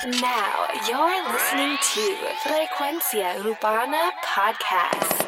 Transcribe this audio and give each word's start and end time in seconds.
Now 0.00 0.66
you're 0.88 1.32
listening 1.32 1.76
to 1.76 2.16
Frecuencia 2.42 3.38
Urbana 3.44 4.10
Podcast. 4.24 5.22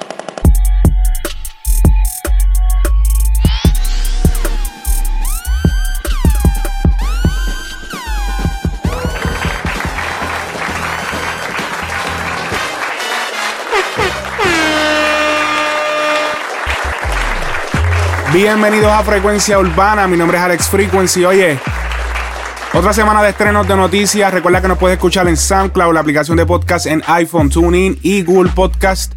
Bienvenidos 18.32 18.90
a 18.90 19.04
Frecuencia 19.04 19.60
Urbana, 19.60 20.08
mi 20.08 20.16
nombre 20.16 20.36
es 20.38 20.42
Alex 20.42 20.68
Frequency. 20.68 21.24
Oye, 21.24 21.60
otra 22.74 22.92
semana 22.92 23.22
de 23.22 23.30
estrenos 23.30 23.68
de 23.68 23.76
noticias. 23.76 24.34
Recuerda 24.34 24.60
que 24.60 24.68
nos 24.68 24.78
puedes 24.78 24.96
escuchar 24.96 25.28
en 25.28 25.36
SoundCloud, 25.36 25.94
la 25.94 26.00
aplicación 26.00 26.36
de 26.36 26.44
podcast 26.44 26.86
en 26.86 27.02
iPhone, 27.06 27.48
TuneIn 27.48 27.98
y 28.02 28.22
Google 28.24 28.50
Podcast. 28.52 29.12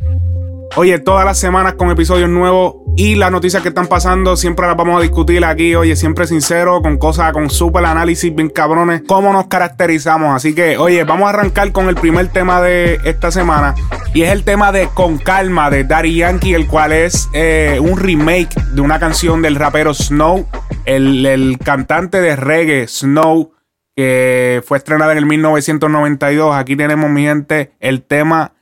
Oye, 0.76 1.00
todas 1.00 1.26
las 1.26 1.40
semanas 1.40 1.74
con 1.74 1.90
episodios 1.90 2.30
nuevos 2.30 2.76
y 2.96 3.16
las 3.16 3.32
noticias 3.32 3.64
que 3.64 3.70
están 3.70 3.88
pasando 3.88 4.36
siempre 4.36 4.68
las 4.68 4.78
vamos 4.78 5.00
a 5.00 5.02
discutir 5.02 5.44
aquí. 5.44 5.74
Oye, 5.74 5.96
siempre 5.96 6.28
sincero, 6.28 6.82
con 6.84 6.98
cosas, 6.98 7.32
con 7.34 7.50
super 7.50 7.84
análisis 7.84 8.34
bien 8.36 8.50
cabrones, 8.50 9.02
cómo 9.08 9.34
nos 9.34 9.48
caracterizamos. 9.48 10.36
Así 10.36 10.54
que, 10.54 10.78
oye, 10.78 11.04
vamos 11.04 11.26
a 11.26 11.30
arrancar 11.30 11.72
con 11.72 11.90
el 11.90 11.96
primer 11.96 12.28
tema 12.28 12.62
de 12.62 13.00
esta 13.06 13.32
semana 13.32 13.74
y 14.14 14.24
es 14.24 14.32
el 14.32 14.44
tema 14.44 14.72
de 14.72 14.88
Con 14.94 15.18
Calma 15.18 15.70
de 15.70 15.84
Daddy 15.84 16.18
Yankee, 16.18 16.54
el 16.54 16.68
cual 16.68 16.92
es 16.92 17.30
eh, 17.34 17.80
un 17.82 18.00
remake 18.00 18.54
de 18.74 18.82
una 18.82 19.00
canción 19.00 19.42
del 19.42 19.56
rapero 19.56 19.94
Snow, 19.94 20.48
el, 20.88 21.26
el 21.26 21.60
cantante 21.60 22.22
de 22.22 22.36
reggae 22.38 22.88
Snow, 22.88 23.52
que 23.96 24.64
fue 24.66 24.78
estrenada 24.78 25.12
en 25.12 25.18
el 25.20 25.26
1992. 25.26 26.56
Aquí 26.56 26.76
tenemos, 26.76 27.10
mi 27.12 27.24
gente, 27.24 27.74
el 27.80 28.04
tema 28.04 28.54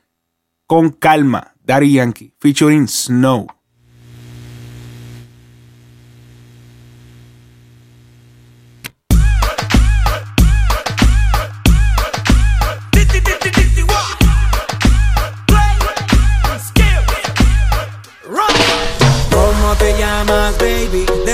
Con 0.66 0.90
Calma, 0.90 1.54
Daddy 1.62 1.94
Yankee, 1.94 2.34
featuring 2.40 2.88
Snow. 2.88 3.46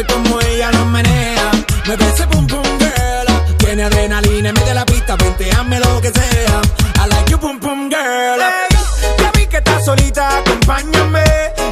ver 0.00 0.06
cómo 0.06 0.40
ella 0.40 0.70
lo 0.72 0.86
menea. 0.86 1.50
Mueve 1.86 2.08
ese 2.08 2.26
boom 2.26 2.46
boom 2.46 2.62
girl. 2.78 3.56
Tiene 3.58 3.84
adrenalina, 3.84 4.52
mete 4.52 4.74
la 4.74 4.84
pista, 4.84 5.16
venteame 5.16 5.80
lo 5.80 6.00
que 6.00 6.10
sea. 6.10 6.60
I 7.04 7.08
like 7.08 7.30
your 7.30 7.40
boom 7.40 7.58
boom 7.60 7.88
girl. 7.88 8.40
Ey, 8.40 8.76
ya 9.18 9.32
vi 9.32 9.46
que 9.46 9.58
estás 9.58 9.84
solita, 9.84 10.38
acompáñame. 10.38 11.22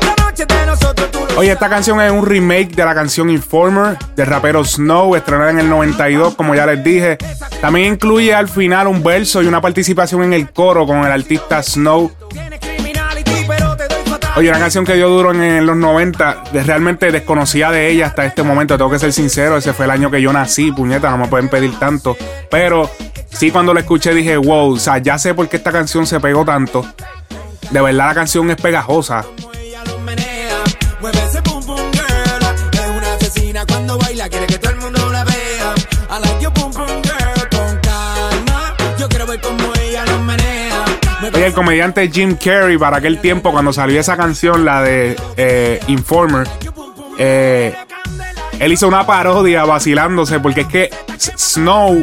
La 0.02 0.24
noche 0.24 0.46
de 0.46 0.66
nosotros 0.66 1.10
tú 1.10 1.18
Oye, 1.36 1.52
esta 1.52 1.68
canción 1.68 2.00
es 2.00 2.10
un 2.10 2.26
remake 2.26 2.74
de 2.74 2.84
la 2.84 2.94
canción 2.94 3.30
Informer 3.30 3.96
del 4.16 4.26
rapero 4.26 4.64
Snow, 4.64 5.14
estrenada 5.14 5.50
en 5.50 5.60
el 5.60 5.68
92, 5.68 6.34
como 6.34 6.54
ya 6.54 6.66
les 6.66 6.82
dije. 6.82 7.18
También 7.60 7.94
incluye 7.94 8.34
al 8.34 8.48
final 8.48 8.88
un 8.88 9.02
verso 9.02 9.42
y 9.42 9.46
una 9.46 9.60
participación 9.60 10.24
en 10.24 10.32
el 10.32 10.50
coro 10.50 10.86
con 10.86 10.98
el 10.98 11.12
artista 11.12 11.62
Snow. 11.62 12.10
Oye, 14.38 14.50
una 14.50 14.60
canción 14.60 14.84
que 14.84 14.94
dio 14.94 15.08
duro 15.08 15.32
en, 15.32 15.66
los 15.66 15.76
90, 15.76 16.44
de- 16.52 16.62
realmente 16.62 17.10
desconocía 17.10 17.72
de 17.72 17.90
ella 17.90 18.06
hasta 18.06 18.24
este 18.24 18.44
momento, 18.44 18.76
tengo 18.78 18.88
que 18.88 19.00
ser 19.00 19.12
sincero, 19.12 19.56
ese 19.56 19.72
fue 19.72 19.86
el 19.86 19.90
año 19.90 20.12
que 20.12 20.22
yo 20.22 20.32
nací, 20.32 20.70
puñeta, 20.70 21.10
no 21.10 21.18
me 21.18 21.26
pueden 21.26 21.48
pedir 21.48 21.76
tanto. 21.80 22.16
Pero 22.48 22.88
sí, 23.30 23.50
cuando 23.50 23.74
la 23.74 23.80
escuché 23.80 24.14
dije, 24.14 24.36
wow, 24.36 24.74
o 24.74 24.78
sea, 24.78 24.98
ya 24.98 25.18
sé 25.18 25.34
por 25.34 25.48
qué 25.48 25.56
esta 25.56 25.72
canción 25.72 26.06
se 26.06 26.20
pegó 26.20 26.44
tanto. 26.44 26.86
De 27.72 27.80
verdad 27.80 28.06
la 28.06 28.14
canción 28.14 28.48
es 28.52 28.56
pegajosa. 28.58 29.24
Oye, 41.38 41.46
el 41.46 41.52
comediante 41.52 42.10
Jim 42.10 42.34
Carrey, 42.34 42.76
para 42.76 42.96
aquel 42.96 43.20
tiempo, 43.20 43.52
cuando 43.52 43.72
salió 43.72 44.00
esa 44.00 44.16
canción, 44.16 44.64
la 44.64 44.82
de 44.82 45.14
eh, 45.36 45.78
Informer, 45.86 46.48
eh, 47.16 47.72
él 48.58 48.72
hizo 48.72 48.88
una 48.88 49.06
parodia 49.06 49.64
vacilándose, 49.64 50.40
porque 50.40 50.62
es 50.62 50.66
que 50.66 50.90
Snow, 51.16 52.02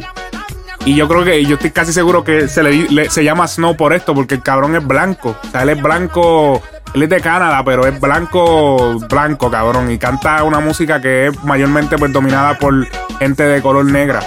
y 0.86 0.96
yo 0.96 1.10
creo 1.10 1.26
que, 1.26 1.44
yo 1.44 1.56
estoy 1.56 1.72
casi 1.72 1.92
seguro 1.92 2.24
que 2.24 2.48
se 2.48 2.64
le- 2.64 3.10
se 3.10 3.26
llama 3.26 3.46
Snow 3.46 3.76
por 3.76 3.92
esto, 3.92 4.14
porque 4.16 4.36
el 4.36 4.42
cabrón 4.42 4.74
es 4.74 4.88
blanco. 4.88 5.36
O 5.46 5.52
sea, 5.52 5.64
él 5.64 5.70
es 5.72 5.82
blanco, 5.82 6.62
él 6.94 7.04
es 7.04 7.10
de 7.10 7.20
Canadá, 7.20 7.62
pero 7.66 7.86
es 7.86 8.00
blanco, 8.00 8.98
blanco, 9.10 9.52
cabrón, 9.52 9.92
y 9.92 9.98
canta 9.98 10.46
una 10.46 10.62
música 10.62 11.02
que 11.02 11.28
es 11.28 11.44
mayormente 11.44 11.98
pues 11.98 12.14
dominada 12.14 12.58
por 12.58 12.88
gente 13.20 13.44
de 13.44 13.62
color 13.62 13.84
negra. 13.84 14.22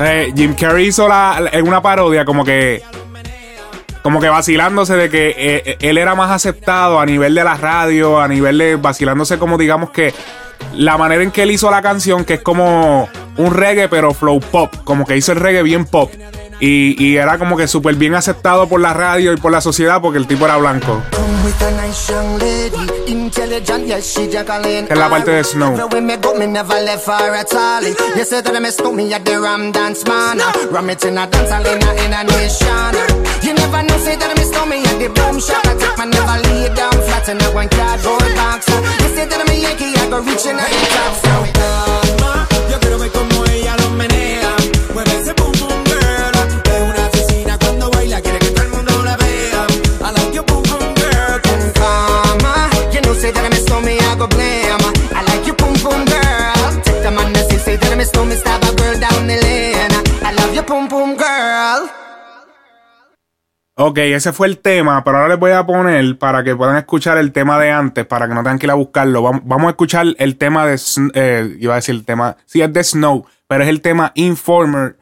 Eh, 0.00 0.32
Jim 0.34 0.54
Carrey 0.54 0.86
hizo 0.86 1.06
la, 1.06 1.50
en 1.52 1.68
una 1.68 1.82
parodia 1.82 2.24
como 2.24 2.44
que 2.44 2.82
como 4.02 4.18
que 4.18 4.30
vacilándose 4.30 4.96
de 4.96 5.10
que 5.10 5.34
eh, 5.36 5.76
él 5.80 5.98
era 5.98 6.14
más 6.14 6.30
aceptado 6.30 6.98
a 6.98 7.04
nivel 7.04 7.34
de 7.34 7.44
la 7.44 7.54
radio, 7.54 8.18
a 8.18 8.26
nivel 8.26 8.56
de 8.56 8.76
vacilándose 8.76 9.38
como 9.38 9.58
digamos 9.58 9.90
que 9.90 10.14
la 10.74 10.96
manera 10.96 11.22
en 11.22 11.30
que 11.30 11.42
él 11.42 11.50
hizo 11.50 11.70
la 11.70 11.82
canción, 11.82 12.24
que 12.24 12.34
es 12.34 12.40
como 12.40 13.08
un 13.36 13.54
reggae 13.54 13.88
pero 13.88 14.14
flow 14.14 14.40
pop, 14.40 14.74
como 14.84 15.04
que 15.04 15.16
hizo 15.16 15.32
el 15.32 15.40
reggae 15.40 15.62
bien 15.62 15.84
pop. 15.84 16.10
Y, 16.60 17.02
y 17.02 17.16
era 17.16 17.38
como 17.38 17.56
que 17.56 17.66
súper 17.66 17.94
bien 17.94 18.14
aceptado 18.14 18.68
por 18.68 18.80
la 18.80 18.92
radio 18.92 19.32
y 19.32 19.36
por 19.36 19.50
la 19.50 19.60
sociedad 19.60 20.00
porque 20.00 20.18
el 20.18 20.26
tipo 20.26 20.44
era 20.44 20.58
blanco. 20.58 21.02
Come 21.10 21.44
with 21.44 21.62
a 21.62 21.86
nice 21.86 22.12
young 22.12 22.38
lady, 22.38 23.12
intelligent, 23.12 23.86
yes, 23.86 24.18
Ok, 63.82 63.96
ese 63.96 64.34
fue 64.34 64.46
el 64.46 64.58
tema, 64.58 65.02
pero 65.02 65.16
ahora 65.16 65.30
les 65.30 65.38
voy 65.38 65.52
a 65.52 65.64
poner 65.64 66.18
para 66.18 66.44
que 66.44 66.54
puedan 66.54 66.76
escuchar 66.76 67.16
el 67.16 67.32
tema 67.32 67.58
de 67.58 67.70
antes, 67.70 68.04
para 68.04 68.28
que 68.28 68.34
no 68.34 68.42
tengan 68.42 68.58
que 68.58 68.66
ir 68.66 68.70
a 68.72 68.74
buscarlo. 68.74 69.22
Vamos, 69.22 69.40
vamos 69.46 69.68
a 69.68 69.70
escuchar 69.70 70.04
el 70.18 70.36
tema 70.36 70.66
de, 70.66 70.78
eh, 71.14 71.56
iba 71.58 71.72
a 71.72 71.76
decir 71.76 71.94
el 71.94 72.04
tema, 72.04 72.36
sí 72.44 72.60
es 72.60 72.70
de 72.70 72.84
Snow, 72.84 73.24
pero 73.46 73.64
es 73.64 73.70
el 73.70 73.80
tema 73.80 74.12
Informer, 74.16 74.98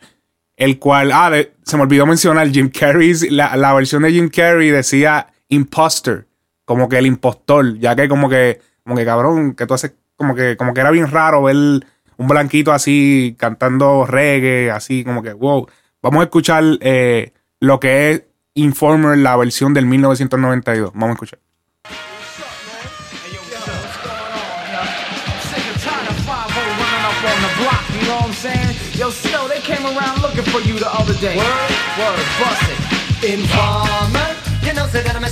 el 0.57 0.79
cual, 0.79 1.11
ah, 1.13 1.33
se 1.65 1.77
me 1.77 1.83
olvidó 1.83 2.07
mencionar, 2.07 2.47
Jim 2.51 2.71
Carrey, 2.71 3.15
la, 3.31 3.57
la 3.57 3.75
versión 3.75 4.05
de 4.05 4.13
Jim 4.13 4.29
Carrey 4.29 4.71
decía 4.71 5.27
Imposter, 5.49 6.29
como 6.65 6.89
que 6.89 6.99
el 6.99 7.07
impostor, 7.07 7.81
ya 7.81 7.97
que 7.97 8.09
como 8.09 8.29
que, 8.29 8.61
como 8.85 8.95
que 8.95 9.05
cabrón, 9.05 9.57
que 9.57 9.67
tú 9.67 9.75
haces, 9.75 9.95
como 10.15 10.37
que, 10.37 10.57
como 10.57 10.73
que 10.73 10.83
era 10.83 10.93
bien 10.93 11.11
raro 11.11 11.43
ver 11.43 11.57
un 11.57 12.29
blanquito 12.29 12.73
así 12.73 13.35
cantando 13.41 14.07
reggae, 14.07 14.71
así 14.71 15.03
como 15.03 15.21
que, 15.21 15.33
wow. 15.33 15.67
Vamos 16.01 16.21
a 16.21 16.25
escuchar 16.25 16.63
eh, 16.81 17.33
lo 17.59 17.81
que 17.81 18.13
es 18.13 18.28
Informer, 18.55 19.19
la 19.19 19.37
versión 19.37 19.75
del 19.75 19.87
1992. 19.87 20.93
Vamos 20.95 21.11
a 21.11 21.13
escuchar. 21.13 21.39
Yo, 28.97 29.11
Word, 31.37 31.45
word. 31.99 32.89
Informer, 33.25 34.37
you 34.63 34.73
know, 34.75 34.87
say 34.89 35.03
that 35.03 35.17
I'm 35.17 35.25
a 35.25 35.29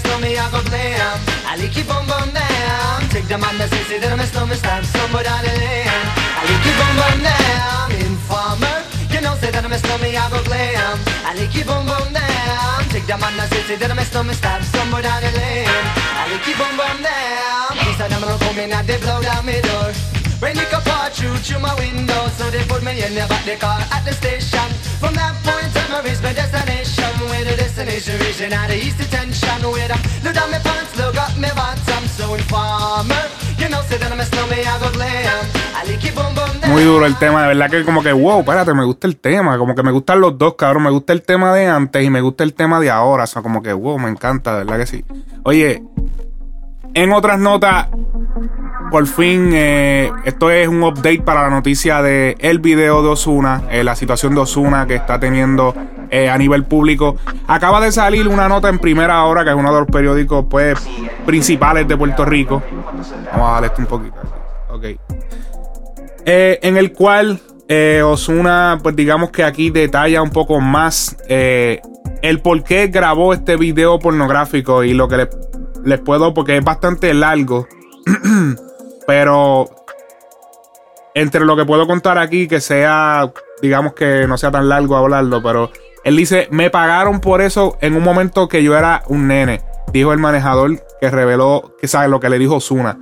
Take 3.10 3.28
the 3.28 3.38
somebody 4.84 5.28
say 9.40 9.50
that 9.50 9.64
I'm 9.64 9.72
a 9.72 9.78
snowman, 9.78 10.16
I 10.16 10.30
go 10.30 10.42
glam. 10.44 10.98
I 11.24 11.34
like 11.34 11.50
keep 11.50 11.68
on 11.68 11.86
bum 11.86 12.12
down. 12.12 12.84
Take 12.90 13.06
the 13.06 13.16
man 13.18 13.36
that 13.36 13.48
say, 13.52 13.62
say 13.68 13.76
that 13.76 13.90
I'm 13.90 13.98
a 13.98 14.04
snowman, 14.04 14.34
stab 14.34 14.62
somebody 14.64 15.08
down 15.08 15.20
the 15.22 15.30
land. 15.36 15.86
I 16.20 16.22
like 16.30 16.42
keep 16.44 16.60
on 16.60 16.76
bum 16.76 16.98
down. 17.02 17.70
These 17.84 18.00
are 18.00 18.08
them 18.08 18.20
gonna 18.20 18.38
come 18.38 18.58
in 18.58 18.72
and 18.72 18.86
they 18.86 18.98
blow 18.98 19.20
down 19.22 19.44
my 19.44 19.60
door. 19.60 20.15
When 20.38 20.54
you 20.54 20.66
can 20.68 20.82
part 20.82 21.14
through 21.14 21.36
through 21.40 21.60
my 21.60 21.74
window 21.80 22.28
So 22.36 22.50
they 22.50 22.62
put 22.68 22.84
me 22.84 22.92
in 23.02 23.14
the 23.14 23.24
back 23.24 23.44
the 23.44 23.56
car 23.56 23.80
at 23.80 24.04
the 24.04 24.12
station 24.12 24.68
From 25.00 25.14
that 25.14 25.32
point 25.40 25.72
on 25.80 25.96
I 25.96 26.04
reached 26.04 26.22
my 26.22 26.32
destination 26.32 27.08
Where 27.30 27.44
the 27.44 27.56
destination 27.56 28.20
region 28.20 28.52
out 28.52 28.68
of 28.68 28.76
east 28.76 28.98
detention 28.98 29.64
Where 29.64 29.88
I 29.88 29.96
look 30.24 30.34
down 30.34 30.50
my 30.50 30.60
pants, 30.60 30.92
look 31.00 31.16
up 31.16 31.32
my 31.40 31.48
bottom 31.56 32.04
So 32.12 32.34
informer, 32.34 33.24
you 33.56 33.68
know 33.72 33.80
say 33.88 33.96
that 33.96 34.12
I'm 34.12 34.20
a 34.20 34.26
snowman, 34.28 34.60
I 34.60 34.76
go 34.78 34.92
glam 34.92 35.66
I 35.76 35.84
like 35.88 36.04
it 36.04 36.14
boom 36.14 36.34
boom 36.34 36.60
down. 36.60 36.72
Muy 36.72 36.84
duro 36.84 37.06
el 37.06 37.16
tema, 37.16 37.42
de 37.42 37.48
verdad 37.48 37.70
que 37.70 37.84
como 37.84 38.02
que, 38.02 38.12
wow, 38.12 38.40
espérate, 38.40 38.72
me 38.72 38.84
gusta 38.84 39.06
el 39.06 39.18
tema. 39.18 39.58
Como 39.58 39.74
que 39.74 39.82
me 39.82 39.92
gustan 39.92 40.20
los 40.20 40.38
dos, 40.38 40.54
cabrón. 40.54 40.84
Me 40.84 40.90
gusta 40.90 41.12
el 41.12 41.22
tema 41.22 41.52
de 41.52 41.66
antes 41.66 42.02
y 42.02 42.08
me 42.08 42.22
gusta 42.22 42.44
el 42.44 42.54
tema 42.54 42.80
de 42.80 42.88
ahora. 42.90 43.24
O 43.24 43.26
sea, 43.26 43.42
como 43.42 43.62
que, 43.62 43.74
wow, 43.74 43.98
me 43.98 44.08
encanta, 44.08 44.52
de 44.56 44.64
verdad 44.64 44.78
que 44.78 44.86
sí. 44.86 45.04
Oye, 45.44 45.82
en 46.94 47.12
otras 47.12 47.38
notas, 47.38 47.88
por 48.90 49.06
fin, 49.06 49.50
eh, 49.52 50.12
esto 50.24 50.50
es 50.50 50.68
un 50.68 50.82
update 50.82 51.22
para 51.22 51.42
la 51.42 51.50
noticia 51.50 52.02
de 52.02 52.36
el 52.38 52.58
video 52.60 53.02
de 53.02 53.08
Osuna, 53.08 53.62
eh, 53.70 53.84
la 53.84 53.96
situación 53.96 54.34
de 54.34 54.40
Osuna 54.40 54.86
que 54.86 54.94
está 54.94 55.18
teniendo 55.18 55.74
eh, 56.10 56.28
a 56.28 56.38
nivel 56.38 56.64
público. 56.64 57.16
Acaba 57.46 57.80
de 57.80 57.92
salir 57.92 58.28
una 58.28 58.48
nota 58.48 58.68
en 58.68 58.78
primera 58.78 59.24
hora, 59.24 59.44
que 59.44 59.50
es 59.50 59.56
uno 59.56 59.72
de 59.72 59.80
los 59.80 59.88
periódicos 59.88 60.46
pues, 60.48 60.78
principales 61.24 61.88
de 61.88 61.96
Puerto 61.96 62.24
Rico. 62.24 62.62
Vamos 63.32 63.48
a 63.48 63.52
darle 63.52 63.66
esto 63.68 63.80
un 63.80 63.86
poquito. 63.86 64.16
Ok. 64.70 64.84
En 66.28 66.76
el 66.76 66.92
cual 66.92 67.40
Osuna, 68.04 68.78
pues 68.82 68.96
digamos 68.96 69.30
que 69.30 69.44
aquí 69.44 69.70
detalla 69.70 70.22
un 70.22 70.30
poco 70.30 70.60
más 70.60 71.16
el 71.28 72.40
por 72.42 72.62
qué 72.64 72.88
grabó 72.88 73.32
este 73.32 73.56
video 73.56 73.98
pornográfico 73.98 74.82
y 74.82 74.92
lo 74.92 75.08
que 75.08 75.16
les, 75.18 75.28
les 75.84 76.00
puedo, 76.00 76.34
porque 76.34 76.56
es 76.56 76.64
bastante 76.64 77.14
largo. 77.14 77.68
Pero 79.06 79.66
entre 81.14 81.44
lo 81.44 81.56
que 81.56 81.64
puedo 81.64 81.86
contar 81.86 82.18
aquí, 82.18 82.46
que 82.48 82.60
sea, 82.60 83.32
digamos 83.62 83.94
que 83.94 84.26
no 84.26 84.36
sea 84.36 84.50
tan 84.50 84.68
largo 84.68 84.96
hablarlo, 84.96 85.42
pero 85.42 85.70
él 86.04 86.16
dice, 86.16 86.48
me 86.50 86.70
pagaron 86.70 87.20
por 87.20 87.40
eso 87.40 87.76
en 87.80 87.96
un 87.96 88.02
momento 88.02 88.48
que 88.48 88.62
yo 88.62 88.76
era 88.76 89.02
un 89.08 89.26
nene, 89.28 89.62
dijo 89.92 90.12
el 90.12 90.18
manejador 90.18 90.82
que 91.00 91.10
reveló, 91.10 91.74
que 91.80 91.88
sabe 91.88 92.08
lo 92.08 92.20
que 92.20 92.28
le 92.28 92.38
dijo 92.38 92.56
Osuna. 92.56 92.98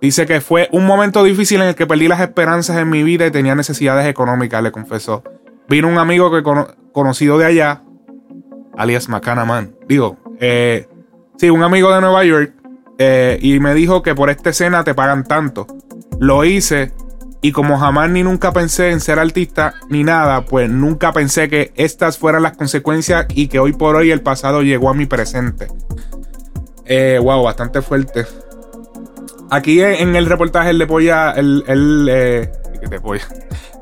Dice 0.00 0.26
que 0.26 0.40
fue 0.40 0.68
un 0.72 0.84
momento 0.84 1.22
difícil 1.22 1.62
en 1.62 1.68
el 1.68 1.74
que 1.76 1.86
perdí 1.86 2.08
las 2.08 2.20
esperanzas 2.20 2.76
en 2.78 2.90
mi 2.90 3.04
vida 3.04 3.24
y 3.26 3.30
tenía 3.30 3.54
necesidades 3.54 4.06
económicas, 4.08 4.60
le 4.62 4.72
confesó. 4.72 5.22
Vino 5.68 5.86
un 5.86 5.98
amigo 5.98 6.32
que 6.32 6.42
cono- 6.42 6.66
conocido 6.92 7.38
de 7.38 7.46
allá, 7.46 7.82
alias 8.76 9.08
Macanaman. 9.08 9.76
Digo, 9.86 10.16
eh, 10.40 10.88
sí, 11.36 11.48
un 11.50 11.62
amigo 11.62 11.94
de 11.94 12.00
Nueva 12.00 12.24
York, 12.24 12.52
eh, 12.98 13.38
y 13.40 13.58
me 13.60 13.74
dijo 13.74 14.02
que 14.02 14.14
por 14.14 14.30
esta 14.30 14.50
escena 14.50 14.84
te 14.84 14.94
pagan 14.94 15.24
tanto. 15.24 15.66
Lo 16.18 16.44
hice 16.44 16.92
y 17.40 17.50
como 17.50 17.76
jamás 17.76 18.08
ni 18.08 18.22
nunca 18.22 18.52
pensé 18.52 18.90
en 18.90 19.00
ser 19.00 19.18
artista 19.18 19.74
ni 19.88 20.04
nada, 20.04 20.44
pues 20.44 20.70
nunca 20.70 21.12
pensé 21.12 21.48
que 21.48 21.72
estas 21.74 22.16
fueran 22.16 22.44
las 22.44 22.56
consecuencias 22.56 23.26
y 23.34 23.48
que 23.48 23.58
hoy 23.58 23.72
por 23.72 23.96
hoy 23.96 24.12
el 24.12 24.20
pasado 24.20 24.62
llegó 24.62 24.90
a 24.90 24.94
mi 24.94 25.06
presente. 25.06 25.66
Eh, 26.84 27.18
wow, 27.20 27.42
bastante 27.42 27.82
fuerte. 27.82 28.26
Aquí 29.50 29.82
en 29.82 30.14
el 30.14 30.26
reportaje 30.26 30.72
le 30.72 30.86
polla, 30.86 31.32
él, 31.32 31.64
eh. 32.08 32.50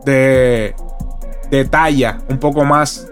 De, 0.05 0.75
detalla 1.51 2.19
un 2.29 2.39
poco 2.39 2.65
más 2.65 3.11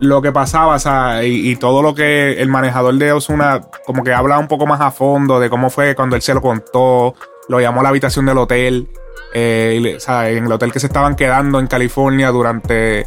lo 0.00 0.22
que 0.22 0.32
pasaba, 0.32 0.74
o 0.74 0.78
sea, 0.78 1.24
y, 1.24 1.56
todo 1.56 1.82
lo 1.82 1.94
que 1.94 2.40
el 2.40 2.48
manejador 2.48 2.94
de 2.96 3.12
Osuna 3.12 3.62
como 3.84 4.04
que 4.04 4.12
habla 4.12 4.38
un 4.38 4.48
poco 4.48 4.66
más 4.66 4.80
a 4.80 4.90
fondo 4.90 5.40
de 5.40 5.48
cómo 5.48 5.70
fue 5.70 5.94
cuando 5.94 6.16
él 6.16 6.22
se 6.22 6.34
lo 6.34 6.42
contó, 6.42 7.14
lo 7.48 7.60
llamó 7.60 7.80
a 7.80 7.82
la 7.84 7.88
habitación 7.90 8.26
del 8.26 8.38
hotel, 8.38 8.88
eh, 9.34 9.94
o 9.96 10.00
sea, 10.00 10.30
en 10.30 10.44
el 10.44 10.52
hotel 10.52 10.72
que 10.72 10.80
se 10.80 10.86
estaban 10.86 11.16
quedando 11.16 11.60
en 11.60 11.66
California 11.66 12.30
durante 12.30 13.06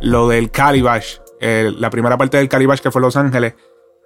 lo 0.00 0.28
del 0.28 0.50
Calibash, 0.50 1.18
eh, 1.40 1.72
la 1.76 1.90
primera 1.90 2.16
parte 2.16 2.36
del 2.36 2.48
Calibash 2.48 2.80
que 2.80 2.90
fue 2.90 3.00
Los 3.00 3.16
Ángeles. 3.16 3.54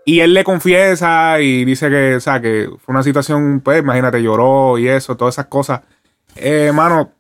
Y 0.05 0.21
él 0.21 0.33
le 0.33 0.43
confiesa 0.43 1.39
y 1.41 1.65
dice 1.65 1.91
que, 1.91 2.17
o 2.17 2.21
sea, 2.21 2.41
que 2.41 2.71
fue 2.81 2.95
una 2.95 3.03
situación, 3.03 3.61
pues, 3.61 3.81
imagínate, 3.81 4.23
lloró 4.23 4.79
y 4.79 4.89
eso, 4.89 5.17
todas 5.17 5.35
esas 5.35 5.47
cosas. 5.47 5.83
Eh, 6.35 6.73
mano, 6.73 7.01
o 7.03 7.11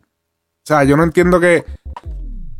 sea, 0.68 0.84
yo 0.84 0.96
no 0.96 1.02
entiendo 1.02 1.40
que. 1.40 1.64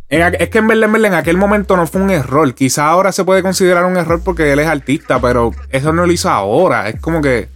Es 0.09 0.49
que 0.49 0.59
en 0.59 0.67
verdad, 0.67 0.95
en 0.95 1.05
en 1.05 1.15
aquel 1.15 1.37
momento 1.37 1.77
no 1.77 1.87
fue 1.87 2.01
un 2.01 2.11
error. 2.11 2.55
Quizá 2.55 2.89
ahora 2.89 3.13
se 3.13 3.25
puede 3.25 3.43
considerar 3.43 3.85
un 3.85 3.97
error 3.97 4.23
porque 4.25 4.53
él 4.53 4.59
es 4.59 4.67
artista, 4.67 5.21
pero 5.21 5.53
eso 5.71 5.93
no 5.93 6.07
lo 6.07 6.13
hizo 6.13 6.31
ahora. 6.31 6.89
Es 6.89 7.01
como 7.01 7.21
que 7.21 7.49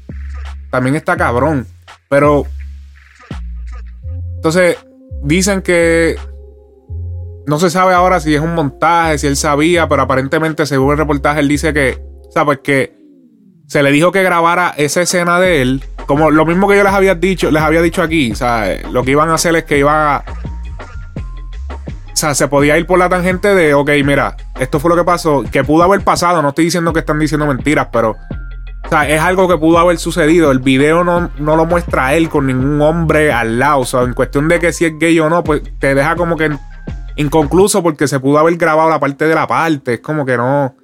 también 0.70 0.96
está 0.96 1.16
cabrón. 1.16 1.66
Pero. 2.08 2.46
Entonces, 4.36 4.76
dicen 5.22 5.62
que. 5.62 6.16
No 7.46 7.58
se 7.58 7.70
sabe 7.70 7.94
ahora 7.94 8.20
si 8.20 8.34
es 8.34 8.40
un 8.40 8.54
montaje, 8.54 9.18
si 9.18 9.26
él 9.26 9.36
sabía, 9.36 9.88
pero 9.88 10.02
aparentemente, 10.02 10.64
según 10.64 10.92
el 10.92 10.98
reportaje, 10.98 11.40
él 11.40 11.48
dice 11.48 11.72
que. 11.72 11.98
O 12.28 12.32
sea, 12.32 12.44
pues 12.44 12.58
que 12.62 12.94
se 13.66 13.82
le 13.82 13.90
dijo 13.90 14.12
que 14.12 14.22
grabara 14.22 14.74
esa 14.76 15.00
escena 15.00 15.40
de 15.40 15.62
él. 15.62 15.84
Como 16.06 16.30
lo 16.30 16.44
mismo 16.44 16.68
que 16.68 16.76
yo 16.76 16.84
les 16.84 16.92
había 16.92 17.14
dicho, 17.14 17.50
les 17.50 17.62
había 17.62 17.80
dicho 17.80 18.02
aquí. 18.02 18.32
O 18.32 18.36
sea, 18.36 18.78
lo 18.90 19.02
que 19.02 19.12
iban 19.12 19.30
a 19.30 19.34
hacer 19.34 19.56
es 19.56 19.64
que 19.64 19.78
iban 19.78 19.96
a. 19.96 20.24
O 22.22 22.24
sea, 22.24 22.36
se 22.36 22.46
podía 22.46 22.78
ir 22.78 22.86
por 22.86 23.00
la 23.00 23.08
tangente 23.08 23.52
de, 23.52 23.74
ok, 23.74 23.90
mira, 24.04 24.36
esto 24.60 24.78
fue 24.78 24.90
lo 24.90 24.94
que 24.94 25.02
pasó, 25.02 25.42
que 25.50 25.64
pudo 25.64 25.82
haber 25.82 26.02
pasado. 26.02 26.40
No 26.40 26.50
estoy 26.50 26.66
diciendo 26.66 26.92
que 26.92 27.00
están 27.00 27.18
diciendo 27.18 27.48
mentiras, 27.48 27.88
pero. 27.92 28.10
O 28.84 28.88
sea, 28.88 29.08
es 29.08 29.20
algo 29.20 29.48
que 29.48 29.58
pudo 29.58 29.78
haber 29.78 29.98
sucedido. 29.98 30.52
El 30.52 30.60
video 30.60 31.02
no, 31.02 31.32
no 31.40 31.56
lo 31.56 31.64
muestra 31.66 32.14
él 32.14 32.28
con 32.28 32.46
ningún 32.46 32.80
hombre 32.80 33.32
al 33.32 33.58
lado. 33.58 33.80
O 33.80 33.84
sea, 33.84 34.02
en 34.02 34.14
cuestión 34.14 34.46
de 34.46 34.60
que 34.60 34.72
si 34.72 34.84
es 34.84 34.96
gay 35.00 35.18
o 35.18 35.28
no, 35.28 35.42
pues 35.42 35.62
te 35.80 35.96
deja 35.96 36.14
como 36.14 36.36
que 36.36 36.56
inconcluso 37.16 37.82
porque 37.82 38.06
se 38.06 38.20
pudo 38.20 38.38
haber 38.38 38.56
grabado 38.56 38.88
la 38.88 39.00
parte 39.00 39.24
de 39.26 39.34
la 39.34 39.48
parte. 39.48 39.94
Es 39.94 40.00
como 40.00 40.24
que 40.24 40.36
no. 40.36 40.76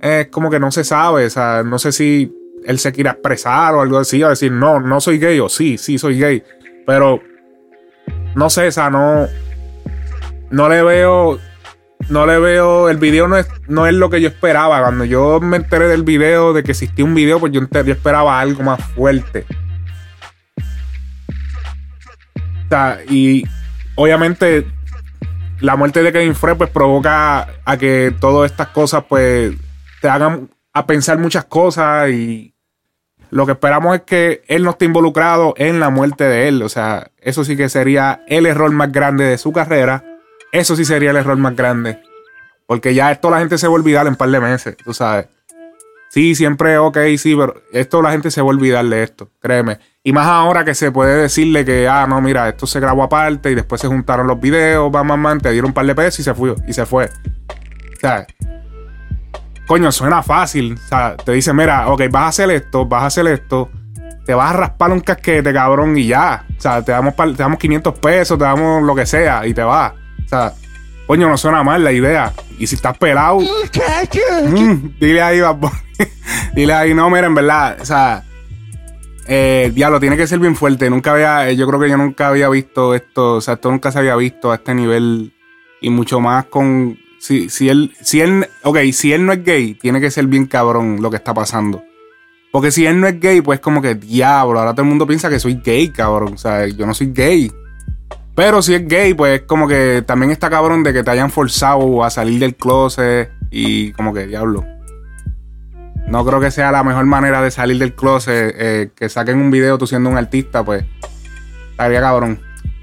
Es 0.00 0.28
como 0.28 0.48
que 0.48 0.58
no 0.58 0.70
se 0.70 0.84
sabe. 0.84 1.26
O 1.26 1.30
sea, 1.30 1.64
no 1.64 1.78
sé 1.78 1.92
si 1.92 2.34
él 2.64 2.78
se 2.78 2.92
quiere 2.92 3.10
expresar 3.10 3.74
o 3.74 3.82
algo 3.82 3.98
así. 3.98 4.22
O 4.22 4.30
decir, 4.30 4.52
no, 4.52 4.80
no 4.80 5.02
soy 5.02 5.18
gay. 5.18 5.38
O 5.38 5.50
sí, 5.50 5.76
sí 5.76 5.98
soy 5.98 6.18
gay. 6.18 6.42
Pero. 6.86 7.20
No 8.34 8.48
sé, 8.48 8.68
o 8.68 8.72
sea, 8.72 8.88
no. 8.88 9.26
No 10.50 10.68
le 10.68 10.82
veo. 10.82 11.38
No 12.08 12.26
le 12.26 12.38
veo. 12.38 12.88
El 12.88 12.98
video 12.98 13.28
no 13.28 13.36
es, 13.36 13.48
no 13.68 13.86
es 13.86 13.94
lo 13.94 14.10
que 14.10 14.20
yo 14.20 14.28
esperaba. 14.28 14.80
Cuando 14.80 15.04
yo 15.04 15.40
me 15.40 15.56
enteré 15.56 15.88
del 15.88 16.02
video, 16.02 16.52
de 16.52 16.62
que 16.62 16.72
existía 16.72 17.04
un 17.04 17.14
video, 17.14 17.40
pues 17.40 17.52
yo, 17.52 17.60
yo 17.60 17.92
esperaba 17.92 18.40
algo 18.40 18.62
más 18.62 18.82
fuerte. 18.94 19.44
O 22.66 22.68
sea, 22.68 22.98
y 23.08 23.44
obviamente 23.94 24.66
la 25.60 25.76
muerte 25.76 26.02
de 26.02 26.12
Kevin 26.12 26.34
Frey 26.34 26.54
pues 26.56 26.70
provoca 26.70 27.46
a 27.64 27.76
que 27.76 28.14
todas 28.20 28.50
estas 28.50 28.68
cosas 28.68 29.04
pues 29.08 29.54
te 30.00 30.08
hagan 30.08 30.50
a 30.72 30.86
pensar 30.86 31.18
muchas 31.18 31.44
cosas 31.44 32.10
y 32.10 32.54
lo 33.30 33.46
que 33.46 33.52
esperamos 33.52 33.96
es 33.96 34.02
que 34.02 34.42
él 34.48 34.62
no 34.62 34.70
esté 34.70 34.84
involucrado 34.84 35.54
en 35.56 35.80
la 35.80 35.90
muerte 35.90 36.24
de 36.24 36.48
él. 36.48 36.62
O 36.62 36.68
sea, 36.68 37.10
eso 37.18 37.44
sí 37.44 37.56
que 37.56 37.68
sería 37.68 38.22
el 38.26 38.46
error 38.46 38.70
más 38.72 38.92
grande 38.92 39.24
de 39.24 39.38
su 39.38 39.52
carrera. 39.52 40.04
Eso 40.52 40.76
sí 40.76 40.84
sería 40.84 41.10
el 41.10 41.16
error 41.16 41.36
más 41.36 41.54
grande. 41.56 42.00
Porque 42.66 42.94
ya 42.94 43.12
esto 43.12 43.30
la 43.30 43.38
gente 43.38 43.58
se 43.58 43.66
va 43.66 43.72
a 43.72 43.76
olvidar 43.76 44.06
en 44.06 44.12
un 44.12 44.16
par 44.16 44.30
de 44.30 44.40
meses, 44.40 44.76
tú 44.76 44.92
sabes. 44.92 45.26
Sí, 46.08 46.34
siempre, 46.34 46.78
ok, 46.78 46.98
sí, 47.18 47.34
pero 47.36 47.62
esto 47.72 48.00
la 48.00 48.12
gente 48.12 48.30
se 48.30 48.40
va 48.40 48.46
a 48.46 48.50
olvidar 48.50 48.84
de 48.86 49.02
esto, 49.02 49.28
créeme. 49.40 49.78
Y 50.02 50.12
más 50.12 50.26
ahora 50.26 50.64
que 50.64 50.74
se 50.74 50.90
puede 50.90 51.22
decirle 51.22 51.64
que, 51.64 51.88
ah, 51.88 52.06
no, 52.08 52.20
mira, 52.20 52.48
esto 52.48 52.66
se 52.66 52.80
grabó 52.80 53.02
aparte 53.02 53.50
y 53.50 53.54
después 53.54 53.80
se 53.80 53.88
juntaron 53.88 54.26
los 54.26 54.40
videos, 54.40 54.90
bam, 54.90 55.08
bam, 55.08 55.22
bam, 55.22 55.40
te 55.40 55.50
dieron 55.50 55.70
un 55.70 55.74
par 55.74 55.84
de 55.84 55.94
pesos 55.94 56.20
y 56.20 56.22
se 56.22 56.32
fue. 56.32 56.54
Y 56.66 56.72
se 56.72 56.86
fue. 56.86 57.06
O 57.06 58.00
sea, 58.00 58.26
coño, 59.66 59.90
suena 59.92 60.22
fácil. 60.22 60.74
O 60.74 60.88
sea, 60.88 61.16
te 61.16 61.32
dice, 61.32 61.52
mira, 61.52 61.88
ok, 61.88 62.02
vas 62.10 62.22
a 62.22 62.28
hacer 62.28 62.50
esto, 62.50 62.86
vas 62.86 63.02
a 63.02 63.06
hacer 63.06 63.26
esto, 63.26 63.68
te 64.24 64.32
vas 64.32 64.54
a 64.54 64.56
raspar 64.56 64.92
un 64.92 65.00
casquete, 65.00 65.52
cabrón, 65.52 65.98
y 65.98 66.06
ya. 66.06 66.46
O 66.56 66.60
sea, 66.60 66.82
te 66.82 66.92
damos, 66.92 67.14
te 67.14 67.34
damos 67.34 67.58
500 67.58 67.98
pesos, 67.98 68.38
te 68.38 68.44
damos 68.44 68.82
lo 68.82 68.94
que 68.94 69.06
sea 69.06 69.46
y 69.46 69.52
te 69.52 69.62
vas. 69.62 69.92
O 70.26 70.28
sea, 70.28 70.52
coño, 71.06 71.28
no 71.28 71.38
suena 71.38 71.62
mal 71.62 71.82
la 71.82 71.92
idea. 71.92 72.32
Y 72.58 72.66
si 72.66 72.74
estás 72.74 72.98
pelado, 72.98 73.40
mm, 73.40 74.98
dile 75.00 75.22
ahí, 75.22 75.40
dile 76.54 76.72
ahí, 76.72 76.94
no, 76.94 77.08
mira, 77.10 77.26
en 77.26 77.34
verdad, 77.34 77.78
o 77.80 77.84
sea, 77.84 78.24
eh, 79.28 79.72
diablo, 79.74 79.98
tiene 80.00 80.16
que 80.16 80.26
ser 80.26 80.38
bien 80.38 80.56
fuerte. 80.56 80.88
Nunca 80.90 81.12
había, 81.12 81.48
eh, 81.48 81.56
yo 81.56 81.66
creo 81.66 81.80
que 81.80 81.88
yo 81.88 81.96
nunca 81.96 82.28
había 82.28 82.48
visto 82.48 82.94
esto, 82.94 83.34
o 83.34 83.40
sea, 83.40 83.54
esto 83.54 83.70
nunca 83.70 83.90
se 83.90 83.98
había 83.98 84.16
visto 84.16 84.52
a 84.52 84.56
este 84.56 84.74
nivel 84.74 85.32
y 85.80 85.90
mucho 85.90 86.20
más 86.20 86.46
con 86.46 86.98
si, 87.18 87.50
si 87.50 87.68
él 87.68 87.92
si 88.00 88.20
él 88.20 88.46
ok, 88.62 88.78
si 88.92 89.12
él 89.12 89.26
no 89.26 89.32
es 89.32 89.44
gay, 89.44 89.74
tiene 89.74 90.00
que 90.00 90.10
ser 90.10 90.26
bien 90.26 90.46
cabrón 90.46 91.02
lo 91.02 91.10
que 91.10 91.16
está 91.16 91.34
pasando. 91.34 91.82
Porque 92.52 92.70
si 92.70 92.86
él 92.86 93.00
no 93.00 93.06
es 93.06 93.20
gay, 93.20 93.42
pues 93.42 93.60
como 93.60 93.82
que 93.82 93.94
diablo, 93.94 94.58
ahora 94.58 94.72
todo 94.72 94.82
el 94.82 94.88
mundo 94.88 95.06
piensa 95.06 95.28
que 95.28 95.40
soy 95.40 95.60
gay, 95.62 95.90
cabrón. 95.90 96.34
O 96.34 96.38
sea, 96.38 96.66
yo 96.66 96.86
no 96.86 96.94
soy 96.94 97.12
gay. 97.12 97.52
Pero 98.36 98.60
si 98.60 98.74
es 98.74 98.86
gay, 98.86 99.14
pues 99.14 99.42
como 99.46 99.66
que 99.66 100.04
también 100.06 100.30
está 100.30 100.50
cabrón 100.50 100.82
de 100.82 100.92
que 100.92 101.02
te 101.02 101.10
hayan 101.10 101.30
forzado 101.30 102.04
a 102.04 102.10
salir 102.10 102.38
del 102.38 102.54
closet 102.54 103.30
y 103.50 103.92
como 103.92 104.12
que 104.12 104.26
diablo. 104.26 104.62
No 106.06 106.22
creo 106.24 106.38
que 106.38 106.50
sea 106.50 106.70
la 106.70 106.84
mejor 106.84 107.06
manera 107.06 107.40
de 107.40 107.50
salir 107.50 107.78
del 107.78 107.94
closet. 107.94 108.54
eh, 108.58 108.90
que 108.94 109.08
saquen 109.08 109.38
un 109.38 109.50
video 109.50 109.78
tú 109.78 109.86
siendo 109.86 110.10
un 110.10 110.18
artista, 110.18 110.62
pues. 110.62 110.84
Estaría 111.70 112.00
cabrón. 112.02 112.42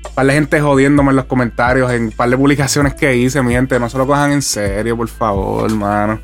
Un 0.10 0.16
par 0.16 0.26
de 0.26 0.34
gente 0.34 0.60
jodiéndome 0.60 1.12
en 1.12 1.18
los 1.18 1.26
comentarios, 1.26 1.92
en 1.92 2.06
un 2.06 2.12
par 2.12 2.30
de 2.30 2.38
publicaciones 2.38 2.96
que 2.96 3.16
hice, 3.16 3.44
mi 3.44 3.54
gente. 3.54 3.80
No 3.80 3.90
se 3.90 3.98
lo 4.00 4.08
cojan 4.08 4.32
en 4.32 4.42
serio, 4.42 4.98
por 4.98 5.08
favor, 5.08 5.70
hermano. 5.70 6.20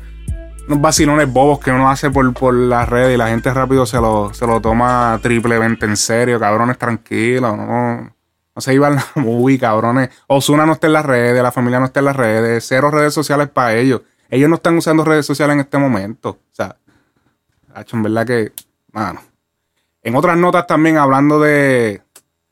Unos 0.66 0.80
vacilones 0.80 1.32
bobos 1.32 1.60
que 1.60 1.70
uno 1.70 1.88
hace 1.88 2.10
por, 2.10 2.34
por 2.34 2.52
las 2.52 2.88
redes 2.88 3.14
y 3.14 3.16
la 3.16 3.28
gente 3.28 3.54
rápido 3.54 3.86
se 3.86 3.98
lo, 3.98 4.34
se 4.34 4.44
lo 4.44 4.60
toma 4.60 5.20
triplemente 5.22 5.86
en 5.86 5.96
serio, 5.96 6.40
cabrones, 6.40 6.78
tranquilos, 6.78 7.56
no. 7.56 8.19
No 8.54 8.62
se 8.62 8.74
iban 8.74 8.98
movie, 9.14 9.58
cabrones. 9.58 10.10
Osuna 10.26 10.66
no 10.66 10.72
está 10.72 10.86
en 10.86 10.94
las 10.94 11.06
redes, 11.06 11.42
la 11.42 11.52
familia 11.52 11.78
no 11.78 11.86
está 11.86 12.00
en 12.00 12.06
las 12.06 12.16
redes, 12.16 12.64
cero 12.66 12.90
redes 12.90 13.14
sociales 13.14 13.48
para 13.48 13.74
ellos. 13.74 14.02
Ellos 14.28 14.48
no 14.48 14.56
están 14.56 14.76
usando 14.76 15.04
redes 15.04 15.26
sociales 15.26 15.54
en 15.54 15.60
este 15.60 15.78
momento. 15.78 16.30
O 16.30 16.54
sea, 16.54 16.76
en 17.92 18.02
verdad 18.02 18.26
que, 18.26 18.52
mano. 18.92 19.20
En 20.02 20.14
otras 20.14 20.36
notas 20.36 20.66
también, 20.66 20.96
hablando 20.96 21.40
de. 21.40 22.02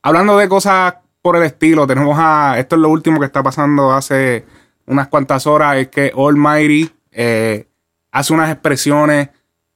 Hablando 0.03 0.37
de 0.39 0.49
cosas 0.49 0.95
por 1.23 1.37
el 1.37 1.45
estilo, 1.45 1.87
tenemos 1.87 2.17
a. 2.19 2.59
Esto 2.59 2.77
es 2.77 2.83
lo 2.83 2.89
último 2.89 3.21
que 3.21 3.27
está 3.27 3.43
pasando 3.43 3.93
hace 3.93 4.45
unas 4.87 5.09
cuantas 5.09 5.47
horas. 5.47 5.77
Es 5.77 5.89
que 5.89 6.13
Almighty 6.17 6.91
eh, 7.13 7.69
hace 8.11 8.33
unas 8.33 8.51
expresiones 8.51 9.31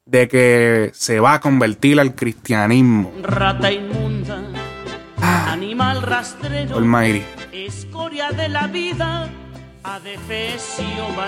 de 0.05 0.29
que 0.29 0.91
se 0.95 1.21
va 1.21 1.35
a 1.35 1.41
convertir 1.41 2.01
al 2.01 2.15
cristianismo. 2.15 3.13
Rata 3.23 3.71
inmunda, 3.71 4.43
animal 5.23 6.03
rastrero, 6.03 6.77
Almighty. 6.77 7.23
escoria 7.53 8.31
de 8.31 8.49
la 8.49 8.67
vida, 8.67 9.29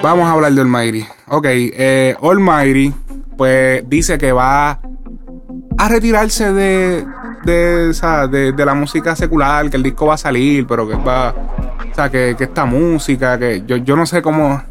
Vamos 0.03 0.27
a 0.27 0.33
hablar 0.33 0.53
de 0.53 0.61
Almighty. 0.61 1.05
Ok, 1.29 1.45
eh, 1.49 2.15
Almighty, 2.23 2.95
pues 3.37 3.83
dice 3.89 4.17
que 4.17 4.31
va 4.33 4.79
a 5.77 5.89
retirarse 5.89 6.53
de, 6.53 7.05
de, 7.45 7.89
o 7.89 7.93
sea, 7.93 8.29
de, 8.29 8.53
de 8.53 8.65
la 8.65 8.75
música 8.75 9.17
secular, 9.17 9.69
que 9.71 9.77
el 9.77 9.83
disco 9.83 10.07
va 10.07 10.15
a 10.15 10.19
salir, 10.19 10.67
pero 10.67 10.89
que 10.89 10.95
va. 10.95 11.35
O 11.91 11.95
sea, 11.95 12.09
que, 12.11 12.35
que 12.39 12.45
esta 12.45 12.65
música, 12.65 13.39
que 13.39 13.65
yo, 13.67 13.77
yo 13.77 13.97
no 13.97 14.07
sé 14.07 14.23
cómo. 14.23 14.63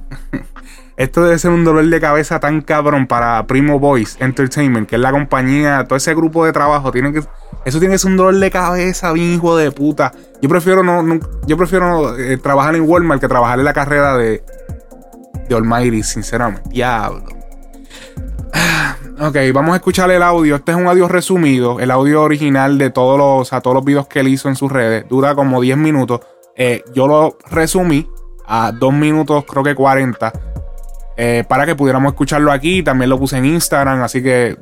Esto 0.96 1.24
debe 1.24 1.40
ser 1.40 1.52
un 1.52 1.64
dolor 1.64 1.86
de 1.86 2.00
cabeza 2.00 2.40
tan 2.40 2.62
cabrón 2.62 3.08
para 3.08 3.46
Primo 3.48 3.80
Voice 3.80 4.24
Entertainment, 4.24 4.88
que 4.88 4.96
es 4.96 5.02
la 5.02 5.12
compañía, 5.12 5.86
todo 5.88 5.98
ese 5.98 6.14
grupo 6.14 6.46
de 6.46 6.52
trabajo, 6.52 6.92
tiene 6.92 7.12
que, 7.12 7.22
eso 7.66 7.80
tiene 7.80 7.96
que 7.96 8.00
ser 8.00 8.12
un 8.12 8.18
dolor 8.18 8.36
de 8.36 8.52
cabeza, 8.52 9.12
bien 9.12 9.34
hijo 9.34 9.58
de 9.58 9.72
puta. 9.72 10.12
Yo 10.42 10.50
prefiero 10.50 10.84
no, 10.84 11.20
yo 11.48 11.58
prefiero 11.58 12.18
eh, 12.18 12.38
trabajar 12.38 12.76
en 12.76 12.88
Walmart 12.88 13.22
que 13.22 13.28
trabajar 13.28 13.60
en 13.60 13.66
la 13.66 13.74
carrera 13.74 14.18
de, 14.18 14.44
de 15.50 15.56
Almighty, 15.56 16.04
sinceramente. 16.04 16.70
Diablo. 16.70 17.26
Ah, 18.54 18.96
Ok, 19.20 19.38
vamos 19.54 19.74
a 19.74 19.76
escuchar 19.76 20.10
el 20.10 20.24
audio. 20.24 20.56
Este 20.56 20.72
es 20.72 20.78
un 20.78 20.88
audio 20.88 21.08
resumido. 21.08 21.80
El 21.80 21.92
audio 21.92 22.24
original 22.24 22.80
de 22.80 22.90
todos 22.90 23.18
los, 23.18 23.54
o 23.54 23.62
todos 23.62 23.76
los 23.76 23.86
videos 23.86 24.08
que 24.08 24.20
él 24.22 24.28
hizo 24.28 24.50
en 24.50 24.56
sus 24.56 24.72
redes. 24.72 25.08
Dura 25.08 25.36
como 25.36 25.62
10 25.62 25.78
minutos. 25.78 26.22
Eh, 26.56 26.84
yo 26.96 27.08
lo 27.08 27.38
resumí 27.50 28.10
a 28.48 28.72
2 28.72 28.94
minutos, 28.94 29.46
creo 29.48 29.64
que 29.64 29.76
40. 29.76 30.34
Eh, 31.18 31.44
para 31.48 31.66
que 31.66 31.76
pudiéramos 31.76 32.12
escucharlo 32.14 32.52
aquí. 32.52 32.84
También 32.84 33.10
lo 33.10 33.20
puse 33.20 33.38
en 33.38 33.46
Instagram. 33.46 34.02
Así 34.04 34.22
que 34.24 34.58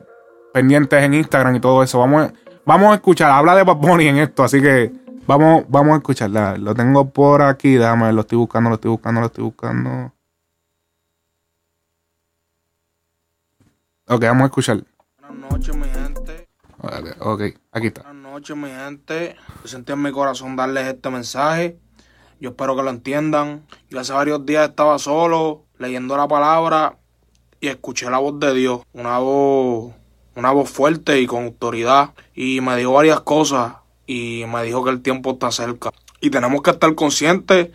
pendientes 0.53 1.01
en 1.03 1.13
Instagram 1.13 1.55
y 1.55 1.59
todo 1.59 1.83
eso. 1.83 1.99
Vamos, 1.99 2.23
a- 2.23 2.33
vamos 2.65 2.91
a 2.91 2.95
escuchar. 2.95 3.31
Habla 3.31 3.55
de 3.55 3.63
Bad 3.63 3.75
Bunny 3.77 4.07
en 4.07 4.17
esto. 4.17 4.43
Así 4.43 4.61
que 4.61 4.91
vamos, 5.27 5.65
vamos 5.69 5.93
a 5.93 5.97
escucharla. 5.97 6.57
Lo 6.57 6.73
tengo 6.75 7.09
por 7.09 7.41
aquí. 7.41 7.75
Déjame 7.75 8.05
ver, 8.05 8.13
Lo 8.13 8.21
estoy 8.21 8.37
buscando, 8.37 8.69
lo 8.69 8.75
estoy 8.75 8.91
buscando, 8.91 9.21
lo 9.21 9.27
estoy 9.27 9.43
buscando. 9.43 10.13
Ok, 14.07 14.21
vamos 14.23 14.43
a 14.43 14.45
escuchar. 14.47 14.83
Buenas 15.21 15.51
noches, 15.51 15.75
mi 15.75 15.87
gente. 15.87 16.47
Ok, 16.79 17.07
ok, 17.19 17.41
aquí 17.71 17.87
está. 17.87 18.01
Buenas 18.03 18.23
noches, 18.33 18.57
mi 18.57 18.69
gente. 18.69 19.35
Yo 19.61 19.67
sentí 19.67 19.93
en 19.93 20.01
mi 20.01 20.11
corazón 20.11 20.55
darles 20.55 20.87
este 20.87 21.09
mensaje. 21.09 21.77
Yo 22.41 22.49
espero 22.49 22.75
que 22.75 22.81
lo 22.81 22.89
entiendan. 22.89 23.63
Yo 23.91 23.99
hace 23.99 24.13
varios 24.13 24.43
días 24.47 24.67
estaba 24.67 24.97
solo, 24.97 25.61
leyendo 25.77 26.17
la 26.17 26.27
palabra, 26.27 26.97
y 27.59 27.67
escuché 27.67 28.09
la 28.09 28.17
voz 28.17 28.39
de 28.39 28.51
Dios. 28.55 28.81
Una 28.93 29.19
voz, 29.19 29.93
una 30.35 30.49
voz 30.49 30.67
fuerte 30.67 31.21
y 31.21 31.27
con 31.27 31.43
autoridad. 31.43 32.15
Y 32.33 32.59
me 32.61 32.75
dijo 32.75 32.93
varias 32.93 33.21
cosas. 33.21 33.73
Y 34.07 34.43
me 34.47 34.63
dijo 34.63 34.83
que 34.83 34.89
el 34.89 35.03
tiempo 35.03 35.33
está 35.33 35.51
cerca. 35.51 35.91
Y 36.19 36.31
tenemos 36.31 36.63
que 36.63 36.71
estar 36.71 36.95
conscientes 36.95 37.69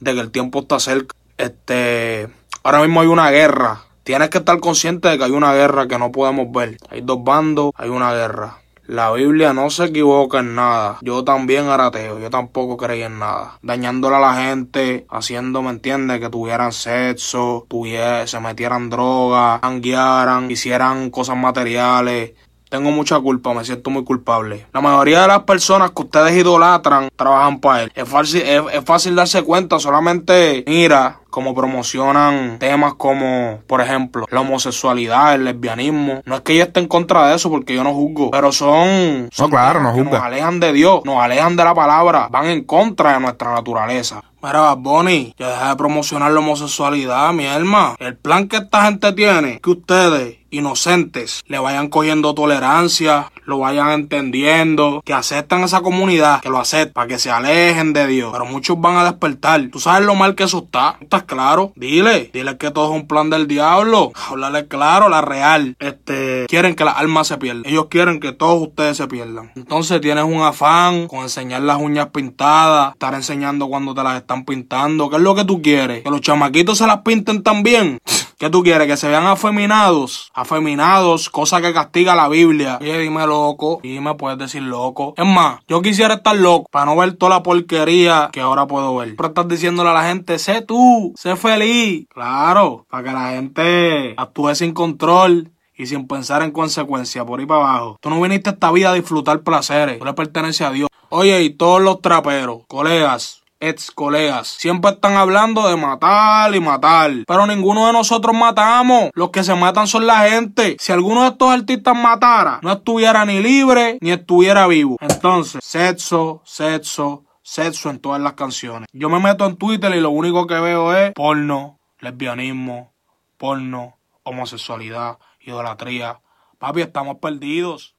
de 0.00 0.14
que 0.14 0.20
el 0.20 0.30
tiempo 0.30 0.60
está 0.60 0.78
cerca. 0.78 1.16
Este, 1.38 2.28
ahora 2.62 2.82
mismo 2.82 3.00
hay 3.00 3.06
una 3.06 3.30
guerra. 3.30 3.84
Tienes 4.04 4.28
que 4.28 4.38
estar 4.38 4.60
consciente 4.60 5.08
de 5.08 5.16
que 5.16 5.24
hay 5.24 5.30
una 5.30 5.54
guerra 5.54 5.88
que 5.88 5.98
no 5.98 6.12
podemos 6.12 6.52
ver. 6.52 6.76
Hay 6.90 7.00
dos 7.00 7.24
bandos, 7.24 7.72
hay 7.74 7.88
una 7.88 8.12
guerra. 8.12 8.59
La 8.90 9.12
Biblia 9.12 9.52
no 9.52 9.70
se 9.70 9.84
equivoca 9.84 10.40
en 10.40 10.56
nada. 10.56 10.98
Yo 11.02 11.22
también 11.22 11.66
era 11.66 11.86
ateo, 11.86 12.18
yo 12.18 12.28
tampoco 12.28 12.76
creía 12.76 13.06
en 13.06 13.20
nada. 13.20 13.56
Dañándole 13.62 14.16
a 14.16 14.18
la 14.18 14.34
gente, 14.34 15.06
haciendo, 15.08 15.62
¿me 15.62 15.70
entiendes? 15.70 16.18
Que 16.18 16.28
tuvieran 16.28 16.72
sexo, 16.72 17.66
tuviera- 17.68 18.26
se 18.26 18.40
metieran 18.40 18.90
drogas, 18.90 19.60
hanguearan, 19.62 20.50
hicieran 20.50 21.10
cosas 21.10 21.36
materiales. 21.36 22.32
Tengo 22.70 22.92
mucha 22.92 23.18
culpa, 23.18 23.52
me 23.52 23.64
siento 23.64 23.90
muy 23.90 24.04
culpable. 24.04 24.66
La 24.72 24.80
mayoría 24.80 25.22
de 25.22 25.28
las 25.28 25.40
personas 25.40 25.90
que 25.90 26.02
ustedes 26.02 26.36
idolatran 26.36 27.08
trabajan 27.16 27.58
para 27.60 27.82
él. 27.82 27.92
Es 27.94 28.08
fácil, 28.08 28.42
es, 28.42 28.62
es 28.72 28.84
fácil 28.84 29.16
darse 29.16 29.42
cuenta, 29.42 29.80
solamente 29.80 30.64
mira 30.66 31.18
cómo 31.30 31.54
promocionan 31.54 32.58
temas 32.58 32.94
como, 32.94 33.60
por 33.66 33.80
ejemplo, 33.80 34.26
la 34.30 34.40
homosexualidad, 34.40 35.34
el 35.34 35.44
lesbianismo. 35.44 36.22
No 36.24 36.36
es 36.36 36.40
que 36.42 36.56
yo 36.56 36.62
esté 36.62 36.80
en 36.80 36.88
contra 36.88 37.28
de 37.28 37.36
eso 37.36 37.50
porque 37.50 37.74
yo 37.74 37.82
no 37.82 37.92
juzgo, 37.92 38.30
pero 38.30 38.52
son, 38.52 39.28
son 39.32 39.50
claro, 39.50 39.80
temas 39.80 39.96
no 39.96 40.04
juzga. 40.04 40.18
nos 40.18 40.26
alejan 40.26 40.60
de 40.60 40.72
Dios, 40.72 41.00
nos 41.04 41.22
alejan 41.22 41.56
de 41.56 41.64
la 41.64 41.74
palabra, 41.74 42.28
van 42.30 42.46
en 42.46 42.64
contra 42.64 43.14
de 43.14 43.20
nuestra 43.20 43.52
naturaleza. 43.52 44.22
Mira, 44.42 44.60
Bad 44.60 44.78
Bunny, 44.78 45.34
ya 45.38 45.48
deja 45.50 45.68
de 45.68 45.76
promocionar 45.76 46.32
la 46.32 46.38
homosexualidad, 46.38 47.32
mi 47.34 47.46
alma. 47.46 47.94
El 47.98 48.16
plan 48.16 48.48
que 48.48 48.56
esta 48.56 48.84
gente 48.84 49.12
tiene, 49.12 49.60
que 49.60 49.70
ustedes, 49.70 50.38
inocentes, 50.50 51.42
le 51.46 51.58
vayan 51.58 51.88
cogiendo 51.88 52.34
tolerancia, 52.34 53.30
lo 53.44 53.58
vayan 53.58 53.90
entendiendo, 53.90 55.02
que 55.04 55.12
aceptan 55.12 55.62
esa 55.62 55.80
comunidad, 55.80 56.40
que 56.40 56.48
lo 56.48 56.58
acepten, 56.58 56.92
para 56.92 57.08
que 57.08 57.18
se 57.18 57.30
alejen 57.30 57.92
de 57.92 58.06
Dios. 58.06 58.30
Pero 58.32 58.46
muchos 58.46 58.80
van 58.80 58.96
a 58.96 59.04
despertar. 59.04 59.68
¿Tú 59.70 59.80
sabes 59.80 60.06
lo 60.06 60.14
mal 60.14 60.34
que 60.34 60.44
eso 60.44 60.58
está? 60.64 60.96
¿Estás 61.00 61.24
claro? 61.24 61.72
Dile, 61.76 62.30
dile 62.32 62.56
que 62.56 62.70
todo 62.70 62.90
es 62.94 63.00
un 63.00 63.06
plan 63.06 63.30
del 63.30 63.46
diablo. 63.46 64.12
Háblale 64.28 64.68
claro, 64.68 65.08
la 65.08 65.20
real. 65.20 65.76
Este, 65.78 66.46
quieren 66.48 66.74
que 66.74 66.84
las 66.84 66.96
almas 66.96 67.26
se 67.26 67.38
pierdan. 67.38 67.64
Ellos 67.66 67.86
quieren 67.90 68.20
que 68.20 68.32
todos 68.32 68.62
ustedes 68.62 68.96
se 68.96 69.06
pierdan. 69.08 69.52
Entonces 69.56 70.00
tienes 70.00 70.24
un 70.24 70.42
afán 70.42 71.08
con 71.08 71.20
enseñar 71.20 71.62
las 71.62 71.78
uñas 71.78 72.08
pintadas, 72.08 72.92
estar 72.92 73.14
enseñando 73.14 73.68
cuando 73.68 73.94
te 73.94 74.02
las 74.02 74.16
están 74.16 74.44
pintando. 74.44 75.10
¿Qué 75.10 75.16
es 75.16 75.22
lo 75.22 75.34
que 75.34 75.44
tú 75.44 75.60
quieres? 75.62 76.02
Que 76.02 76.10
los 76.10 76.20
chamaquitos 76.20 76.78
se 76.78 76.86
las 76.86 76.98
pinten 76.98 77.42
también. 77.42 77.98
¿Qué 78.40 78.48
tú 78.48 78.62
quieres? 78.62 78.86
Que 78.86 78.96
se 78.96 79.06
vean 79.06 79.26
afeminados. 79.26 80.30
Afeminados, 80.32 81.28
cosa 81.28 81.60
que 81.60 81.74
castiga 81.74 82.14
la 82.14 82.26
Biblia. 82.26 82.78
Oye, 82.80 83.00
dime 83.00 83.26
loco. 83.26 83.80
Dime, 83.82 84.14
puedes 84.14 84.38
decir 84.38 84.62
loco. 84.62 85.12
Es 85.18 85.26
más, 85.26 85.60
yo 85.68 85.82
quisiera 85.82 86.14
estar 86.14 86.34
loco 86.34 86.66
para 86.70 86.86
no 86.86 86.96
ver 86.96 87.12
toda 87.16 87.36
la 87.36 87.42
porquería 87.42 88.30
que 88.32 88.40
ahora 88.40 88.66
puedo 88.66 88.96
ver. 88.96 89.14
Pero 89.14 89.28
estás 89.28 89.46
diciéndole 89.46 89.90
a 89.90 89.92
la 89.92 90.04
gente, 90.04 90.38
sé 90.38 90.62
tú, 90.62 91.12
sé 91.18 91.36
feliz. 91.36 92.06
Claro, 92.08 92.86
para 92.88 93.04
que 93.04 93.12
la 93.12 93.30
gente 93.32 94.14
actúe 94.16 94.54
sin 94.54 94.72
control 94.72 95.52
y 95.76 95.84
sin 95.84 96.08
pensar 96.08 96.40
en 96.40 96.50
consecuencias 96.50 97.26
por 97.26 97.40
ahí 97.40 97.46
para 97.46 97.60
abajo. 97.60 97.98
Tú 98.00 98.08
no 98.08 98.22
viniste 98.22 98.48
a 98.48 98.52
esta 98.54 98.72
vida 98.72 98.92
a 98.92 98.94
disfrutar 98.94 99.42
placeres. 99.42 99.98
Tú 99.98 100.06
le 100.06 100.14
perteneces 100.14 100.66
a 100.66 100.70
Dios. 100.70 100.88
Oye, 101.10 101.42
y 101.42 101.50
todos 101.50 101.82
los 101.82 102.00
traperos, 102.00 102.62
colegas, 102.68 103.39
ex 103.60 103.90
colegas, 103.90 104.48
siempre 104.48 104.92
están 104.92 105.14
hablando 105.14 105.68
de 105.68 105.76
matar 105.76 106.54
y 106.54 106.60
matar. 106.60 107.10
Pero 107.26 107.46
ninguno 107.46 107.86
de 107.86 107.92
nosotros 107.92 108.34
matamos. 108.34 109.10
Los 109.14 109.30
que 109.30 109.44
se 109.44 109.54
matan 109.54 109.86
son 109.86 110.06
la 110.06 110.28
gente. 110.28 110.76
Si 110.80 110.92
alguno 110.92 111.22
de 111.22 111.28
estos 111.28 111.50
artistas 111.50 111.96
matara, 111.96 112.58
no 112.62 112.72
estuviera 112.72 113.24
ni 113.24 113.40
libre 113.40 113.98
ni 114.00 114.10
estuviera 114.10 114.66
vivo. 114.66 114.96
Entonces, 115.00 115.60
sexo, 115.62 116.42
sexo, 116.44 117.24
sexo 117.42 117.90
en 117.90 117.98
todas 117.98 118.20
las 118.20 118.32
canciones. 118.32 118.88
Yo 118.92 119.08
me 119.08 119.20
meto 119.20 119.46
en 119.46 119.56
Twitter 119.56 119.94
y 119.94 120.00
lo 120.00 120.10
único 120.10 120.46
que 120.46 120.58
veo 120.58 120.96
es 120.96 121.12
porno, 121.12 121.78
lesbianismo, 122.00 122.92
porno, 123.36 123.98
homosexualidad, 124.22 125.18
idolatría. 125.40 126.20
Papi, 126.58 126.82
estamos 126.82 127.16
perdidos. 127.18 127.94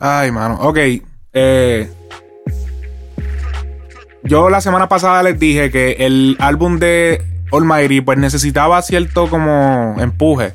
Ay, 0.00 0.30
mano. 0.32 0.58
Ok. 0.60 0.78
Eh, 1.32 1.99
yo 4.30 4.48
la 4.48 4.60
semana 4.60 4.88
pasada 4.88 5.24
les 5.24 5.40
dije 5.40 5.72
que 5.72 5.96
el 5.98 6.36
álbum 6.38 6.78
de 6.78 7.20
Almighty 7.50 8.00
pues 8.00 8.16
necesitaba 8.16 8.80
cierto 8.80 9.28
como 9.28 9.96
empuje. 9.98 10.52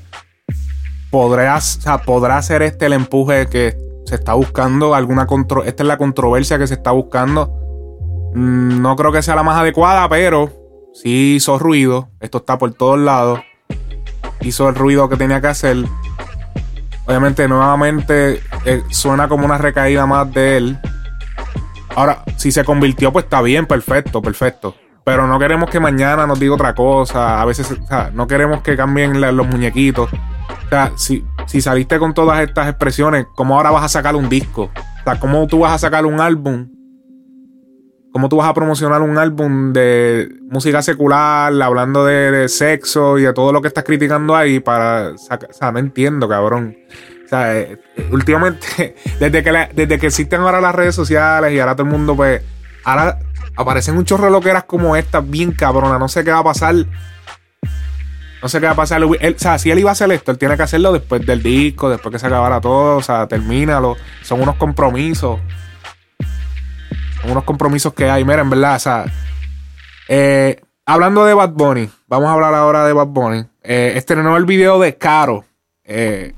Podrás, 1.12 1.80
o 1.80 1.82
sea, 1.82 1.98
podrá 1.98 2.42
ser 2.42 2.62
este 2.62 2.86
el 2.86 2.94
empuje 2.94 3.48
que 3.48 3.76
se 4.06 4.16
está 4.16 4.34
buscando, 4.34 4.96
alguna 4.96 5.28
contro 5.28 5.66
esta 5.66 5.84
es 5.84 5.88
la 5.88 5.98
controversia 5.98 6.58
que 6.58 6.68
se 6.68 6.76
está 6.76 6.92
buscando. 6.92 7.54
Mm, 8.34 8.82
No 8.82 8.96
creo 8.96 9.12
que 9.12 9.22
sea 9.22 9.36
la 9.36 9.44
más 9.44 9.58
adecuada, 9.58 10.08
pero 10.08 10.54
sí 10.94 11.36
hizo 11.36 11.60
ruido. 11.60 12.08
Esto 12.22 12.38
está 12.38 12.58
por 12.58 12.74
todos 12.74 12.98
lados. 12.98 13.42
Hizo 14.40 14.70
el 14.70 14.76
ruido 14.76 15.10
que 15.10 15.18
tenía 15.18 15.42
que 15.42 15.48
hacer. 15.48 15.84
Obviamente, 17.06 17.46
nuevamente 17.50 18.40
eh, 18.64 18.84
suena 18.90 19.28
como 19.28 19.44
una 19.44 19.58
recaída 19.58 20.06
más 20.06 20.34
de 20.34 20.56
él. 20.56 20.80
Ahora, 21.96 22.24
si 22.36 22.52
se 22.52 22.64
convirtió, 22.66 23.12
pues 23.12 23.26
está 23.26 23.42
bien, 23.42 23.66
perfecto, 23.66 24.22
perfecto. 24.22 24.76
Pero 25.06 25.28
no 25.28 25.40
queremos 25.40 25.70
que 25.70 25.80
mañana 25.80 26.28
nos 26.28 26.40
diga 26.40 26.56
otra 26.56 26.76
cosa. 26.76 27.42
A 27.42 27.46
veces, 27.46 27.72
o 27.72 27.88
sea, 27.88 28.12
no 28.14 28.28
queremos 28.28 28.62
que 28.62 28.76
cambien 28.76 29.22
los 29.22 29.48
muñequitos. 29.48 30.12
O 30.12 30.70
sea, 30.70 30.92
si, 30.98 31.24
si 31.46 31.62
saliste 31.62 32.00
con 32.00 32.14
todas 32.14 32.42
estas 32.42 32.68
expresiones, 32.68 33.28
¿cómo 33.36 33.56
ahora 33.56 33.72
vas 33.72 33.84
a 33.86 33.90
sacar 33.90 34.16
un 34.16 34.28
disco? 34.28 34.64
O 34.74 35.04
sea, 35.04 35.20
¿cómo 35.20 35.48
tú 35.48 35.60
vas 35.60 35.74
a 35.74 35.78
sacar 35.78 36.06
un 36.06 36.20
álbum? 36.20 36.70
¿Cómo 38.12 38.30
tú 38.30 38.38
vas 38.38 38.50
a 38.50 38.54
promocionar 38.54 39.02
un 39.02 39.18
álbum 39.18 39.74
de 39.74 40.30
música 40.50 40.82
secular, 40.82 41.54
hablando 41.62 42.06
de, 42.06 42.48
sexo 42.50 43.18
y 43.18 43.24
de 43.24 43.34
todo 43.34 43.52
lo 43.52 43.62
que 43.62 43.68
estás 43.68 43.84
criticando 43.84 44.36
ahí 44.36 44.60
para? 44.60 45.12
O 45.12 45.18
sea, 45.18 45.72
no 45.72 45.80
entiendo, 45.80 46.28
cabrón. 46.28 46.76
O 47.26 47.28
sea, 47.28 47.58
eh, 47.58 47.80
últimamente, 48.12 48.96
desde 49.20 49.44
que, 49.44 49.70
desde 49.74 50.00
que 50.00 50.08
existen 50.08 50.42
ahora 50.42 50.62
las 50.62 50.76
redes 50.76 50.96
sociales 50.96 51.52
y 51.54 51.60
ahora 51.60 51.76
todo 51.76 51.88
el 51.88 51.92
mundo, 51.92 52.16
pues, 52.16 52.42
ahora 52.84 53.20
aparecen 53.56 53.98
un 53.98 54.06
chorro 54.06 54.42
como 54.68 54.96
estas, 54.96 55.28
bien 55.28 55.52
cabrona. 55.52 55.98
No 55.98 56.08
sé 56.08 56.24
qué 56.24 56.32
va 56.32 56.40
a 56.40 56.44
pasar. 56.44 56.76
No 58.42 58.50
sé 58.50 58.60
qué 58.60 58.68
va 58.68 58.74
a 58.74 58.76
pasar. 58.76 59.04
O 59.04 59.10
sea, 59.38 59.58
si 59.58 59.72
él 59.72 59.80
iba 59.80 59.90
a 59.90 59.94
hacer 59.94 60.12
esto, 60.12 60.32
él 60.32 60.38
tiene 60.38 60.56
que 60.56 60.64
hacerlo 60.64 60.94
después 60.94 61.26
del 61.26 61.42
disco, 61.42 61.90
después 61.90 62.14
que 62.14 62.20
se 62.20 62.28
acabara 62.28 62.62
todo. 62.62 62.98
O 62.98 63.02
sea, 63.02 63.28
termínalo. 63.28 63.98
Son 64.22 64.40
unos 64.42 64.56
compromisos. 64.56 65.40
Son 67.22 67.32
unos 67.32 67.44
compromisos 67.44 67.94
que 67.94 68.10
hay. 68.10 68.24
Mira, 68.24 68.42
en 68.42 68.50
verdad, 68.52 68.76
o 68.76 68.80
sea. 68.80 69.06
eh, 70.08 70.62
hablando 70.86 71.26
de 71.26 71.34
Bad 71.34 71.52
Bunny, 71.52 71.90
vamos 72.08 72.30
a 72.30 72.34
hablar 72.34 72.54
ahora 72.54 72.86
de 72.86 72.94
Bad 72.94 73.08
Bunny. 73.08 73.46
Eh, 73.64 73.94
estrenó 73.96 74.38
el 74.38 74.46
video 74.46 74.80
de 74.80 74.96
Caro. 74.96 75.44
Eh, 75.84 76.34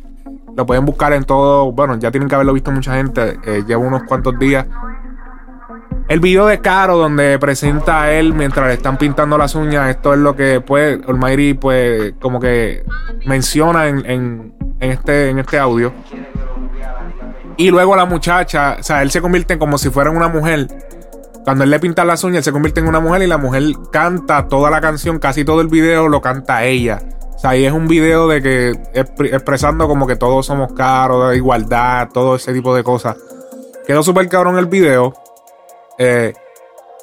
lo 0.55 0.65
pueden 0.65 0.85
buscar 0.85 1.13
en 1.13 1.23
todo. 1.23 1.71
Bueno, 1.71 1.95
ya 1.97 2.11
tienen 2.11 2.27
que 2.29 2.35
haberlo 2.35 2.53
visto 2.53 2.71
mucha 2.71 2.95
gente. 2.95 3.39
eh, 3.45 3.63
lleva 3.67 3.81
unos 3.81 4.03
cuantos 4.03 4.37
días. 4.39 4.65
El 6.07 6.19
video 6.21 6.45
de 6.45 6.59
Caro 6.59 6.97
donde 6.97 7.37
presenta 7.37 8.03
a 8.03 8.11
él 8.13 8.33
mientras 8.33 8.67
le 8.67 8.73
están 8.75 8.97
pintando 8.97 9.37
las 9.37 9.55
uñas, 9.55 9.89
esto 9.89 10.13
es 10.13 10.19
lo 10.19 10.35
que 10.37 10.61
pues 10.61 10.99
pues 11.59 12.13
como 12.21 12.39
que 12.39 12.85
menciona 13.25 13.87
en, 13.87 14.05
en- 14.09 14.53
en 14.79 14.91
este, 14.91 15.29
en 15.29 15.39
este 15.39 15.59
audio. 15.59 15.91
Y 17.57 17.71
luego 17.71 17.95
la 17.95 18.05
muchacha, 18.05 18.77
o 18.79 18.83
sea, 18.83 19.01
él 19.01 19.11
se 19.11 19.19
convierte 19.21 19.53
en 19.53 19.59
como 19.59 19.77
si 19.77 19.89
fuera 19.89 20.09
una 20.11 20.27
mujer. 20.29 20.67
Cuando 21.43 21.63
él 21.63 21.71
le 21.71 21.79
pinta 21.79 22.05
las 22.05 22.23
uñas, 22.23 22.37
él 22.37 22.43
se 22.43 22.51
convierte 22.51 22.79
en 22.79 22.87
una 22.87 22.99
mujer 22.99 23.23
y 23.23 23.27
la 23.27 23.37
mujer 23.37 23.63
canta 23.91 24.47
toda 24.47 24.69
la 24.69 24.79
canción, 24.79 25.17
casi 25.19 25.43
todo 25.43 25.59
el 25.61 25.67
video 25.67 26.07
lo 26.07 26.21
canta 26.21 26.63
ella. 26.65 26.99
O 27.37 27.39
sea, 27.39 27.51
ahí 27.51 27.65
es 27.65 27.71
un 27.71 27.87
video 27.87 28.27
de 28.27 28.41
que 28.41 28.71
expre- 28.93 29.31
expresando 29.31 29.87
como 29.87 30.07
que 30.07 30.15
todos 30.15 30.43
somos 30.47 30.73
caros, 30.73 31.29
de 31.29 31.37
igualdad, 31.37 32.09
todo 32.11 32.35
ese 32.35 32.51
tipo 32.51 32.73
de 32.75 32.83
cosas. 32.83 33.15
Quedó 33.85 34.01
súper 34.01 34.27
cabrón 34.27 34.57
el 34.57 34.65
video. 34.65 35.13
Eh, 35.99 36.33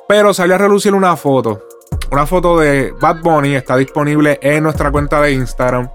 pero 0.08 0.34
salió 0.34 0.56
a 0.56 0.58
relucir 0.58 0.92
una 0.92 1.14
foto. 1.16 1.62
Una 2.10 2.26
foto 2.26 2.58
de 2.58 2.92
Bad 3.00 3.22
Bunny. 3.22 3.54
Está 3.54 3.76
disponible 3.76 4.38
en 4.42 4.64
nuestra 4.64 4.90
cuenta 4.90 5.20
de 5.22 5.32
Instagram. 5.32 5.88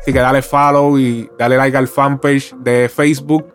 Así 0.00 0.12
que 0.12 0.18
dale 0.18 0.40
follow 0.42 0.98
y 0.98 1.30
dale 1.38 1.56
like 1.58 1.76
al 1.76 1.88
fanpage 1.88 2.54
de 2.56 2.88
Facebook. 2.88 3.46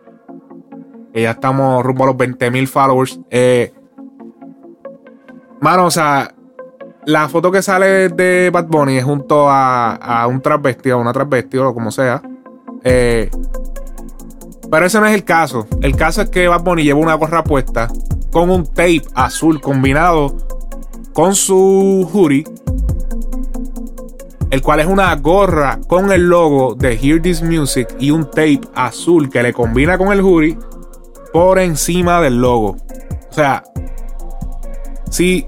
Que 1.12 1.22
ya 1.22 1.32
estamos 1.32 1.84
rumbo 1.84 2.04
a 2.04 2.06
los 2.08 2.16
20.000 2.16 2.66
followers. 2.68 3.20
Eh, 3.30 3.74
mano, 5.60 5.86
o 5.86 5.90
sea, 5.90 6.32
la 7.06 7.28
foto 7.28 7.50
que 7.50 7.62
sale 7.62 8.08
de 8.08 8.50
Bad 8.50 8.66
Bunny 8.66 8.98
es 8.98 9.04
junto 9.04 9.48
a, 9.48 9.94
a 9.94 10.26
un 10.26 10.40
transvestido, 10.40 10.98
una 10.98 11.12
transvestido 11.12 11.68
o 11.68 11.74
como 11.74 11.90
sea. 11.90 12.22
Eh, 12.84 13.30
pero 14.70 14.86
ese 14.86 15.00
no 15.00 15.06
es 15.06 15.14
el 15.14 15.24
caso. 15.24 15.66
El 15.80 15.96
caso 15.96 16.22
es 16.22 16.30
que 16.30 16.48
Bad 16.48 16.62
Bunny 16.62 16.84
lleva 16.84 17.00
una 17.00 17.14
gorra 17.14 17.42
puesta 17.42 17.88
con 18.30 18.50
un 18.50 18.66
tape 18.66 19.02
azul 19.14 19.60
combinado 19.60 20.36
con 21.12 21.34
su 21.34 22.08
hoodie. 22.12 22.44
El 24.50 24.62
cual 24.62 24.80
es 24.80 24.86
una 24.86 25.14
gorra 25.16 25.78
con 25.86 26.10
el 26.10 26.28
logo 26.28 26.74
de 26.74 26.96
Hear 26.96 27.22
This 27.22 27.42
Music 27.42 27.88
y 27.98 28.10
un 28.10 28.30
tape 28.30 28.60
azul 28.74 29.30
que 29.30 29.42
le 29.42 29.52
combina 29.52 29.96
con 29.96 30.12
el 30.12 30.20
hoodie 30.20 30.58
por 31.32 31.58
encima 31.58 32.20
del 32.20 32.40
logo. 32.40 32.76
O 33.30 33.32
sea, 33.32 33.62
si 35.08 35.46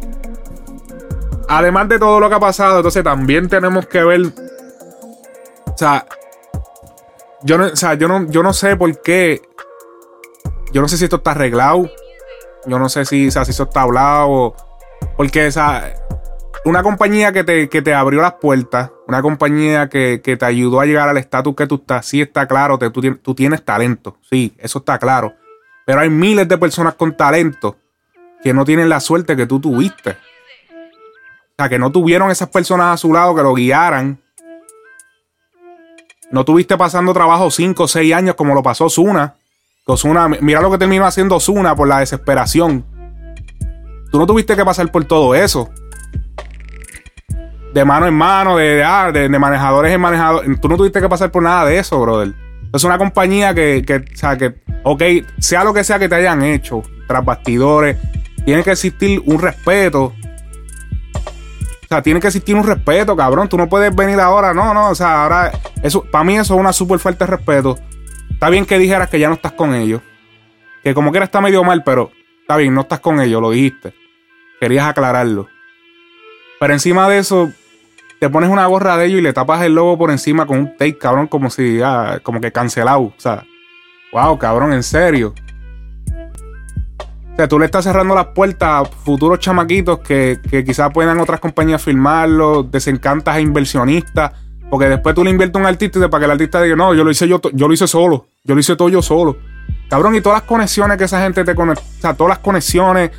además 1.58 1.88
de 1.88 1.98
todo 1.98 2.20
lo 2.20 2.28
que 2.28 2.34
ha 2.34 2.40
pasado, 2.40 2.78
entonces 2.78 3.04
también 3.04 3.48
tenemos 3.48 3.86
que 3.86 4.02
ver. 4.04 4.20
O 5.66 5.76
sea, 5.76 6.06
yo 7.42 7.58
no, 7.58 7.66
o 7.66 7.76
sea, 7.76 7.94
yo 7.94 8.08
no, 8.08 8.26
yo 8.30 8.42
no 8.42 8.52
sé 8.52 8.76
por 8.76 9.00
qué. 9.02 9.42
Yo 10.72 10.80
no 10.80 10.88
sé 10.88 10.96
si 10.96 11.04
esto 11.04 11.16
está 11.16 11.32
arreglado. 11.32 11.90
Yo 12.66 12.78
no 12.78 12.88
sé 12.88 13.04
si, 13.04 13.28
o 13.28 13.30
sea, 13.30 13.44
si 13.44 13.50
eso 13.50 13.64
está 13.64 13.82
hablado. 13.82 14.54
Porque, 15.16 15.48
o 15.48 15.52
sea, 15.52 15.94
una 16.64 16.82
compañía 16.82 17.32
que 17.32 17.44
te, 17.44 17.68
que 17.68 17.82
te 17.82 17.92
abrió 17.92 18.22
las 18.22 18.34
puertas, 18.34 18.90
una 19.08 19.20
compañía 19.20 19.88
que, 19.88 20.20
que 20.22 20.36
te 20.36 20.44
ayudó 20.44 20.80
a 20.80 20.86
llegar 20.86 21.08
al 21.08 21.18
estatus 21.18 21.56
que 21.56 21.66
tú 21.66 21.74
estás, 21.76 22.06
sí 22.06 22.22
está 22.22 22.46
claro, 22.46 22.78
te- 22.78 22.90
tú, 22.90 23.00
tú 23.16 23.34
tienes 23.34 23.64
talento, 23.64 24.16
sí, 24.30 24.54
eso 24.58 24.78
está 24.78 24.98
claro. 24.98 25.34
Pero 25.84 26.00
hay 26.00 26.08
miles 26.08 26.46
de 26.46 26.56
personas 26.56 26.94
con 26.94 27.16
talento 27.16 27.76
que 28.44 28.54
no 28.54 28.64
tienen 28.64 28.88
la 28.88 29.00
suerte 29.00 29.34
que 29.36 29.46
tú 29.46 29.58
tuviste. 29.60 30.16
Que 31.68 31.78
no 31.78 31.90
tuvieron 31.92 32.30
esas 32.30 32.48
personas 32.48 32.94
a 32.94 32.96
su 32.96 33.12
lado 33.12 33.34
que 33.34 33.42
lo 33.42 33.54
guiaran. 33.54 34.20
No 36.30 36.44
tuviste 36.44 36.76
pasando 36.76 37.12
trabajo 37.12 37.50
5 37.50 37.82
o 37.82 37.88
6 37.88 38.14
años 38.14 38.34
como 38.36 38.54
lo 38.54 38.62
pasó 38.62 38.88
Zuna. 38.88 39.34
Mira 40.40 40.60
lo 40.62 40.70
que 40.70 40.78
terminó 40.78 41.04
haciendo 41.04 41.38
Zuna 41.40 41.74
por 41.76 41.88
la 41.88 41.98
desesperación. 41.98 42.86
Tú 44.10 44.18
no 44.18 44.26
tuviste 44.26 44.56
que 44.56 44.64
pasar 44.64 44.90
por 44.90 45.04
todo 45.04 45.34
eso. 45.34 45.70
De 47.74 47.84
mano 47.84 48.06
en 48.06 48.14
mano, 48.14 48.56
de, 48.58 48.64
de, 48.76 48.84
ah, 48.84 49.10
de- 49.12 49.28
manejadores 49.28 49.92
en 49.92 50.00
manejadores. 50.00 50.60
Tú 50.60 50.68
no 50.68 50.76
tuviste 50.76 51.00
que 51.00 51.08
pasar 51.08 51.30
por 51.30 51.42
nada 51.42 51.64
de 51.66 51.78
eso, 51.78 51.98
brother. 52.00 52.34
Es 52.72 52.84
una 52.84 52.98
compañía 52.98 53.54
que, 53.54 53.82
que, 53.86 53.96
o 53.96 54.02
sea, 54.16 54.36
que, 54.36 54.54
ok, 54.84 55.02
sea 55.38 55.64
lo 55.64 55.72
que 55.74 55.82
sea 55.84 55.98
que 55.98 56.08
te 56.08 56.14
hayan 56.14 56.42
hecho, 56.42 56.82
tras 57.08 57.24
bastidores, 57.24 57.96
tiene 58.44 58.62
que 58.62 58.72
existir 58.72 59.22
un 59.26 59.38
respeto. 59.38 60.12
O 61.92 61.94
sea, 61.94 62.02
tiene 62.02 62.20
que 62.20 62.28
existir 62.28 62.54
un 62.54 62.64
respeto, 62.64 63.14
cabrón. 63.14 63.50
Tú 63.50 63.58
no 63.58 63.68
puedes 63.68 63.94
venir 63.94 64.18
ahora, 64.18 64.54
no, 64.54 64.72
no. 64.72 64.88
O 64.88 64.94
sea, 64.94 65.24
ahora, 65.24 65.52
eso, 65.82 66.02
para 66.02 66.24
mí 66.24 66.38
eso 66.38 66.54
es 66.54 66.60
una 66.60 66.72
súper 66.72 66.98
falta 66.98 67.26
de 67.26 67.32
respeto. 67.32 67.78
Está 68.30 68.48
bien 68.48 68.64
que 68.64 68.78
dijeras 68.78 69.10
que 69.10 69.18
ya 69.18 69.28
no 69.28 69.34
estás 69.34 69.52
con 69.52 69.74
ellos. 69.74 70.00
Que 70.82 70.94
como 70.94 71.10
quiera 71.10 71.26
está 71.26 71.42
medio 71.42 71.62
mal, 71.64 71.84
pero 71.84 72.10
está 72.40 72.56
bien, 72.56 72.72
no 72.72 72.80
estás 72.80 73.00
con 73.00 73.20
ellos, 73.20 73.42
lo 73.42 73.50
dijiste. 73.50 73.92
Querías 74.58 74.86
aclararlo. 74.86 75.48
Pero 76.58 76.72
encima 76.72 77.06
de 77.10 77.18
eso, 77.18 77.52
te 78.18 78.30
pones 78.30 78.48
una 78.48 78.64
gorra 78.68 78.96
de 78.96 79.04
ellos 79.04 79.18
y 79.18 79.22
le 79.24 79.34
tapas 79.34 79.60
el 79.60 79.74
logo 79.74 79.98
por 79.98 80.10
encima 80.10 80.46
con 80.46 80.60
un 80.60 80.70
tape, 80.70 80.96
cabrón, 80.96 81.26
como 81.26 81.50
si, 81.50 81.82
ah, 81.82 82.20
como 82.22 82.40
que 82.40 82.52
cancelado. 82.52 83.02
O 83.02 83.14
sea, 83.18 83.44
wow, 84.14 84.38
cabrón, 84.38 84.72
en 84.72 84.82
serio. 84.82 85.34
O 87.32 87.36
sea, 87.36 87.48
tú 87.48 87.58
le 87.58 87.64
estás 87.64 87.84
cerrando 87.84 88.14
las 88.14 88.26
puertas 88.26 88.68
a 88.68 88.84
futuros 88.84 89.38
chamaquitos 89.38 90.00
que, 90.00 90.38
que 90.50 90.64
quizás 90.64 90.90
puedan 90.92 91.18
otras 91.18 91.40
compañías 91.40 91.82
filmarlo, 91.82 92.62
desencantas 92.62 93.36
a 93.36 93.40
inversionistas, 93.40 94.32
porque 94.70 94.86
después 94.88 95.14
tú 95.14 95.24
le 95.24 95.30
inviertes 95.30 95.56
a 95.56 95.60
un 95.60 95.66
artista 95.66 95.98
y 95.98 96.08
para 96.08 96.18
que 96.20 96.24
el 96.26 96.30
artista 96.32 96.60
diga, 96.62 96.76
no, 96.76 96.94
yo 96.94 97.04
lo 97.04 97.10
hice 97.10 97.26
yo, 97.26 97.40
yo 97.54 97.68
lo 97.68 97.74
hice 97.74 97.86
solo, 97.86 98.26
yo 98.44 98.54
lo 98.54 98.60
hice 98.60 98.76
todo 98.76 98.88
yo 98.90 99.00
solo. 99.00 99.36
Cabrón, 99.88 100.14
y 100.14 100.20
todas 100.20 100.40
las 100.40 100.48
conexiones 100.48 100.96
que 100.98 101.04
esa 101.04 101.22
gente 101.22 101.42
te 101.44 101.54
conecta, 101.54 101.82
o 101.82 102.00
sea, 102.00 102.14
todas 102.14 102.30
las 102.30 102.38
conexiones, 102.38 103.10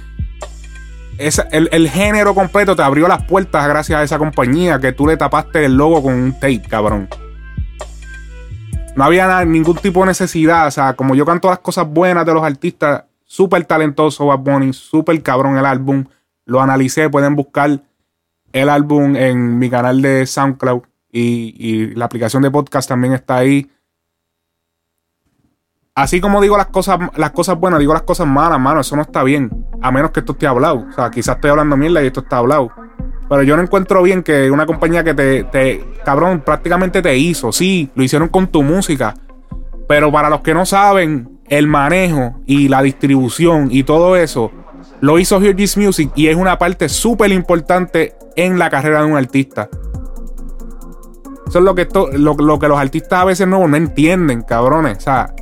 esa- 1.18 1.48
el, 1.52 1.70
el 1.72 1.90
género 1.90 2.34
completo 2.36 2.76
te 2.76 2.82
abrió 2.84 3.08
las 3.08 3.24
puertas 3.24 3.68
gracias 3.68 4.00
a 4.00 4.04
esa 4.04 4.18
compañía 4.20 4.80
que 4.80 4.92
tú 4.92 5.08
le 5.08 5.18
tapaste 5.18 5.66
el 5.66 5.76
logo 5.76 6.02
con 6.04 6.14
un 6.14 6.34
tape, 6.34 6.62
cabrón. 6.70 7.08
No 8.96 9.04
había 9.04 9.26
nada- 9.28 9.46
ningún 9.46 9.76
tipo 9.78 10.02
de 10.02 10.08
necesidad. 10.08 10.68
O 10.68 10.72
sea, 10.72 10.94
como 10.94 11.16
yo 11.16 11.26
canto 11.26 11.50
las 11.50 11.60
cosas 11.60 11.88
buenas 11.88 12.26
de 12.26 12.34
los 12.34 12.44
artistas, 12.44 13.04
súper 13.34 13.66
talentoso 13.66 14.28
Bad 14.28 14.40
Bunny, 14.40 14.74
súper 14.74 15.20
cabrón 15.24 15.58
el 15.58 15.66
álbum. 15.66 16.06
Lo 16.46 16.62
analicé, 16.62 17.10
pueden 17.10 17.36
buscar 17.36 17.82
el 18.52 18.70
álbum 18.70 19.16
en 19.16 19.58
mi 19.58 19.72
canal 19.72 20.04
de 20.04 20.28
SoundCloud 20.28 20.84
y, 21.12 21.96
la 21.96 22.06
aplicación 22.06 22.44
de 22.44 22.52
podcast 22.52 22.88
también 22.88 23.14
está 23.14 23.38
ahí. 23.38 23.72
así 25.96 26.22
como 26.22 26.42
digo 26.42 26.58
las 26.58 26.68
cosas, 26.68 27.00
las 27.16 27.32
cosas 27.32 27.60
buenas, 27.60 27.80
digo 27.80 27.94
las 27.94 28.04
cosas 28.04 28.28
malas, 28.28 28.60
mano. 28.60 28.82
Eso 28.82 28.96
no 28.96 29.02
está 29.02 29.24
bien. 29.24 29.50
A 29.82 29.92
menos 29.92 30.12
que 30.12 30.20
esto 30.20 30.34
esté 30.34 30.46
hablado. 30.46 30.86
O 30.88 30.92
sea, 30.92 31.10
quizás 31.10 31.38
estoy 31.38 31.50
hablando 31.50 31.76
mierda 31.76 32.04
y 32.04 32.08
esto 32.08 32.20
está 32.20 32.38
hablado. 32.38 32.70
Pero 33.30 33.42
yo 33.42 33.56
no 33.56 33.64
encuentro 33.64 34.04
bien 34.04 34.22
que 34.22 34.52
una 34.52 34.68
compañía 34.68 35.04
que 35.04 35.16
te, 35.16 35.44
te, 35.46 35.84
cabrón, 36.06 36.42
prácticamente 36.42 37.02
te 37.02 37.18
hizo. 37.18 37.52
Sí, 37.52 37.90
lo 37.96 38.04
hicieron 38.04 38.30
con 38.30 38.46
tu 38.46 38.62
música. 38.62 39.16
Pero 39.88 40.12
para 40.12 40.30
los 40.30 40.42
que 40.42 40.54
no 40.54 40.68
saben, 40.68 41.33
el 41.50 41.68
manejo 41.68 42.36
y 42.46 42.68
la 42.68 42.82
distribución 42.82 43.68
y 43.72 43.84
todo 43.84 44.16
eso 44.16 44.52
lo 45.02 45.20
hizo 45.20 45.42
Hear 45.42 45.56
This 45.56 45.78
Music 45.78 46.12
y 46.16 46.28
es 46.28 46.36
una 46.36 46.58
parte 46.58 46.88
súper 46.90 47.32
importante 47.32 48.16
en 48.36 48.58
la 48.58 48.70
carrera 48.70 49.02
de 49.02 49.08
un 49.08 49.18
artista. 49.18 49.70
Eso 51.48 51.60
es 51.60 51.66
lo 51.66 51.76
que, 51.76 51.84
esto, 51.84 52.10
lo, 52.12 52.36
que 52.58 52.68
los 52.68 52.80
artistas 52.80 53.20
a 53.20 53.26
veces 53.26 53.48
no, 53.48 53.64
entienden, 53.76 54.42
cabrones. 54.42 54.98
O 54.98 55.02
sea, 55.02 55.34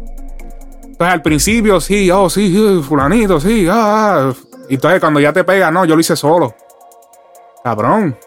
entonces 0.84 1.14
al 1.14 1.22
principio 1.22 1.80
sí, 1.80 2.12
oh, 2.12 2.30
sí, 2.30 2.82
fulanito, 2.86 3.40
sí, 3.40 3.68
ah, 3.70 4.32
ah. 4.32 4.34
Y 4.68 4.76
entonces 4.76 5.00
cuando 5.00 5.20
ya 5.20 5.32
te 5.32 5.44
pega, 5.44 5.72
no, 5.72 5.86
yo 5.86 5.96
lo 5.96 6.02
hice 6.02 6.16
solo. 6.16 6.56
Cabrón. 7.64 8.18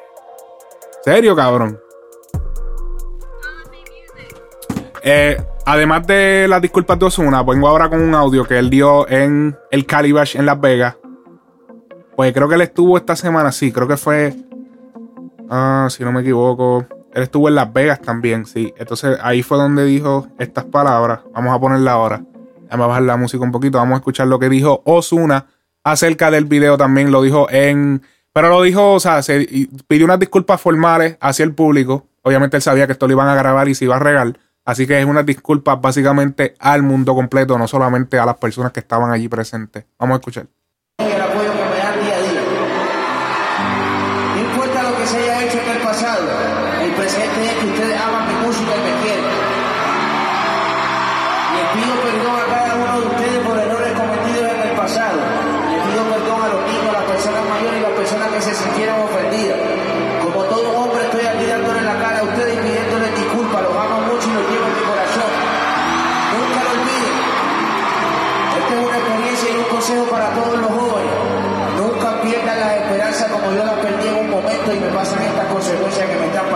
Serio, 1.05 1.35
cabrón. 1.35 1.79
Eh, 5.03 5.37
además 5.67 6.07
de 6.07 6.47
las 6.49 6.63
disculpas 6.63 6.99
de 6.99 7.07
Osuna, 7.07 7.43
vengo 7.43 7.69
ahora 7.69 7.89
con 7.89 8.01
un 8.01 8.15
audio 8.15 8.45
que 8.45 8.59
él 8.59 8.71
dio 8.71 9.09
en 9.09 9.57
el 9.71 9.87
Calibash 9.87 10.37
en 10.37 10.47
Las 10.47 10.61
Vegas. 10.61 10.97
Pues 12.17 12.33
creo 12.33 12.49
que 12.49 12.55
él 12.55 12.61
estuvo 12.61 12.97
esta 12.97 13.17
semana, 13.17 13.51
sí, 13.53 13.73
creo 13.73 13.89
que 13.89 13.97
fue. 13.97 14.35
Ah, 15.51 15.89
si 15.91 16.05
no 16.05 16.13
me 16.13 16.21
equivoco. 16.21 16.87
Él 17.13 17.23
estuvo 17.23 17.49
en 17.49 17.55
Las 17.55 17.73
Vegas 17.73 18.01
también, 18.01 18.47
sí. 18.47 18.73
Entonces 18.77 19.19
ahí 19.23 19.43
fue 19.43 19.57
donde 19.57 19.85
dijo 19.85 20.29
estas 20.39 20.65
palabras. 20.65 21.21
Vamos 21.33 21.55
a 21.55 21.61
ponerla 21.61 21.93
ahora. 21.93 22.25
Vamos 22.71 22.85
a 22.85 22.89
bajar 22.89 23.03
la 23.03 23.17
música 23.17 23.45
un 23.45 23.53
poquito. 23.53 23.79
Vamos 23.79 23.95
a 23.95 23.99
escuchar 23.99 24.27
lo 24.27 24.39
que 24.39 24.49
dijo 24.49 24.83
Osuna 24.85 25.47
acerca 25.85 26.31
del 26.31 26.47
video. 26.47 26.77
También 26.77 27.13
lo 27.13 27.23
dijo 27.23 27.49
en. 27.51 28.03
Pero 28.33 28.49
lo 28.49 28.63
dijo, 28.63 28.95
o 28.95 29.01
sea, 29.01 29.23
se 29.23 29.47
pidió 29.87 30.07
unas 30.07 30.19
disculpas 30.19 30.61
formales 30.61 31.17
hacia 31.21 31.45
el 31.45 31.55
público. 31.55 32.07
Obviamente 32.23 32.57
él 32.57 32.63
sabía 32.63 32.87
que 32.87 32.93
esto 32.93 33.07
lo 33.07 33.13
iban 33.13 33.29
a 33.29 33.35
grabar 33.37 33.69
y 33.69 33.77
se 33.77 33.85
iba 33.85 33.95
a 33.95 34.01
regar. 34.01 34.37
Así 34.65 34.87
que 34.87 34.99
es 34.99 35.05
una 35.07 35.23
disculpa 35.23 35.77
básicamente 35.77 36.55
al 36.59 36.83
mundo 36.83 37.15
completo, 37.15 37.59
no 37.59 37.69
solamente 37.69 38.19
a 38.19 38.27
las 38.27 38.37
personas 38.37 38.73
que 38.73 38.81
estaban 38.81 39.11
allí 39.11 39.29
presentes. 39.29 39.85
Vamos 39.99 40.15
a 40.15 40.19
escuchar. 40.19 40.47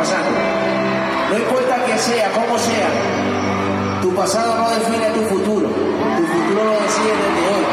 No 0.08 1.36
importa 1.36 1.84
que 1.84 1.98
sea, 1.98 2.32
como 2.32 2.58
sea, 2.58 2.88
tu 4.00 4.14
pasado 4.14 4.56
no 4.56 4.70
define 4.70 5.10
tu 5.10 5.20
futuro. 5.20 5.68
Tu 5.68 6.24
futuro 6.24 6.64
lo 6.64 6.72
decide 6.80 7.12
desde 7.12 7.44
hoy. 7.52 7.64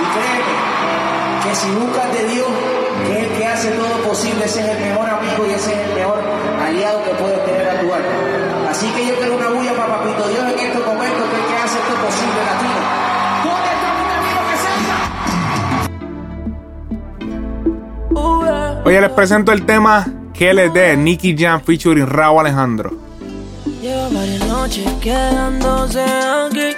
Y 0.00 0.06
créeme 0.16 0.54
que 1.44 1.54
si 1.54 1.70
buscas 1.72 2.10
de 2.14 2.24
Dios, 2.32 2.48
que 3.04 3.12
es 3.12 3.18
el 3.24 3.36
que 3.36 3.46
hace 3.46 3.68
todo 3.72 3.96
posible, 4.08 4.46
ese 4.46 4.60
es 4.60 4.68
el 4.68 4.80
mejor 4.80 5.10
amigo 5.10 5.44
y 5.46 5.50
ese 5.50 5.74
es 5.74 5.80
el 5.90 5.94
mejor 5.94 6.20
aliado 6.64 7.04
que 7.04 7.10
puedes 7.10 7.44
tener 7.44 7.68
a 7.68 7.80
tu 7.80 7.92
alma. 7.92 8.70
Así 8.70 8.90
que 8.92 9.06
yo 9.06 9.14
quiero 9.16 9.36
una 9.36 9.48
bulla 9.48 9.74
para 9.74 9.98
Papito 9.98 10.28
Dios 10.28 10.44
en 10.52 10.58
estos 10.58 10.86
momentos, 10.86 11.28
que 11.28 11.36
es 11.36 11.42
el 11.42 11.46
que 11.48 11.56
hace 11.56 11.78
esto 11.78 11.94
posible, 12.00 12.44
latino. 12.48 12.80
¿Dónde 13.44 13.68
está 13.76 13.92
mi 13.92 14.04
amigo 14.16 14.40
que 14.48 14.56
salta? 18.64 18.88
Oye, 18.88 19.00
les 19.02 19.10
presento 19.10 19.52
el 19.52 19.66
tema 19.66 20.06
KLD, 20.42 20.96
Nicky 20.96 21.36
Jam 21.36 21.60
featuring 21.60 22.04
Raúl 22.04 22.40
Alejandro. 22.40 22.90
Lleva 23.80 24.08
varias 24.08 24.44
noches 24.48 24.92
quedándose 25.00 26.00
aquí. 26.02 26.74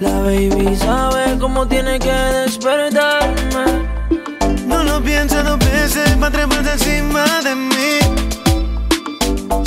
La 0.00 0.18
baby 0.18 0.74
sabe 0.74 1.38
cómo 1.38 1.68
tiene 1.68 2.00
que 2.00 2.10
despertarme. 2.10 3.86
No 4.66 4.82
lo 4.82 5.00
piensa 5.00 5.44
dos 5.44 5.60
veces 5.60 6.10
para 6.16 6.32
treparse 6.32 6.72
encima 6.72 7.24
de 7.44 7.54
mí. 7.54 8.00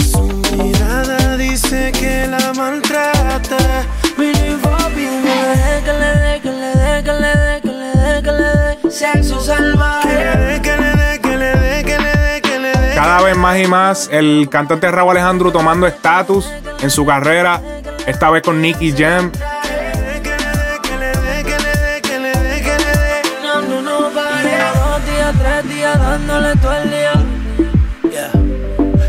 Su 0.03 0.27
mirada 0.57 1.37
dice 1.37 1.93
que 1.93 2.27
la 2.27 2.51
maltrata. 2.51 3.85
Mini 4.17 4.57
papi, 4.61 5.05
no 5.23 5.47
deje 5.47 5.83
que 5.85 5.93
le 6.01 6.11
dé, 6.19 6.41
que 6.41 6.51
le 6.51 6.71
dé, 6.83 7.01
que 7.01 7.13
le 7.13 7.31
dé, 7.37 7.61
que 7.61 7.71
le 7.71 7.91
dé, 7.95 8.21
que 8.21 8.31
le 8.33 8.49
dé. 8.59 8.91
Sexo 8.91 9.39
salvaje. 9.39 10.09
Que 10.09 10.15
le 10.15 10.45
dé, 10.45 10.61
que 10.61 10.77
le 10.81 10.84
Cada 12.95 13.21
vez 13.21 13.35
más 13.35 13.59
y 13.59 13.67
más 13.67 14.09
el 14.11 14.47
cantante 14.49 14.89
Raúl 14.89 15.11
Alejandro 15.11 15.51
tomando 15.51 15.85
estatus 15.85 16.49
en 16.79 16.89
su 16.89 17.05
carrera, 17.05 17.61
esta 18.07 18.29
vez 18.29 18.41
con 18.41 18.61
Nicky 18.61 18.93
Jam. 18.93 19.31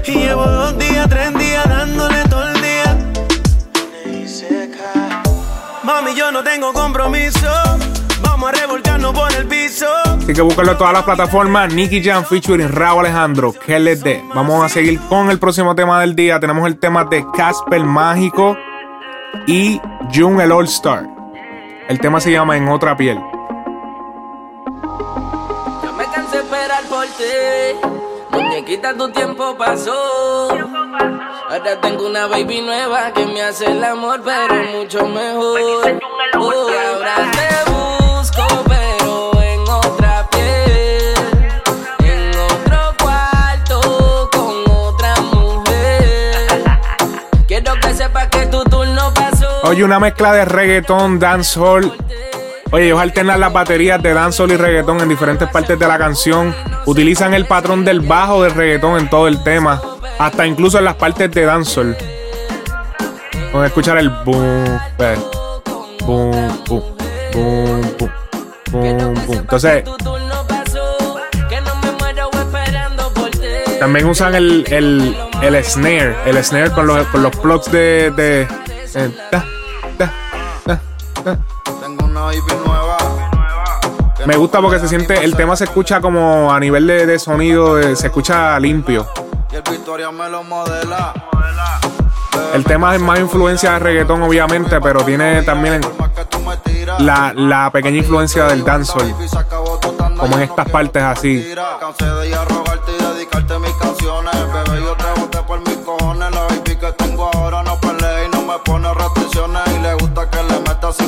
Y 0.04 0.14
llevo 0.18 0.46
dos 0.46 0.78
días, 0.78 1.08
tres 1.08 1.38
días 1.38 1.68
dándole 1.68 2.24
todo 2.28 2.48
el 2.48 2.60
día. 2.60 2.96
Mami, 5.84 6.14
yo 6.14 6.32
no 6.32 6.42
tengo 6.42 6.72
compromiso. 6.72 7.48
Vamos 8.20 8.50
a 8.50 8.52
revolcarnos 8.52 9.12
por 9.12 9.32
el 9.32 9.46
piso. 9.46 9.86
Así 10.26 10.34
que 10.34 10.42
búscalo 10.42 10.72
en 10.72 10.78
todas 10.78 10.92
las 10.92 11.04
plataformas. 11.04 11.72
Nicky 11.72 12.02
Jam 12.02 12.24
featuring 12.24 12.72
Raúl 12.72 13.06
Alejandro. 13.06 13.54
¿Qué 13.64 13.78
les 13.78 14.02
dé? 14.02 14.24
Vamos 14.34 14.64
a 14.64 14.68
seguir 14.68 14.98
con 15.08 15.30
el 15.30 15.38
próximo 15.38 15.76
tema 15.76 16.00
del 16.00 16.16
día. 16.16 16.40
Tenemos 16.40 16.66
el 16.66 16.80
tema 16.80 17.04
de 17.04 17.24
Casper 17.32 17.84
Mágico 17.84 18.56
y 19.46 19.80
June 20.12 20.42
el 20.42 20.50
All 20.50 20.64
Star. 20.64 21.06
El 21.88 22.00
tema 22.00 22.18
se 22.18 22.32
llama 22.32 22.56
En 22.56 22.66
otra 22.66 22.96
piel. 22.96 23.20
Yo 25.84 25.92
me 25.92 26.04
cansé 26.06 26.38
esperar 26.38 26.82
por 26.88 27.04
ti. 27.04 27.86
Muñequita, 28.32 28.96
tu 28.96 29.08
tiempo 29.12 29.56
pasó. 29.56 30.48
Ahora 30.50 31.80
tengo 31.80 32.04
una 32.04 32.26
baby 32.26 32.62
nueva 32.62 33.12
que 33.12 33.24
me 33.26 33.42
hace 33.42 33.66
el 33.66 33.84
amor, 33.84 34.20
pero 34.24 34.56
mucho 34.76 35.06
mejor. 35.06 36.00
Oh, 36.36 36.50
ahora 36.50 37.30
te 37.30 37.85
Oye, 49.68 49.82
una 49.82 49.98
mezcla 49.98 50.32
de 50.32 50.44
reggaetón, 50.44 51.18
dancehall. 51.18 51.92
Oye, 52.70 52.86
ellos 52.86 53.00
alternan 53.00 53.40
las 53.40 53.52
baterías 53.52 54.00
de 54.00 54.14
dancehall 54.14 54.52
y 54.52 54.56
reggaetón 54.56 55.00
en 55.00 55.08
diferentes 55.08 55.48
partes 55.48 55.76
de 55.76 55.88
la 55.88 55.98
canción. 55.98 56.54
Utilizan 56.84 57.34
el 57.34 57.46
patrón 57.46 57.84
del 57.84 58.00
bajo 58.00 58.44
del 58.44 58.52
reggaetón 58.52 59.00
en 59.00 59.10
todo 59.10 59.26
el 59.26 59.42
tema. 59.42 59.82
Hasta 60.18 60.46
incluso 60.46 60.78
en 60.78 60.84
las 60.84 60.94
partes 60.94 61.32
de 61.32 61.44
dancehall. 61.44 61.96
Vamos 63.46 63.64
a 63.64 63.66
escuchar 63.66 63.98
el 63.98 64.08
boom, 64.08 64.78
ve. 64.98 65.16
boom, 66.04 66.64
boom, 66.68 66.82
boom, 67.34 67.82
boom, 67.98 68.14
boom, 68.70 69.14
boom. 69.26 69.38
Entonces, 69.38 69.84
también 73.80 74.06
usan 74.06 74.36
el, 74.36 74.64
el, 74.68 75.16
el 75.42 75.64
snare. 75.64 76.14
El 76.24 76.42
snare 76.44 76.70
con 76.70 76.86
los, 76.86 77.04
con 77.08 77.24
los 77.24 77.34
plugs 77.36 77.70
de. 77.72 78.12
de 78.12 78.42
eh. 78.94 79.55
Tengo 81.80 82.04
una 82.04 82.20
baby 82.22 82.40
nueva. 82.64 82.96
que 84.16 84.26
Me 84.26 84.36
gusta 84.36 84.60
porque 84.60 84.78
se 84.78 84.86
siente, 84.88 85.24
el 85.24 85.34
tema 85.34 85.56
se 85.56 85.64
escucha 85.64 86.00
como 86.00 86.52
a 86.52 86.60
nivel 86.60 86.86
de, 86.86 87.06
de 87.06 87.18
sonido, 87.18 87.82
se 87.96 88.06
escucha 88.06 88.58
limpio. 88.60 89.06
El 92.54 92.64
tema 92.64 92.94
es 92.94 93.00
más 93.00 93.18
influencia 93.18 93.72
de 93.72 93.78
reggaetón, 93.80 94.22
obviamente, 94.22 94.80
pero 94.80 95.02
tiene 95.04 95.42
también 95.42 95.80
la, 97.00 97.32
la 97.34 97.70
pequeña 97.72 97.98
influencia 97.98 98.44
del 98.44 98.64
dancehall. 98.64 99.14
Como 100.16 100.36
en 100.36 100.42
estas 100.42 100.68
partes 100.70 101.02
así. 101.02 101.54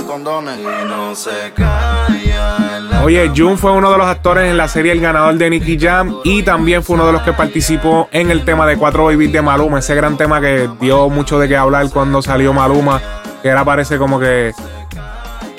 Condones. 0.09 0.59
Y 0.59 0.89
no 0.89 1.15
se 1.15 1.53
calla. 1.55 2.77
en 2.79 2.91
la 2.91 3.05
Oye, 3.05 3.31
Jun 3.37 3.59
fue 3.59 3.71
uno 3.73 3.93
de 3.93 3.99
los 3.99 4.07
actores 4.07 4.51
en 4.51 4.57
la 4.57 4.67
serie 4.67 4.93
El 4.93 5.01
ganador 5.01 5.37
de 5.37 5.51
Nicky 5.51 5.79
Jam 5.79 6.17
y 6.25 6.43
también 6.43 6.83
fue 6.83 6.97
uno 6.97 7.07
de 7.07 7.13
los 7.13 7.23
que 7.23 7.33
participó 7.33 8.09
en 8.11 8.31
el 8.31 8.45
tema 8.45 8.67
de 8.67 8.77
Cuatro 8.77 9.05
Babies 9.05 9.33
de 9.33 9.43
Maluma, 9.43 9.79
ese 9.79 9.95
gran 9.95 10.17
tema 10.17 10.41
que 10.41 10.69
dio 10.81 11.09
mucho 11.11 11.39
de 11.39 11.47
qué 11.47 11.57
hablar 11.57 11.91
cuando 11.91 12.23
salió 12.23 12.53
Maluma, 12.53 13.01
que 13.43 13.49
era 13.49 13.65
parece 13.65 13.99
como 13.99 14.19
que 14.19 14.53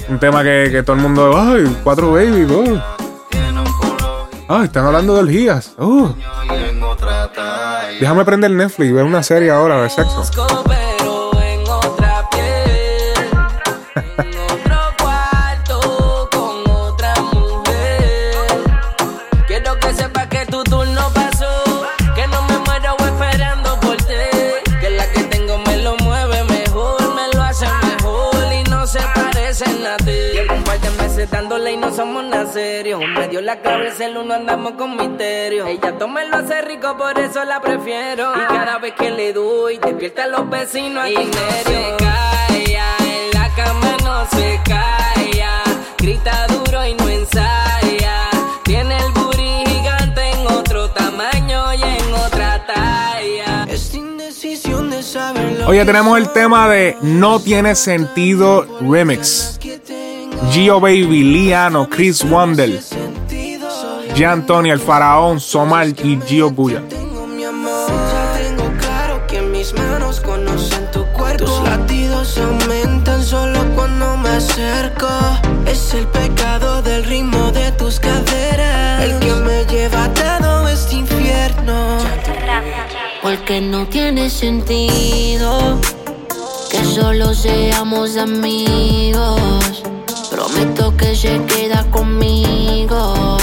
un 0.09 0.19
tema 0.19 0.43
que, 0.43 0.69
que 0.71 0.83
todo 0.83 0.95
el 0.95 1.01
mundo, 1.03 1.31
ay, 1.37 1.77
Cuatro 1.83 2.11
Babies, 2.11 2.49
oh. 2.51 2.81
Ay, 4.51 4.65
están 4.65 4.83
hablando 4.87 5.13
de 5.13 5.19
orgías. 5.19 5.75
Oh. 5.77 6.15
Déjame 7.99 8.25
prender 8.25 8.49
Netflix 8.49 8.89
y 8.89 8.93
ver 8.93 9.03
una 9.05 9.21
serie 9.21 9.51
ahora 9.51 9.83
de 9.83 9.89
sexo. 9.91 10.23
nada 32.29 32.51
serio. 32.51 32.99
Me 32.99 33.27
dio 33.27 33.41
la 33.41 33.61
cabeza 33.61 34.05
el 34.05 34.17
uno 34.17 34.33
andamos 34.33 34.73
con 34.73 34.95
misterio. 34.95 35.65
Ella 35.65 35.97
toma 35.97 36.23
lo 36.23 36.37
hace 36.37 36.61
rico, 36.61 36.95
por 36.97 37.17
eso 37.19 37.43
la 37.43 37.61
prefiero. 37.61 38.31
Y 38.35 38.47
cada 38.47 38.77
vez 38.77 38.93
que 38.93 39.11
le 39.11 39.33
doy, 39.33 39.77
despierta 39.77 40.25
a 40.25 40.27
los 40.27 40.49
vecinos 40.49 41.03
a 41.03 41.09
y 41.09 41.15
no 41.15 41.21
se 41.21 41.95
calla, 41.97 42.95
en 42.99 43.31
la 43.33 43.49
cama 43.55 43.97
no 44.03 44.25
se 44.29 44.59
calla. 44.63 45.63
Grita 45.97 46.47
duro 46.47 46.85
y 46.85 46.93
no 46.95 47.09
ensaya. 47.09 48.29
Tiene 48.63 48.97
el 48.97 49.11
booty 49.11 49.65
gigante 49.67 50.21
en 50.31 50.47
otro 50.47 50.89
tamaño 50.91 51.73
y 51.73 51.81
en 51.81 52.13
otra 52.13 52.65
talla. 52.65 53.65
Es 53.69 53.93
indecisión 53.93 54.89
de 54.89 55.01
saberlo. 55.03 55.67
Oye, 55.67 55.83
tenemos 55.85 56.17
el 56.17 56.31
tema 56.31 56.69
de 56.69 56.97
No 57.01 57.39
tiene 57.39 57.75
sentido 57.75 58.65
remix. 58.81 59.58
Gio 60.51 60.79
Baby, 60.79 61.23
Liano, 61.23 61.87
Chris 61.87 62.23
Wandel, 62.23 62.79
Gian 64.15 64.45
Tony, 64.47 64.71
El 64.71 64.79
Faraón, 64.79 65.39
Somal 65.39 65.95
y 66.03 66.19
Gio 66.25 66.49
Buya. 66.49 66.81
Es 75.67 75.93
el 75.93 76.07
pecado 76.07 76.81
del 76.81 77.03
ritmo 77.03 77.51
de 77.51 77.71
tus 77.73 77.99
caderas. 77.99 79.03
El 79.03 79.19
que 79.19 79.33
me 79.35 79.65
lleva 79.65 80.05
a 80.05 80.13
todo 80.13 80.67
este 80.67 80.95
infierno. 80.95 81.97
Porque 83.21 83.61
no 83.61 83.85
tiene 83.87 84.29
sentido 84.29 85.79
que 86.71 86.83
solo 86.83 87.35
seamos 87.35 88.17
amigos. 88.17 89.83
Prometo 90.49 90.95
que 90.97 91.15
se 91.15 91.39
queda 91.45 91.83
conmigo. 91.91 93.37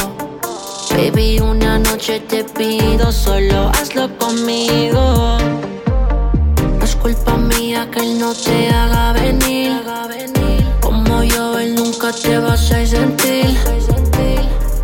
Baby, 0.91 1.41
una 1.41 1.79
noche 1.79 2.21
te 2.21 2.43
pido, 2.45 3.13
solo 3.13 3.69
hazlo 3.69 4.09
conmigo. 4.19 5.39
Es 6.83 6.97
culpa 6.97 7.37
mía 7.37 7.89
que 7.91 8.01
él 8.01 8.19
no 8.19 8.35
te 8.35 8.69
haga 8.71 9.13
venir. 9.13 9.83
Como 10.81 11.23
yo, 11.23 11.59
él 11.59 11.75
nunca 11.75 12.13
te 12.13 12.39
va 12.39 12.51
a 12.51 12.55
hacer 12.55 12.89
sentir. 12.89 13.57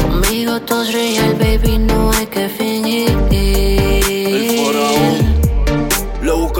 Conmigo 0.00 0.60
todo 0.60 0.82
es 0.82 0.92
real, 0.92 1.34
baby, 1.34 1.78
no 1.78 2.12
hay 2.12 2.26
que 2.26 2.48
fingir. 2.48 3.81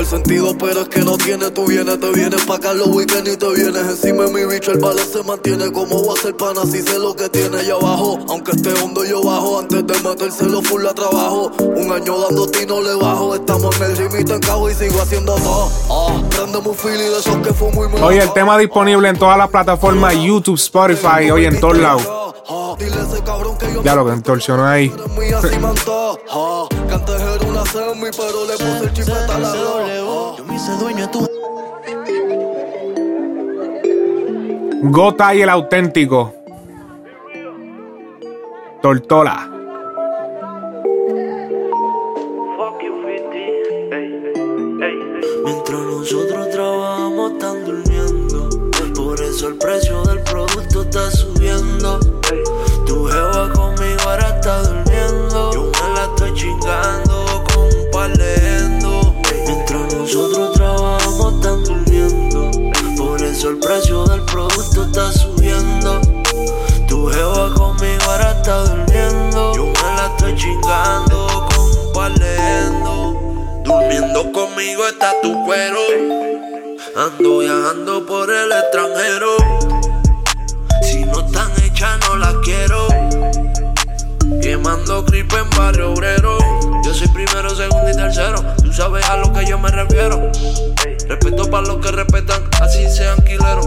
El 0.03 0.09
sentido, 0.09 0.59
pero 0.59 0.81
es 0.81 0.89
que 0.89 0.99
no 1.03 1.17
tiene. 1.17 1.49
Tú 1.53 1.65
vienes, 1.65 2.01
te 2.01 2.11
vienes 2.11 2.45
pa' 2.45 2.57
acá 2.57 2.75
los 2.75 2.89
weekends 2.89 3.35
y 3.35 3.37
te 3.37 3.49
vienes 3.51 3.83
encima 3.85 4.25
de 4.25 4.33
mi 4.33 4.53
bicho. 4.53 4.73
El 4.73 4.81
balón 4.81 5.07
se 5.07 5.23
mantiene 5.23 5.71
como 5.71 6.05
va 6.05 6.15
a 6.15 6.17
ser 6.17 6.37
pana, 6.37 6.63
si 6.65 6.83
sé 6.83 6.99
lo 6.99 7.15
que 7.15 7.29
tiene 7.29 7.59
allá 7.59 7.75
abajo. 7.75 8.19
Aunque 8.29 8.51
esté 8.51 8.73
hondo, 8.83 9.05
yo 9.05 9.23
bajo. 9.23 9.61
Antes 9.61 9.87
de 9.87 10.01
metérselo 10.01 10.61
full 10.61 10.85
a 10.87 10.93
trabajo. 10.93 11.53
Un 11.61 11.93
año 11.93 12.19
dando 12.19 12.49
ti 12.49 12.67
no 12.67 12.83
le 12.83 12.97
bajo. 12.97 13.37
Estamos 13.37 13.81
en 13.81 13.93
el 13.93 13.97
rimito 13.97 14.35
en 14.35 14.41
cabo 14.41 14.69
y 14.69 14.75
sigo 14.75 15.01
haciendo 15.01 15.37
todo. 15.37 15.71
Prendemos 16.31 16.67
un 16.67 16.75
fili 16.75 17.05
de 17.05 17.19
esos 17.19 17.37
que 17.37 17.55
fue 17.55 17.71
muy 17.71 17.87
Oye, 18.03 18.23
el 18.25 18.33
tema 18.33 18.59
disponible 18.59 19.09
en 19.09 19.17
todas 19.17 19.39
las 19.39 19.51
plataformas 19.51 20.17
YouTube, 20.17 20.57
Spotify, 20.57 21.31
oye, 21.31 21.47
en 21.47 21.61
todos 21.61 21.79
lados. 21.79 22.03
Ah, 22.49 22.75
Ya 23.85 23.95
lo 23.95 24.05
que 24.05 24.13
entorsionó 24.13 24.67
ahí. 24.67 24.93
semi, 27.73 28.11
pero 28.17 28.45
le 28.47 28.53
puse 28.53 28.85
el 28.85 28.93
chipeta 28.93 29.35
a 29.35 29.39
la 29.39 29.53
roja. 29.55 30.37
Yo 30.37 30.45
me 30.47 30.57
hice 30.57 30.73
dueño 30.77 31.07
de 31.07 31.09
tu 31.09 31.27
Gota 34.91 35.35
y 35.35 35.43
el 35.43 35.49
auténtico. 35.49 36.35
Tortola. 38.83 39.62
Por 78.23 78.31
el 78.31 78.53
extranjero. 78.53 79.37
Si 80.81 81.05
no 81.05 81.27
están 81.27 81.51
hechas, 81.65 81.99
no 82.07 82.17
las 82.19 82.35
quiero. 82.45 82.87
Quemando 84.41 85.05
creep 85.05 85.33
en 85.33 85.51
barrio 85.51 85.93
obrero. 85.93 86.39
Yo 86.85 86.95
soy 86.95 87.09
primero, 87.09 87.51
segundo 87.51 87.91
y 87.91 87.97
tercero. 87.97 88.41
Tú 88.63 88.73
sabes 88.73 89.05
a 89.11 89.17
lo 89.17 89.33
que 89.33 89.45
yo 89.45 89.59
me 89.59 89.71
refiero. 89.71 90.31
Respeto 91.09 91.51
para 91.51 91.67
los 91.67 91.85
que 91.85 91.91
respetan, 91.91 92.43
así 92.61 92.89
sean 92.89 93.21
quileros. 93.25 93.67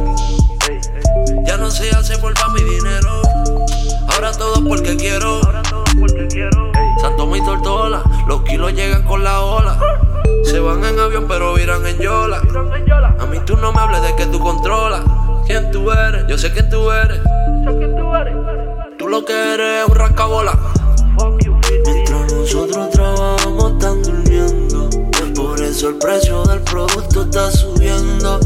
Ya 1.45 1.57
no 1.57 1.69
se 1.69 1.89
hace 1.89 2.17
por 2.17 2.33
mi 2.53 2.63
dinero. 2.63 3.21
Ahora 4.07 4.31
todo 4.31 4.63
porque 4.63 4.95
quiero. 4.95 5.41
Santo 7.05 7.27
mi 7.27 7.39
tortola, 7.39 8.01
los 8.27 8.41
kilos 8.41 8.73
llegan 8.73 9.03
con 9.03 9.23
la 9.23 9.39
ola. 9.41 9.77
Se 10.43 10.59
van 10.59 10.83
en 10.83 10.99
avión 10.99 11.25
pero 11.27 11.53
viran 11.53 11.85
en 11.85 11.99
yola. 11.99 12.41
A 13.19 13.25
mí 13.27 13.37
tú 13.45 13.55
no 13.57 13.71
me 13.71 13.79
hables 13.79 14.01
de 14.01 14.15
que 14.15 14.25
tú 14.25 14.39
controlas. 14.39 15.01
¿Quién 15.45 15.69
tú 15.69 15.91
eres? 15.91 16.25
Yo 16.27 16.35
sé 16.35 16.51
quién 16.51 16.67
tú 16.67 16.89
eres. 16.89 17.19
Tú 18.97 19.07
lo 19.07 19.23
que 19.23 19.53
eres 19.53 19.83
es 19.83 19.87
un 19.87 19.95
rascabola. 19.95 20.57
Mientras 21.85 22.33
nosotros 22.33 22.89
trabajamos 22.89 23.73
están 23.73 24.01
durmiendo. 24.01 24.89
Por 25.35 25.61
eso 25.61 25.89
el 25.89 25.99
precio 25.99 26.41
del 26.45 26.61
producto 26.61 27.21
está 27.21 27.51
subiendo. 27.51 28.39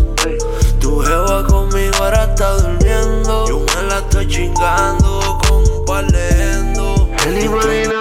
Tu 0.82 1.00
jeva 1.00 1.48
conmigo 1.48 1.96
ahora 2.02 2.26
está 2.26 2.58
durmiendo. 2.58 3.48
Yo 3.48 3.60
me 3.60 3.88
la 3.88 4.00
estoy 4.00 4.28
chingando 4.28 5.40
con 5.48 5.60
un 5.60 5.86
par 5.86 6.06
de 6.12 6.52
endo. 6.52 6.70
Boom 7.50 7.99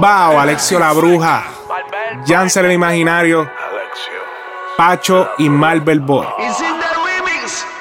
Bao, 0.00 0.38
Alexio 0.38 0.78
la 0.78 0.92
Bruja. 0.92 1.42
Janser 2.24 2.66
el 2.66 2.72
Imaginario. 2.72 3.50
Pacho 4.76 5.30
y 5.38 5.48
Marvel 5.48 5.98
Boy. 5.98 6.28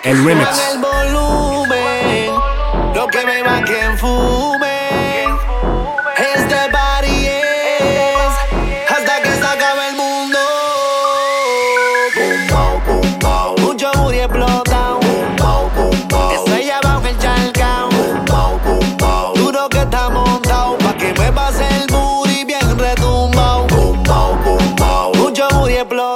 El 0.03 0.25
remix. 0.25 0.71
el 0.71 0.79
volumen, 0.79 2.32
lo 2.95 3.08
que 3.08 3.25
me 3.25 3.43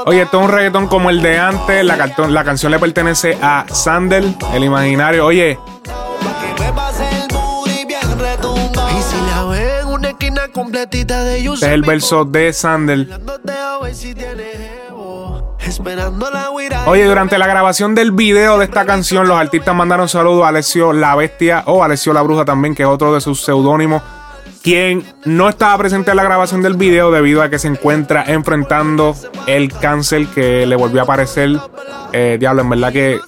Oye, 0.06 0.22
esto 0.24 0.38
es 0.39 0.44
un 0.46 0.52
reggaetón 0.52 0.88
como 0.88 1.10
el 1.10 1.22
de 1.22 1.38
antes. 1.39 1.84
La, 1.86 1.98
cartón- 1.98 2.34
la 2.34 2.44
canción 2.44 2.72
le 2.72 2.80
pertenece 2.80 3.38
a 3.42 3.66
Sandel, 3.70 4.36
el 4.54 4.63
imaginario. 4.63 5.26
Oye, 5.26 5.58
Y 8.89 9.02
si 9.02 9.16
la 9.32 9.44
ve 9.46 9.80
en 9.82 9.88
una 9.88 10.10
esquina 10.10 10.48
completita 10.54 11.24
de 11.24 11.38
ellos. 11.39 11.56
este 11.56 11.68
es 11.68 11.72
el 11.74 11.82
verso 11.84 12.26
de 12.26 12.52
Sandel. 12.54 13.10
Oye, 16.86 17.06
durante 17.06 17.38
la 17.38 17.48
grabación 17.48 17.96
del 17.96 18.12
video 18.12 18.58
de 18.58 18.66
esta 18.66 18.86
canción, 18.86 19.28
los 19.28 19.38
artistas 19.39 19.74
mandaron 19.74 20.10
saludos 20.10 20.44
a 20.44 20.50
Alessio 20.50 20.92
La 20.94 21.16
Bestia 21.16 21.63
o 21.66 21.84
Alessio 21.84 22.12
La 22.13 22.22
Bruja 22.22 22.44
también, 22.46 22.76
que 22.76 22.84
es 22.84 22.89
otro 22.89 23.13
de 23.13 23.22
sus 23.22 23.42
seudónimos, 23.44 24.02
quien 24.63 25.04
no 25.26 25.49
estaba 25.49 25.78
presente 25.78 26.12
en 26.12 26.17
la 26.17 26.23
grabación 26.23 26.62
del 26.62 26.76
video 26.76 27.12
debido 27.12 27.41
a 27.41 27.49
que 27.49 27.60
se 27.60 27.67
encuentra 27.67 28.23
enfrentando 28.26 29.13
el 29.45 29.71
cáncer 29.71 30.28
que 30.28 30.65
le 30.65 30.76
volvió 30.78 31.02
a 31.02 31.04
aparecer. 31.04 31.52
Eh, 32.13 32.38
diablo, 32.39 32.62
en 32.62 32.69
verdad 32.69 32.93
que 32.93 33.19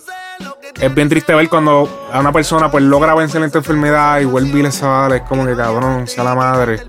es 0.80 0.96
bien 0.96 1.10
triste 1.10 1.36
ver 1.36 1.50
cuando 1.50 2.08
a 2.12 2.20
una 2.20 2.32
persona 2.32 2.72
pues 2.72 2.84
logra 2.84 3.14
vencer 3.16 3.44
esta 3.44 3.58
enfermedad 3.58 4.22
y 4.22 4.26
vuelve 4.26 4.60
y 4.60 4.64
le 4.64 4.72
sale. 4.72 5.18
Es 5.18 5.22
como 5.24 5.46
que 5.46 5.56
cabrón, 5.56 6.08
sea 6.08 6.24
la 6.24 6.36
madre. 6.36 6.82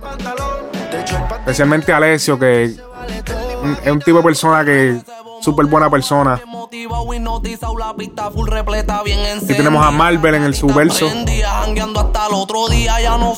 Especialmente 1.40 1.92
Alessio, 1.92 2.38
que 2.38 2.64
es 2.64 2.80
un 3.90 4.00
tipo 4.00 4.18
de 4.18 4.24
persona 4.24 4.64
que 4.64 5.00
súper 5.40 5.66
buena 5.66 5.90
persona. 5.90 6.40
Aquí 9.42 9.54
tenemos 9.54 9.84
a 9.84 9.90
Marvel 9.90 10.34
en 10.34 10.44
el 10.44 10.54
subverso. 10.54 11.08
Jangueando 11.08 12.00
hasta 12.00 12.26
el 12.26 12.34
otro 12.34 12.68
día, 12.68 13.00
ya 13.00 13.16
no. 13.16 13.34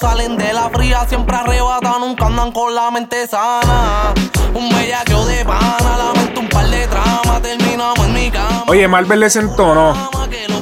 Oye, 8.67 8.89
Marvel. 8.89 9.25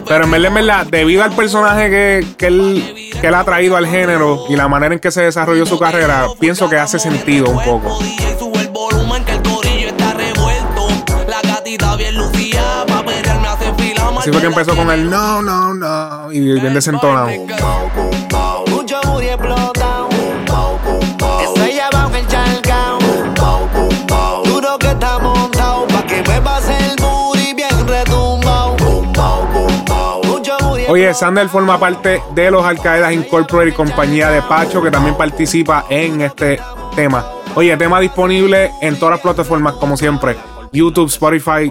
Pero 0.08 0.24
en 0.24 0.30
verdad, 0.30 0.48
en 0.48 0.54
verdad, 0.54 0.86
debido 0.86 1.24
al 1.24 1.32
personaje 1.32 1.90
que, 1.90 2.26
que 2.38 2.46
él, 2.46 3.10
que 3.20 3.26
él 3.26 3.34
ha 3.34 3.44
traído 3.44 3.76
al 3.76 3.86
género 3.86 4.44
y 4.48 4.54
la 4.56 4.68
manera 4.68 4.94
en 4.94 5.00
que 5.00 5.10
se 5.10 5.22
desarrolló 5.22 5.66
su 5.66 5.78
carrera, 5.78 6.28
pienso 6.38 6.68
que 6.68 6.76
hace 6.76 6.98
sentido 6.98 7.50
un 7.50 7.62
poco. 7.64 7.98
Así 14.26 14.32
fue 14.32 14.40
que 14.40 14.48
empezó 14.48 14.74
con 14.74 14.90
el 14.90 15.08
no, 15.08 15.40
no, 15.40 15.72
no. 15.72 16.32
Y 16.32 16.40
bien 16.40 16.74
desentonado. 16.74 17.28
Mucho 18.66 19.00
booty 19.04 19.28
explotado. 19.28 20.08
Estrella 21.44 21.88
bajo 21.92 22.16
el 22.16 22.26
charcao. 22.26 22.98
Duro 24.42 24.78
que 24.80 24.88
está 24.88 25.20
montado. 25.20 25.86
Pa' 25.86 26.04
que 26.08 26.24
me 26.28 26.40
pase 26.40 26.76
el 26.76 26.96
booty 27.00 27.54
bien 27.54 27.86
retumbado. 27.86 28.76
Mucho 30.24 30.58
booty 30.60 30.86
Oye, 30.88 31.14
Sandel 31.14 31.48
forma 31.48 31.78
parte 31.78 32.20
de 32.34 32.50
los 32.50 32.64
Al-Qaeda 32.64 33.12
Incorporated 33.12 33.74
y 33.74 33.76
compañía 33.76 34.28
de 34.30 34.42
Pacho, 34.42 34.82
que 34.82 34.90
también 34.90 35.14
participa 35.16 35.84
en 35.88 36.22
este 36.22 36.60
tema. 36.96 37.24
Oye, 37.54 37.76
tema 37.76 38.00
disponible 38.00 38.72
en 38.80 38.98
todas 38.98 39.12
las 39.12 39.20
plataformas, 39.20 39.74
como 39.74 39.96
siempre: 39.96 40.36
YouTube, 40.72 41.06
Spotify, 41.06 41.70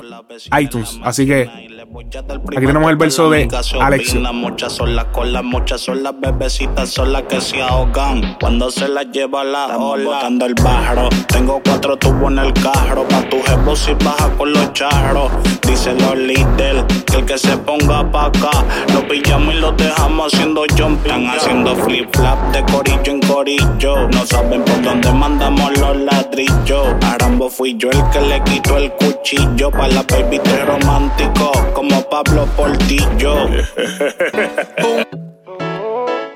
iTunes. 0.57 1.01
Así 1.03 1.27
que 1.27 1.74
aquí 1.99 2.65
tenemos 2.65 2.89
el 2.89 2.97
verso 2.97 3.29
de 3.29 3.47
Alexio. 3.79 4.19
Las 4.19 4.33
muchas 4.33 4.73
son 4.73 4.95
las 4.95 5.05
colas, 5.05 5.43
muchas 5.43 5.81
son 5.81 6.03
las 6.03 6.19
bebecitas, 6.19 6.89
son 6.89 7.13
las 7.13 7.23
que 7.23 7.39
se 7.39 7.61
ahogan. 7.61 8.35
Cuando 8.39 8.69
se 8.69 8.87
las 8.87 9.11
lleva 9.11 9.43
la 9.43 9.77
ola, 9.77 10.05
botando 10.05 10.45
el 10.45 10.55
barro. 10.55 11.09
Tengo 11.27 11.61
cuatro 11.63 11.95
tubos 11.97 12.31
en 12.31 12.39
el 12.39 12.53
carro, 12.53 13.07
pa' 13.07 13.21
tu 13.29 13.37
jefe 13.41 13.75
si 13.75 13.93
baja 14.03 14.29
con 14.37 14.51
los 14.51 14.73
charros. 14.73 15.31
Dicen 15.65 15.97
los 16.01 16.17
líderes 16.17 16.83
que 17.05 17.17
el 17.17 17.25
que 17.25 17.37
se 17.37 17.57
ponga 17.57 18.09
pa' 18.11 18.25
acá, 18.25 18.51
lo 18.93 19.07
pillamos 19.07 19.53
y 19.53 19.57
lo 19.59 19.71
dejamos 19.73 20.33
haciendo 20.33 20.63
jumping. 20.77 21.11
Están 21.11 21.27
haciendo 21.29 21.75
flip 21.75 22.15
flap 22.15 22.51
de 22.51 22.63
corillo 22.71 23.11
en 23.11 23.21
corillo. 23.21 24.07
No 24.09 24.25
saben 24.25 24.63
por 24.63 24.81
dónde 24.81 25.11
mandamos 25.13 25.77
los 25.79 25.97
ladrillos. 25.97 26.87
Arambo 27.05 27.49
fui 27.49 27.75
yo 27.77 27.89
el 27.89 28.03
que 28.09 28.21
le 28.21 28.43
quitó 28.43 28.77
el 28.77 28.91
cuchillo. 28.93 29.71
Pa' 29.71 29.87
la 29.87 30.03
baby 30.03 30.39
te 30.39 30.65
romántico, 30.65 31.51
como 31.89 32.09
Pablo 32.09 32.47
Portillo. 32.55 33.45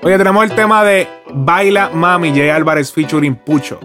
Oye, 0.01 0.17
tenemos 0.17 0.43
el 0.45 0.55
tema 0.55 0.83
de 0.83 1.07
Baila 1.31 1.89
Mami, 1.89 2.31
Jay 2.31 2.49
Álvarez 2.49 2.91
featuring 2.91 3.35
Pucho. 3.35 3.79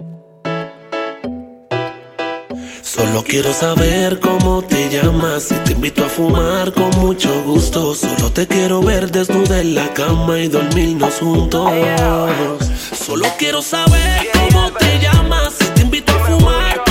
Solo 2.81 3.23
quiero 3.23 3.51
saber 3.51 4.19
cómo 4.19 4.61
te 4.61 4.89
llamas. 4.89 5.43
Si 5.43 5.55
te 5.55 5.73
invito 5.73 6.05
a 6.05 6.09
fumar 6.09 6.71
con 6.71 6.89
mucho 6.99 7.43
gusto. 7.43 7.93
Solo 7.93 8.31
te 8.31 8.47
quiero 8.47 8.81
ver 8.81 9.11
desnuda 9.11 9.59
en 9.59 9.75
la 9.75 9.89
cama 9.93 10.39
y 10.39 10.47
dormirnos 10.47 11.15
juntos. 11.15 11.69
Solo 12.93 13.27
quiero 13.37 13.61
saber 13.61 14.29
cómo 14.33 14.71
te 14.71 14.99
llamas. 14.99 15.55
Si 15.59 15.65
te 15.65 15.81
invito 15.81 16.13
a 16.13 16.19
fumar 16.25 16.84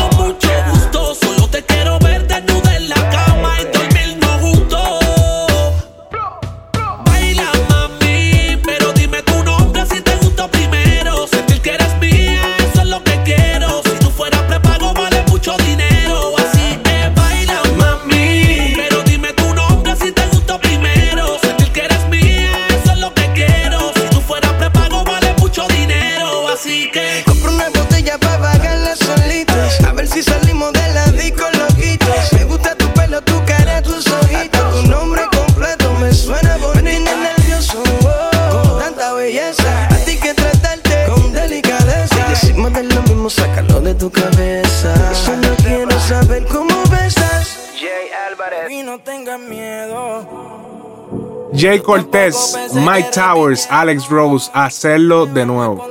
Jay 51.75 51.83
Cortez, 51.83 52.55
Mike 52.73 53.11
Towers, 53.11 53.67
Alex 53.69 54.09
Rose, 54.09 54.49
hacerlo 54.55 55.27
de 55.27 55.45
nuevo. 55.45 55.85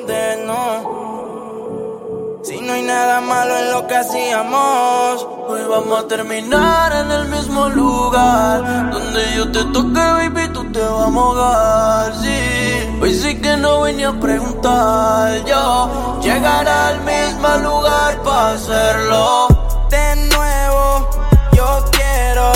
Si 2.42 2.62
no 2.62 2.72
hay 2.72 2.84
nada 2.84 3.20
malo 3.20 3.58
en 3.58 3.70
lo 3.70 3.86
que 3.86 3.96
hacíamos. 3.98 5.28
Hoy 5.46 5.60
vamos 5.70 6.06
a 6.06 6.08
terminar 6.08 6.94
en 6.94 7.12
el 7.12 7.28
mismo 7.28 7.68
lugar 7.68 8.92
Donde 8.92 9.36
yo 9.36 9.52
te 9.52 9.66
toque, 9.74 10.00
baby, 10.00 10.48
tú 10.54 10.72
te 10.72 10.80
vas 10.80 11.08
a 11.08 11.10
mojar 11.10 12.14
Sí, 12.16 12.98
hoy 13.02 13.14
sí 13.14 13.42
que 13.42 13.58
no 13.58 13.82
venía 13.82 14.08
a 14.08 14.14
preguntar 14.14 15.44
Yo 15.44 16.22
llegaré 16.22 16.70
al 16.70 17.02
mismo 17.02 17.50
lugar 17.58 18.22
para 18.24 18.52
hacerlo 18.52 19.48
De 19.90 20.16
nuevo, 20.34 21.10
yo 21.52 21.86
quiero 21.92 22.54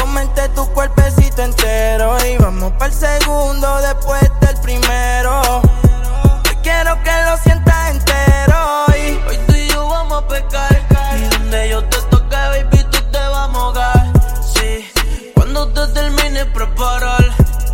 comerte 0.00 0.48
tu 0.54 0.66
cuerpecito 0.72 1.23
entero. 1.42 2.16
Y 2.26 2.36
vamos 2.38 2.72
para 2.72 2.86
el 2.86 2.92
segundo 2.92 3.76
después 3.82 4.22
del 4.40 4.56
primero. 4.60 5.40
Hoy 5.40 6.56
quiero 6.62 7.02
que 7.02 7.12
lo 7.28 7.36
sientas 7.38 7.90
entero. 7.90 8.84
Y 8.88 9.20
Hoy 9.28 9.38
tú 9.46 9.54
y 9.54 9.68
yo 9.68 9.88
vamos 9.88 10.22
a 10.22 10.28
pecar 10.28 10.82
Y 11.18 11.34
donde 11.34 11.68
yo 11.68 11.84
te 11.84 11.98
toque, 12.02 12.36
baby, 12.36 12.84
tú 12.90 12.98
te 13.10 13.18
vas 13.18 13.36
a 13.36 13.48
mojar 13.48 14.12
Sí, 14.42 14.90
cuando 15.34 15.68
te 15.68 15.86
termines 15.88 16.44
preparar 16.46 17.24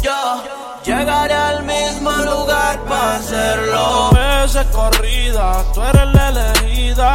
Yo 0.02 0.42
llegaré 0.84 1.34
al 1.34 1.62
mismo 1.64 2.11
lugar 2.11 2.80
para 2.88 3.16
hacerlo 3.16 4.11
veces 4.42 4.66
corrida, 4.72 5.62
tú 5.74 5.82
eres 5.82 6.06
la 6.14 6.28
elegida. 6.28 7.14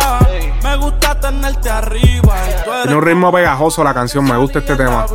Me 0.63 0.75
gusta 0.77 1.19
tenerte 1.19 1.69
arriba. 1.69 2.35
Un 2.87 3.01
ritmo 3.01 3.31
pegajoso 3.31 3.83
la 3.83 3.93
canción, 3.93 4.23
me 4.25 4.37
gusta 4.37 4.59
este 4.59 4.75
tema. 4.75 5.05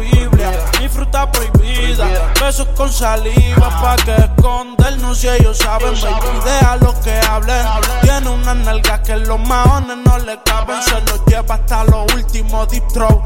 Besos 2.51 2.66
con 2.76 2.92
saliva 2.92 3.68
pa' 3.80 3.94
que 4.05 4.12
escondernos 4.12 5.18
si 5.18 5.28
ellos 5.28 5.57
saben, 5.57 5.94
baby. 6.01 6.40
Deja 6.44 6.76
lo 6.78 7.01
que 7.01 7.16
hablen. 7.20 7.64
Tiene 8.03 8.28
una 8.28 8.55
nalga 8.55 9.01
que 9.05 9.18
los 9.18 9.38
maones 9.38 9.98
no 10.05 10.18
le 10.18 10.36
caben. 10.42 10.82
Se 10.82 11.01
los 11.03 11.24
lleva 11.26 11.55
hasta 11.55 11.84
lo 11.84 12.07
último 12.12 12.66
deep 12.66 12.82
throat. 12.88 13.22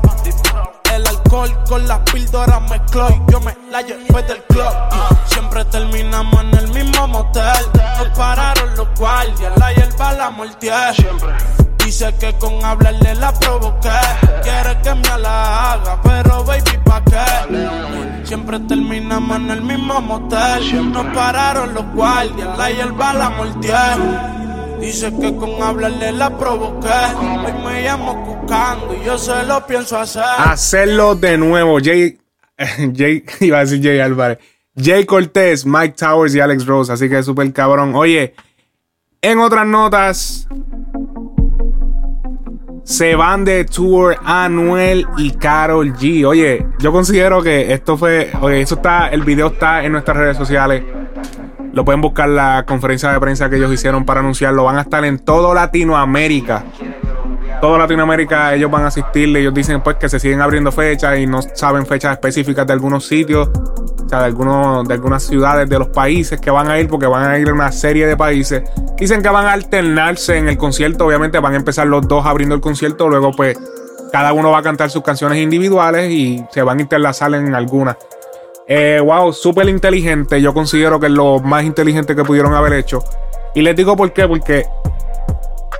El 0.92 1.06
alcohol 1.06 1.58
con 1.66 1.88
las 1.88 2.00
píldoras 2.00 2.60
mezcló 2.68 3.08
y 3.08 3.32
yo 3.32 3.40
me 3.40 3.56
la 3.70 3.80
llevé 3.80 4.22
del 4.24 4.44
club. 4.44 4.74
Siempre 5.24 5.64
terminamos 5.64 6.42
en 6.42 6.58
el 6.58 6.68
mismo 6.68 7.08
motel. 7.08 7.64
Nos 7.96 8.08
pararon 8.18 8.76
los 8.76 8.88
guardias, 8.98 9.56
la 9.56 9.72
hierba 9.72 10.12
la 10.12 10.28
muerte. 10.28 10.66
Y 10.66 10.70
Dice 11.94 12.12
que 12.18 12.32
con 12.40 12.64
hablarle 12.64 13.14
la 13.14 13.32
provoqué. 13.38 13.88
Quiere 14.42 14.80
que 14.82 14.94
me 14.96 15.22
la 15.22 15.74
haga, 15.74 16.02
pero 16.02 16.42
baby, 16.42 16.76
¿pa' 16.84 17.04
qué? 17.04 18.26
Siempre 18.26 18.58
terminamos 18.58 19.36
en 19.36 19.50
el 19.50 19.62
mismo 19.62 20.00
motel. 20.00 20.90
Nos 20.90 21.06
pararon 21.14 21.72
los 21.72 21.86
guardias, 21.94 22.58
la 22.58 22.72
hierba 22.72 23.14
la 23.14 23.30
mortieron. 23.30 24.80
Dice 24.80 25.12
que 25.20 25.36
con 25.36 25.62
hablarle 25.62 26.10
la 26.10 26.36
provoqué. 26.36 26.88
Hoy 27.16 27.52
me 27.64 27.84
llamo 27.84 28.24
Cucando 28.24 28.92
y 29.00 29.04
yo 29.06 29.16
se 29.16 29.44
lo 29.44 29.64
pienso 29.64 29.96
hacer. 29.96 30.24
Hacerlo 30.38 31.14
de 31.14 31.38
nuevo. 31.38 31.78
Jay, 31.80 32.18
Jay, 32.92 33.24
iba 33.40 33.58
a 33.58 33.60
decir 33.60 33.80
Jay 33.80 34.00
Álvarez. 34.00 34.38
Jay 34.76 35.04
Cortés, 35.04 35.64
Mike 35.64 35.94
Towers 35.96 36.34
y 36.34 36.40
Alex 36.40 36.66
Rose. 36.66 36.92
Así 36.92 37.08
que 37.08 37.22
súper 37.22 37.52
cabrón. 37.52 37.94
Oye, 37.94 38.34
en 39.22 39.38
otras 39.38 39.64
notas, 39.64 40.48
se 42.84 43.14
van 43.14 43.44
de 43.44 43.64
tour 43.64 44.16
Anuel 44.24 45.06
y 45.16 45.32
Carol 45.32 45.94
G. 45.94 46.26
Oye, 46.26 46.66
yo 46.78 46.92
considero 46.92 47.42
que 47.42 47.72
esto 47.72 47.96
fue. 47.96 48.30
Oye, 48.40 48.60
eso 48.60 48.76
está. 48.76 49.08
El 49.08 49.22
video 49.22 49.48
está 49.48 49.84
en 49.84 49.92
nuestras 49.92 50.16
redes 50.16 50.36
sociales. 50.36 50.84
Lo 51.72 51.84
pueden 51.84 52.00
buscar 52.00 52.28
la 52.28 52.64
conferencia 52.66 53.10
de 53.10 53.18
prensa 53.18 53.50
que 53.50 53.56
ellos 53.56 53.72
hicieron 53.72 54.04
para 54.04 54.20
anunciarlo. 54.20 54.64
Van 54.64 54.76
a 54.76 54.82
estar 54.82 55.04
en 55.04 55.18
todo 55.18 55.54
Latinoamérica. 55.54 56.62
Todo 57.60 57.78
Latinoamérica 57.78 58.54
ellos 58.54 58.70
van 58.70 58.84
a 58.84 58.88
asistir. 58.88 59.34
Ellos 59.34 59.54
dicen 59.54 59.80
pues 59.80 59.96
que 59.96 60.08
se 60.08 60.20
siguen 60.20 60.42
abriendo 60.42 60.70
fechas 60.70 61.18
y 61.18 61.26
no 61.26 61.40
saben 61.42 61.86
fechas 61.86 62.12
específicas 62.12 62.66
de 62.66 62.74
algunos 62.74 63.06
sitios. 63.06 63.48
De, 64.20 64.26
algunos, 64.26 64.86
de 64.86 64.94
algunas 64.94 65.22
ciudades 65.22 65.68
de 65.68 65.78
los 65.78 65.88
países 65.88 66.40
que 66.40 66.50
van 66.50 66.68
a 66.68 66.78
ir, 66.78 66.88
porque 66.88 67.06
van 67.06 67.30
a 67.30 67.38
ir 67.38 67.52
una 67.52 67.72
serie 67.72 68.06
de 68.06 68.16
países. 68.16 68.62
Dicen 68.96 69.22
que 69.22 69.28
van 69.28 69.46
a 69.46 69.52
alternarse 69.52 70.36
en 70.38 70.48
el 70.48 70.56
concierto. 70.56 71.06
Obviamente 71.06 71.38
van 71.38 71.54
a 71.54 71.56
empezar 71.56 71.86
los 71.86 72.06
dos 72.06 72.24
abriendo 72.26 72.54
el 72.54 72.60
concierto. 72.60 73.08
Luego, 73.08 73.32
pues, 73.32 73.58
cada 74.12 74.32
uno 74.32 74.50
va 74.50 74.58
a 74.58 74.62
cantar 74.62 74.90
sus 74.90 75.02
canciones 75.02 75.38
individuales 75.38 76.10
y 76.10 76.44
se 76.50 76.62
van 76.62 76.78
a 76.78 76.82
interlazar 76.82 77.34
en 77.34 77.54
algunas. 77.54 77.96
Eh, 78.66 79.00
wow, 79.04 79.32
súper 79.32 79.68
inteligente. 79.68 80.40
Yo 80.40 80.54
considero 80.54 80.98
que 80.98 81.06
es 81.06 81.12
lo 81.12 81.40
más 81.40 81.64
inteligente 81.64 82.14
que 82.14 82.24
pudieron 82.24 82.54
haber 82.54 82.74
hecho. 82.74 83.02
Y 83.54 83.62
les 83.62 83.76
digo 83.76 83.96
por 83.96 84.12
qué, 84.12 84.26
porque 84.26 84.66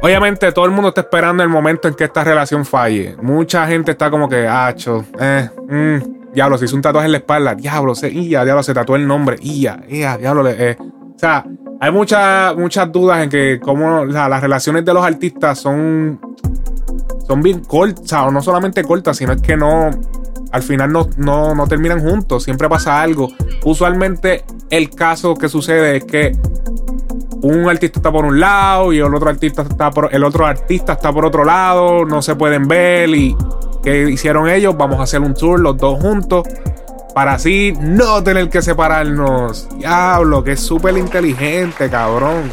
obviamente 0.03 0.53
todo 0.53 0.65
el 0.65 0.71
mundo 0.71 0.89
está 0.89 1.03
esperando 1.03 1.43
el 1.43 1.49
momento 1.49 1.89
en 1.89 1.95
que 1.95 2.05
esta 2.05 2.25
relación 2.25 2.65
falle. 2.65 3.17
Mucha 3.21 3.67
gente 3.67 3.93
está 3.93 4.11
como 4.11 4.29
que, 4.29 4.47
hacho, 4.47 5.05
eh, 5.19 5.49
mm, 5.69 6.24
diablo, 6.35 6.59
se 6.59 6.67
hizo 6.67 6.77
un 6.77 6.83
tatuaje 6.83 7.07
en 7.07 7.13
la 7.13 7.19
espalda, 7.19 7.55
diablo, 7.55 7.95
se, 7.95 8.13
ya, 8.13 8.45
diablo, 8.45 8.63
se 8.63 8.75
tatuó 8.75 8.97
el 8.97 9.07
nombre, 9.07 9.39
ya, 9.41 9.81
ya, 9.89 10.19
diablo, 10.19 10.49
eh. 10.49 10.77
o 10.81 11.19
sea, 11.19 11.47
hay 11.81 11.93
muchas 11.93 12.57
muchas 12.57 12.91
dudas 12.91 13.23
en 13.23 13.31
que 13.31 13.61
cómo 13.61 14.05
las 14.05 14.41
relaciones 14.41 14.85
de 14.85 14.95
los 14.95 15.05
artistas 15.05 15.59
son, 15.59 16.21
son 17.27 17.41
bien 17.43 17.61
cortas, 17.61 18.27
o 18.27 18.31
no 18.31 18.43
solamente 18.43 18.83
cortas, 18.85 19.17
sino 19.17 19.33
es 19.33 19.43
que 19.43 19.57
no, 19.57 19.91
al 20.53 20.63
final 20.63 20.93
no, 20.93 21.09
no, 21.17 21.55
no 21.55 21.67
terminan 21.67 22.01
juntos, 22.01 22.45
siempre 22.45 22.69
pasa 22.69 23.01
algo. 23.01 23.29
Usualmente 23.65 24.45
el 24.71 24.91
caso 24.91 25.35
que 25.35 25.49
sucede 25.49 25.97
es 25.97 26.05
que 26.05 26.33
un 27.43 27.69
artista 27.69 27.99
está 27.99 28.11
por 28.11 28.25
un 28.25 28.41
lado 28.41 28.93
y 28.93 28.99
el 28.99 29.15
otro 29.15 29.29
artista 29.29 29.63
está 29.63 29.91
por, 29.91 30.09
el 30.15 30.25
otro 30.25 30.47
artista 30.47 30.95
está 30.95 31.13
por 31.13 31.27
otro 31.27 31.45
lado, 31.45 32.05
no 32.05 32.23
se 32.23 32.35
pueden 32.37 32.67
ver 32.67 33.11
y 33.11 33.37
¿qué 33.85 34.11
hicieron 34.11 34.49
ellos? 34.49 34.77
Vamos 34.77 34.99
a 34.99 35.05
hacer 35.05 35.21
un 35.21 35.35
tour 35.35 35.61
los 35.61 35.77
dos 35.77 36.01
juntos 36.01 36.49
para 37.15 37.35
así 37.35 37.73
no 37.79 38.25
tener 38.25 38.49
que 38.49 38.61
separarnos. 38.61 39.69
Diablo, 39.79 40.43
que 40.43 40.53
es 40.53 40.61
súper 40.61 40.97
inteligente, 40.97 41.89
cabrón. 41.89 42.51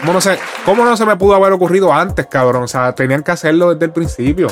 ¿Cómo 0.00 0.12
no, 0.12 0.20
se, 0.20 0.38
¿Cómo 0.64 0.84
no 0.84 0.96
se 0.96 1.06
me 1.06 1.16
pudo 1.16 1.34
haber 1.34 1.52
ocurrido 1.52 1.92
antes, 1.92 2.26
cabrón? 2.26 2.64
O 2.64 2.68
sea, 2.68 2.94
tenían 2.94 3.22
que 3.22 3.32
hacerlo 3.32 3.72
desde 3.72 3.86
el 3.86 3.92
principio. 3.92 4.48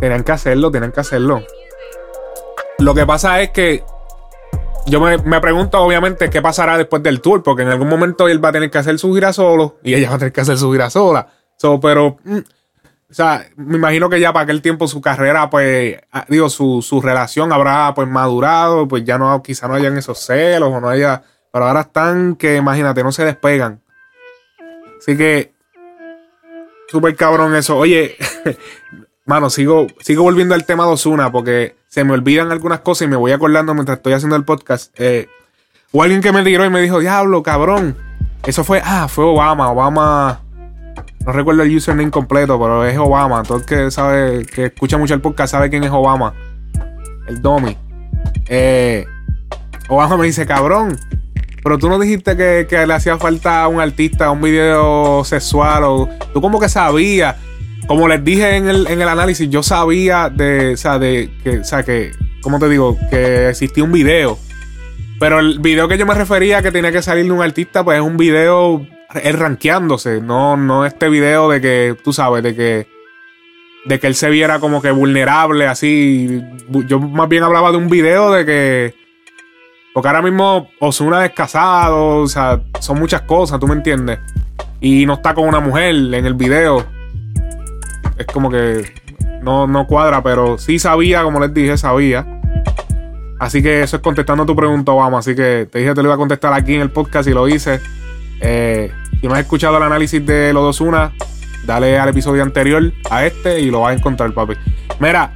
Tenían 0.00 0.24
que 0.24 0.32
hacerlo, 0.32 0.70
tenían 0.70 0.90
que 0.90 1.00
hacerlo. 1.00 1.42
Lo 2.78 2.94
que 2.94 3.06
pasa 3.06 3.40
es 3.42 3.50
que 3.50 3.84
yo 4.86 5.00
me, 5.00 5.18
me, 5.18 5.40
pregunto, 5.40 5.80
obviamente, 5.80 6.30
qué 6.30 6.42
pasará 6.42 6.76
después 6.76 7.02
del 7.02 7.20
tour, 7.20 7.42
porque 7.42 7.62
en 7.62 7.68
algún 7.68 7.88
momento 7.88 8.26
él 8.26 8.44
va 8.44 8.48
a 8.48 8.52
tener 8.52 8.70
que 8.70 8.78
hacer 8.78 8.98
su 8.98 9.14
gira 9.14 9.32
solo 9.32 9.76
y 9.84 9.94
ella 9.94 10.08
va 10.08 10.16
a 10.16 10.18
tener 10.18 10.32
que 10.32 10.40
hacer 10.40 10.58
su 10.58 10.72
gira 10.72 10.90
sola. 10.90 11.28
So, 11.58 11.78
pero, 11.78 12.16
mm, 12.24 12.38
o 13.12 13.14
sea, 13.14 13.46
me 13.56 13.76
imagino 13.76 14.08
que 14.08 14.18
ya 14.18 14.32
para 14.32 14.44
aquel 14.44 14.62
tiempo 14.62 14.88
su 14.88 15.02
carrera, 15.02 15.50
pues, 15.50 15.98
ah, 16.12 16.24
digo, 16.30 16.48
su, 16.48 16.80
su 16.80 17.02
relación 17.02 17.52
habrá, 17.52 17.92
pues, 17.94 18.08
madurado, 18.08 18.88
pues 18.88 19.04
ya 19.04 19.18
no, 19.18 19.42
quizá 19.42 19.68
no 19.68 19.74
hayan 19.74 19.98
esos 19.98 20.18
celos 20.18 20.70
o 20.72 20.80
no 20.80 20.88
haya. 20.88 21.22
Pero 21.52 21.66
ahora 21.66 21.82
están 21.82 22.36
que, 22.36 22.56
imagínate, 22.56 23.02
no 23.02 23.12
se 23.12 23.26
despegan. 23.26 23.82
Así 24.98 25.14
que, 25.14 25.52
súper 26.88 27.14
cabrón 27.14 27.54
eso. 27.54 27.76
Oye, 27.76 28.16
mano, 29.26 29.50
sigo, 29.50 29.88
sigo 30.00 30.22
volviendo 30.22 30.54
al 30.54 30.64
tema 30.64 30.86
de 30.86 30.92
Osuna 30.92 31.30
porque 31.30 31.76
se 31.88 32.04
me 32.04 32.14
olvidan 32.14 32.50
algunas 32.50 32.80
cosas 32.80 33.02
y 33.02 33.10
me 33.10 33.16
voy 33.16 33.32
acordando 33.32 33.74
mientras 33.74 33.98
estoy 33.98 34.14
haciendo 34.14 34.36
el 34.36 34.46
podcast. 34.46 34.98
Eh, 34.98 35.28
o 35.92 36.02
alguien 36.02 36.22
que 36.22 36.32
me 36.32 36.42
tiró 36.42 36.64
y 36.64 36.70
me 36.70 36.80
dijo, 36.80 36.98
diablo, 36.98 37.42
cabrón. 37.42 37.94
Eso 38.42 38.64
fue, 38.64 38.80
ah, 38.82 39.06
fue 39.06 39.26
Obama. 39.26 39.70
Obama. 39.70 40.40
No 41.24 41.32
recuerdo 41.32 41.62
el 41.62 41.76
username 41.76 42.10
completo, 42.10 42.58
pero 42.60 42.84
es 42.84 42.98
Obama. 42.98 43.42
Todo 43.42 43.58
el 43.58 43.64
que 43.64 43.90
sabe, 43.90 44.44
que 44.46 44.66
escucha 44.66 44.98
mucho 44.98 45.14
el 45.14 45.20
podcast 45.20 45.52
sabe 45.52 45.70
quién 45.70 45.84
es 45.84 45.90
Obama. 45.90 46.34
El 47.28 47.40
Domi. 47.40 47.76
Eh, 48.48 49.04
Obama 49.88 50.16
me 50.16 50.26
dice, 50.26 50.46
cabrón. 50.46 50.98
Pero 51.62 51.78
tú 51.78 51.88
no 51.88 51.98
dijiste 51.98 52.36
que, 52.36 52.86
le 52.86 52.94
hacía 52.94 53.18
falta 53.18 53.62
a 53.62 53.68
un 53.68 53.80
artista 53.80 54.30
un 54.32 54.40
video 54.40 55.22
sexual 55.24 55.84
o 55.84 56.08
tú 56.32 56.40
como 56.40 56.58
que 56.58 56.68
sabías 56.68 57.36
como 57.86 58.08
les 58.08 58.24
dije 58.24 58.56
en 58.56 58.68
el, 58.68 58.86
en 58.86 59.00
el 59.00 59.08
análisis, 59.08 59.48
yo 59.50 59.62
sabía 59.62 60.30
de, 60.30 60.74
o 60.74 60.76
sea, 60.76 60.98
de 60.98 61.30
que, 61.42 61.58
o 61.58 61.64
sea, 61.64 61.82
que, 61.82 62.12
¿cómo 62.40 62.58
te 62.58 62.68
digo? 62.68 62.98
Que 63.10 63.48
existía 63.48 63.84
un 63.84 63.92
video. 63.92 64.38
Pero 65.18 65.40
el 65.40 65.58
video 65.58 65.88
que 65.88 65.98
yo 65.98 66.06
me 66.06 66.14
refería 66.14 66.62
que 66.62 66.72
tenía 66.72 66.92
que 66.92 67.02
salir 67.02 67.24
de 67.24 67.32
un 67.32 67.42
artista, 67.42 67.84
pues 67.84 67.98
es 67.98 68.04
un 68.04 68.16
video 68.16 68.86
él 69.22 69.38
rankeándose, 69.38 70.20
no, 70.20 70.56
no 70.56 70.86
este 70.86 71.08
video 71.08 71.48
de 71.48 71.60
que, 71.60 71.96
tú 72.02 72.12
sabes, 72.12 72.42
de 72.42 72.54
que, 72.54 72.86
de 73.84 74.00
que 74.00 74.06
él 74.06 74.14
se 74.14 74.30
viera 74.30 74.60
como 74.60 74.80
que 74.80 74.90
vulnerable, 74.90 75.66
así. 75.66 76.42
Yo 76.86 77.00
más 77.00 77.28
bien 77.28 77.42
hablaba 77.42 77.70
de 77.70 77.78
un 77.78 77.88
video 77.88 78.32
de 78.32 78.44
que, 78.44 78.94
porque 79.94 80.08
ahora 80.08 80.22
mismo 80.22 80.70
Osuna 80.80 81.24
es 81.24 81.32
casado, 81.32 82.18
o 82.18 82.26
sea, 82.26 82.60
son 82.80 82.98
muchas 82.98 83.22
cosas, 83.22 83.60
tú 83.60 83.66
me 83.66 83.74
entiendes. 83.74 84.18
Y 84.80 85.06
no 85.06 85.14
está 85.14 85.34
con 85.34 85.46
una 85.46 85.60
mujer 85.60 85.94
en 85.94 86.26
el 86.26 86.34
video 86.34 86.84
es 88.18 88.26
como 88.26 88.50
que 88.50 88.84
no, 89.42 89.66
no 89.66 89.86
cuadra, 89.86 90.22
pero 90.22 90.58
sí 90.58 90.78
sabía, 90.78 91.22
como 91.22 91.40
les 91.40 91.52
dije, 91.52 91.76
sabía. 91.76 92.26
Así 93.38 93.62
que 93.62 93.82
eso 93.82 93.96
es 93.96 94.02
contestando 94.02 94.46
tu 94.46 94.54
pregunta, 94.54 94.92
Obama. 94.92 95.18
Así 95.18 95.34
que 95.34 95.68
te 95.70 95.78
dije 95.80 95.90
que 95.90 95.94
te 95.96 96.02
lo 96.02 96.08
iba 96.08 96.14
a 96.14 96.18
contestar 96.18 96.52
aquí 96.52 96.74
en 96.74 96.80
el 96.80 96.90
podcast 96.90 97.28
y 97.28 97.32
lo 97.32 97.48
hice. 97.48 97.80
Eh, 98.42 98.92
si 99.20 99.26
no 99.26 99.34
has 99.34 99.40
escuchado 99.40 99.76
el 99.78 99.82
análisis 99.84 100.24
de 100.24 100.52
los 100.52 100.62
dos 100.62 100.80
una, 100.80 101.12
dale 101.64 101.98
al 101.98 102.08
episodio 102.08 102.42
anterior 102.42 102.92
a 103.10 103.24
este 103.24 103.60
y 103.60 103.70
lo 103.70 103.80
vas 103.80 103.92
a 103.92 103.98
encontrar, 103.98 104.34
papi. 104.34 104.54
Mira, 104.98 105.34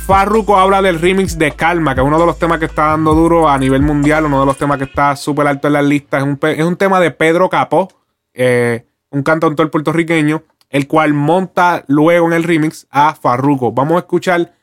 Farruko 0.00 0.58
habla 0.58 0.82
del 0.82 1.00
remix 1.00 1.38
de 1.38 1.52
Calma, 1.52 1.94
que 1.94 2.00
es 2.00 2.06
uno 2.06 2.18
de 2.18 2.26
los 2.26 2.38
temas 2.38 2.58
que 2.58 2.64
está 2.64 2.86
dando 2.86 3.14
duro 3.14 3.48
a 3.48 3.56
nivel 3.56 3.82
mundial, 3.82 4.26
uno 4.26 4.40
de 4.40 4.46
los 4.46 4.58
temas 4.58 4.78
que 4.78 4.84
está 4.84 5.14
súper 5.16 5.46
alto 5.46 5.68
en 5.68 5.74
las 5.74 5.84
listas. 5.84 6.22
Es 6.22 6.28
un, 6.28 6.38
es 6.42 6.64
un 6.64 6.76
tema 6.76 6.98
de 7.00 7.12
Pedro 7.12 7.48
Capó, 7.48 7.88
eh, 8.34 8.84
un 9.10 9.22
cantautor 9.22 9.70
puertorriqueño 9.70 10.42
el 10.72 10.88
cual 10.88 11.12
monta 11.12 11.84
luego 11.86 12.26
en 12.26 12.32
el 12.32 12.42
remix 12.42 12.86
a 12.90 13.14
Farruko. 13.14 13.72
Vamos 13.72 13.96
a 13.96 14.00
escuchar 14.00 14.54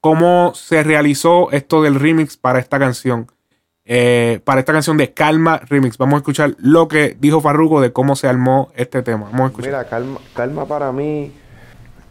cómo 0.00 0.52
se 0.54 0.84
realizó 0.84 1.50
esto 1.50 1.82
del 1.82 1.96
remix 1.96 2.36
para 2.36 2.58
esta 2.58 2.78
canción. 2.78 3.26
Eh, 3.86 4.40
para 4.44 4.60
esta 4.60 4.72
canción 4.72 4.96
de 4.96 5.12
Calma 5.14 5.60
Remix. 5.64 5.96
Vamos 5.96 6.14
a 6.14 6.16
escuchar 6.18 6.56
lo 6.58 6.88
que 6.88 7.16
dijo 7.20 7.40
Farruko 7.40 7.80
de 7.80 7.92
cómo 7.92 8.16
se 8.16 8.28
armó 8.28 8.70
este 8.74 9.02
tema. 9.02 9.26
Vamos 9.26 9.40
a 9.40 9.46
escuchar. 9.46 9.70
Mira, 9.70 9.84
Calma, 9.84 10.18
calma 10.34 10.66
para 10.66 10.90
mí, 10.92 11.32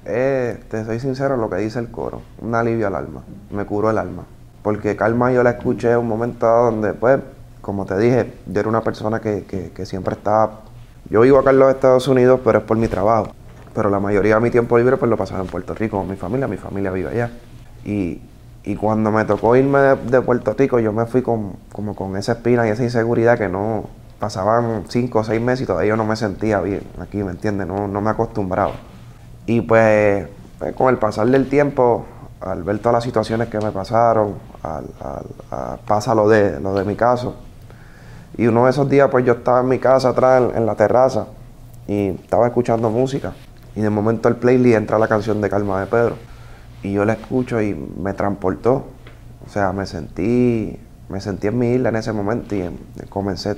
te 0.03 0.85
soy 0.85 0.99
sincero, 0.99 1.35
lo 1.35 1.49
que 1.49 1.57
dice 1.57 1.79
el 1.79 1.91
coro, 1.91 2.21
un 2.39 2.55
alivio 2.55 2.87
al 2.87 2.95
alma, 2.95 3.23
me 3.51 3.65
curó 3.65 3.89
el 3.89 3.97
alma. 3.97 4.23
Porque 4.63 4.95
Calma 4.95 5.31
yo 5.31 5.43
la 5.43 5.51
escuché 5.51 5.91
en 5.91 5.97
un 5.97 6.07
momento 6.07 6.47
donde, 6.47 6.93
pues, 6.93 7.19
como 7.61 7.85
te 7.85 7.97
dije, 7.97 8.33
yo 8.47 8.59
era 8.59 8.69
una 8.69 8.81
persona 8.81 9.19
que, 9.19 9.43
que, 9.43 9.71
que 9.71 9.85
siempre 9.85 10.15
estaba 10.15 10.61
yo 11.09 11.21
vivo 11.21 11.37
acá 11.37 11.51
en 11.51 11.59
los 11.59 11.73
Estados 11.73 12.07
Unidos, 12.07 12.39
pero 12.43 12.59
es 12.59 12.63
por 12.63 12.77
mi 12.77 12.87
trabajo. 12.87 13.31
Pero 13.73 13.89
la 13.89 13.99
mayoría 13.99 14.35
de 14.35 14.41
mi 14.41 14.49
tiempo 14.49 14.77
libre 14.77 14.97
pues 14.97 15.09
lo 15.09 15.17
pasaba 15.17 15.41
en 15.41 15.47
Puerto 15.47 15.75
Rico 15.75 15.97
con 15.97 16.09
mi 16.09 16.15
familia. 16.15 16.47
Mi 16.47 16.57
familia 16.57 16.91
vive 16.91 17.09
allá. 17.09 17.29
Y, 17.83 18.21
cuando 18.73 19.11
me 19.11 19.25
tocó 19.25 19.55
irme 19.55 19.77
de, 19.79 20.21
Puerto 20.21 20.55
Rico, 20.57 20.79
yo 20.79 20.91
me 20.91 21.05
fui 21.05 21.21
con, 21.21 21.53
como 21.71 21.95
con 21.95 22.17
esa 22.17 22.31
espina 22.31 22.67
y 22.67 22.71
esa 22.71 22.83
inseguridad 22.83 23.37
que 23.37 23.47
no 23.47 23.83
pasaban 24.19 24.85
cinco 24.87 25.19
o 25.19 25.23
seis 25.23 25.39
meses 25.39 25.61
y 25.61 25.65
todavía 25.67 25.89
yo 25.89 25.97
no 25.97 26.05
me 26.05 26.15
sentía 26.15 26.59
bien 26.61 26.81
aquí, 26.99 27.23
¿me 27.23 27.31
entiendes? 27.31 27.67
No, 27.67 27.87
no 27.87 28.01
me 28.01 28.09
acostumbraba. 28.09 28.73
Y 29.45 29.61
pues, 29.61 30.27
pues, 30.57 30.73
con 30.73 30.89
el 30.89 30.97
pasar 30.97 31.27
del 31.27 31.47
tiempo, 31.47 32.05
al 32.41 32.63
ver 32.63 32.79
todas 32.79 32.93
las 32.93 33.03
situaciones 33.03 33.49
que 33.49 33.59
me 33.59 33.71
pasaron, 33.71 34.33
al, 34.63 34.85
pasa 35.85 36.15
lo 36.15 36.27
de, 36.27 36.59
lo 36.59 36.73
de 36.73 36.85
mi 36.85 36.95
caso, 36.95 37.35
y 38.37 38.47
uno 38.47 38.65
de 38.65 38.71
esos 38.71 38.89
días, 38.89 39.09
pues 39.09 39.25
yo 39.25 39.33
estaba 39.33 39.61
en 39.61 39.69
mi 39.69 39.79
casa 39.79 40.09
atrás, 40.09 40.43
en, 40.55 40.65
la 40.65 40.75
terraza, 40.75 41.27
y 41.87 42.07
estaba 42.09 42.47
escuchando 42.47 42.89
música. 42.89 43.33
Y 43.75 43.81
de 43.81 43.89
momento 43.89 44.27
el 44.27 44.35
playlist 44.35 44.75
entra 44.75 44.99
la 44.99 45.07
canción 45.07 45.39
de 45.39 45.49
Calma 45.49 45.79
de 45.79 45.85
Pedro. 45.85 46.15
Y 46.85 46.93
yo 46.93 47.03
la 47.03 47.13
escucho 47.13 47.61
y 47.61 47.73
me 47.73 48.13
transportó. 48.13 48.85
O 49.45 49.49
sea, 49.49 49.71
me 49.71 49.85
sentí, 49.85 50.77
me 51.09 51.19
sentí 51.19 51.47
en 51.47 51.57
mi 51.57 51.73
isla 51.73 51.89
en 51.89 51.95
ese 51.95 52.13
momento 52.13 52.55
y 52.55 52.69
comencé, 53.09 53.55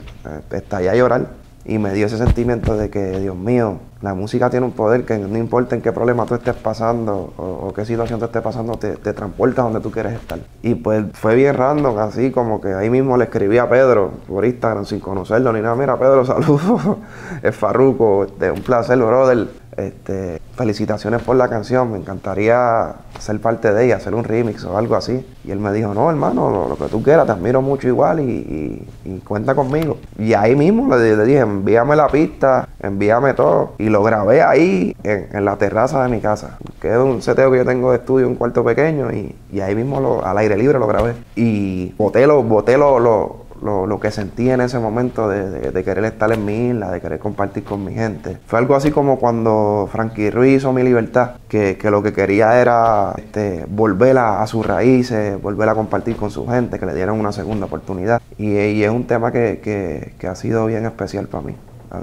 estallé 0.51 0.89
a 0.89 0.95
llorar 0.95 1.27
y 1.67 1.79
me 1.79 1.93
dio 1.93 2.05
ese 2.05 2.17
sentimiento 2.17 2.77
de 2.77 2.89
que, 2.89 3.19
Dios 3.19 3.35
mío, 3.35 3.79
la 4.01 4.13
música 4.13 4.49
tiene 4.49 4.65
un 4.65 4.71
poder 4.71 5.03
que 5.03 5.17
no 5.17 5.37
importa 5.37 5.75
en 5.75 5.81
qué 5.81 5.91
problema 5.91 6.25
tú 6.25 6.35
estés 6.35 6.55
pasando 6.55 7.33
o, 7.35 7.73
qué 7.73 7.83
situación 7.83 8.19
te 8.19 8.25
esté 8.25 8.41
pasando, 8.41 8.77
te, 8.77 8.95
te 8.95 9.11
transporta 9.11 9.63
donde 9.63 9.81
tú 9.81 9.91
quieres 9.91 10.13
estar. 10.13 10.39
Y 10.63 10.75
pues 10.75 11.03
fue 11.13 11.35
bien 11.35 11.55
random, 11.55 11.97
así 11.99 12.31
como 12.31 12.61
que 12.61 12.73
ahí 12.73 12.89
mismo 12.89 13.17
le 13.17 13.25
escribí 13.25 13.57
a 13.57 13.69
Pedro 13.69 14.11
por 14.29 14.45
Instagram 14.45 14.85
sin 14.85 15.01
conocerlo 15.01 15.51
ni 15.51 15.59
nada. 15.59 15.75
Mira, 15.75 15.99
Pedro, 15.99 16.25
saludos. 16.25 16.97
es 17.43 17.53
Farruco, 17.53 18.23
este, 18.23 18.49
un 18.49 18.61
placer, 18.61 18.97
brother. 18.97 19.49
Este, 19.77 20.41
felicitaciones 20.55 21.21
por 21.21 21.35
la 21.35 21.47
canción, 21.47 21.91
me 21.91 21.99
encantaría 21.99 22.95
ser 23.19 23.39
parte 23.39 23.71
de 23.71 23.85
ella, 23.85 23.97
hacer 23.97 24.15
un 24.15 24.23
remix 24.23 24.63
o 24.65 24.75
algo 24.75 24.95
así. 24.95 25.25
Y 25.45 25.51
él 25.51 25.59
me 25.59 25.71
dijo, 25.71 25.93
no, 25.93 26.09
hermano, 26.09 26.67
lo, 26.67 26.75
que 26.77 26.91
tú 26.91 27.03
quieras, 27.03 27.27
te 27.27 27.31
admiro 27.31 27.61
mucho 27.61 27.87
igual 27.87 28.19
y, 28.19 28.85
cuenta 29.23 29.53
conmigo. 29.53 29.97
Y 30.17 30.33
ahí 30.33 30.55
mismo 30.55 30.95
le, 30.95 31.25
dije, 31.25 31.39
envíame 31.39 31.95
la 31.95 32.07
pista, 32.07 32.67
envíame 32.79 33.35
todo. 33.35 33.73
Y 33.77 33.89
lo 33.89 34.01
grabé 34.03 34.41
ahí, 34.41 34.95
en, 35.03 35.45
la 35.45 35.55
terraza 35.57 36.03
de 36.03 36.09
mi 36.09 36.21
casa, 36.21 36.57
que 36.81 36.89
es 36.89 36.97
un 36.97 37.21
seteo 37.21 37.51
que 37.51 37.57
yo 37.57 37.65
tengo 37.65 37.91
de 37.91 37.97
estudio, 37.97 38.27
un 38.27 38.35
cuarto 38.35 38.63
pequeño, 38.63 39.11
y, 39.11 39.35
ahí 39.61 39.75
mismo 39.75 39.99
lo, 39.99 40.25
al 40.25 40.37
aire 40.39 40.57
libre 40.57 40.79
lo 40.79 40.87
grabé. 40.87 41.13
Y 41.35 41.93
boté 41.97 42.25
lo, 42.25 42.41
boté 42.41 42.77
lo 42.77 42.97
lo, 42.99 43.46
lo, 43.61 43.99
que 43.99 44.11
sentí 44.11 44.49
en 44.49 44.61
ese 44.61 44.79
momento 44.79 45.27
de, 45.27 45.71
de, 45.71 45.83
querer 45.83 46.05
estar 46.05 46.31
en 46.31 46.45
mi 46.45 46.69
isla, 46.69 46.91
de 46.91 47.01
querer 47.01 47.19
compartir 47.19 47.63
con 47.63 47.83
mi 47.83 47.93
gente. 47.93 48.37
Fue 48.45 48.59
algo 48.59 48.75
así 48.75 48.91
como 48.91 49.17
cuando 49.19 49.89
Frankie 49.91 50.29
Ruiz 50.29 50.57
hizo 50.57 50.73
Mi 50.73 50.83
Libertad, 50.83 51.31
que, 51.47 51.77
que 51.77 51.91
lo 51.91 52.03
que 52.03 52.13
quería 52.13 52.59
era 52.61 53.13
este, 53.17 53.65
volver 53.67 54.17
a, 54.17 54.45
sus 54.47 54.65
raíces, 54.65 55.41
volver 55.41 55.69
a 55.69 55.75
compartir 55.75 56.15
con 56.15 56.31
su 56.31 56.47
gente, 56.47 56.79
que 56.79 56.85
le 56.85 56.93
dieran 56.93 57.19
una 57.19 57.31
segunda 57.31 57.65
oportunidad. 57.65 58.21
Y, 58.37 58.57
y 58.57 58.83
es 58.83 58.91
un 58.91 59.05
tema 59.05 59.31
que, 59.31 59.59
que, 59.63 60.13
que 60.19 60.27
ha 60.27 60.35
sido 60.35 60.65
bien 60.65 60.85
especial 60.85 61.27
para 61.27 61.43
mí. 61.43 61.55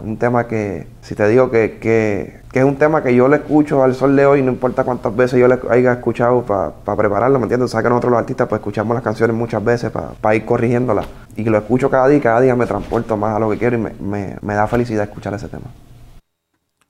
Un 0.02 0.16
tema 0.16 0.46
que, 0.46 0.86
si 1.02 1.14
te 1.14 1.28
digo 1.28 1.50
que, 1.50 1.78
que, 1.78 2.40
que, 2.54 2.60
es 2.60 2.64
un 2.64 2.76
tema 2.76 3.02
que 3.02 3.14
yo 3.14 3.26
le 3.28 3.36
escucho 3.36 3.82
al 3.82 3.94
sol 3.94 4.14
de 4.14 4.24
hoy, 4.24 4.40
no 4.40 4.52
importa 4.52 4.84
cuántas 4.84 5.14
veces 5.14 5.40
yo 5.40 5.48
le 5.48 5.58
haya 5.70 5.94
escuchado 5.94 6.42
para 6.42 6.96
prepararlo, 6.96 7.38
¿me 7.38 7.44
entiendes? 7.44 7.66
O 7.66 7.72
sea 7.72 7.82
que 7.82 7.88
nosotros 7.88 8.12
los 8.12 8.20
artistas 8.20 8.48
pues 8.48 8.60
escuchamos 8.60 8.94
las 8.94 9.02
canciones 9.02 9.36
muchas 9.36 9.62
veces 9.64 9.90
para 9.90 10.34
ir 10.34 10.44
corrigiéndolas. 10.44 11.06
Y 11.36 11.44
lo 11.44 11.58
escucho 11.58 11.90
cada 11.90 12.08
día 12.08 12.20
cada 12.20 12.40
día 12.40 12.54
me 12.54 12.66
transporto 12.66 13.16
más 13.16 13.36
a 13.36 13.40
lo 13.40 13.50
que 13.50 13.58
quiero 13.58 13.76
y 13.76 13.80
me, 13.80 13.90
me, 14.00 14.36
me 14.40 14.54
da 14.54 14.66
felicidad 14.68 15.04
escuchar 15.04 15.34
ese 15.34 15.48
tema. 15.48 15.66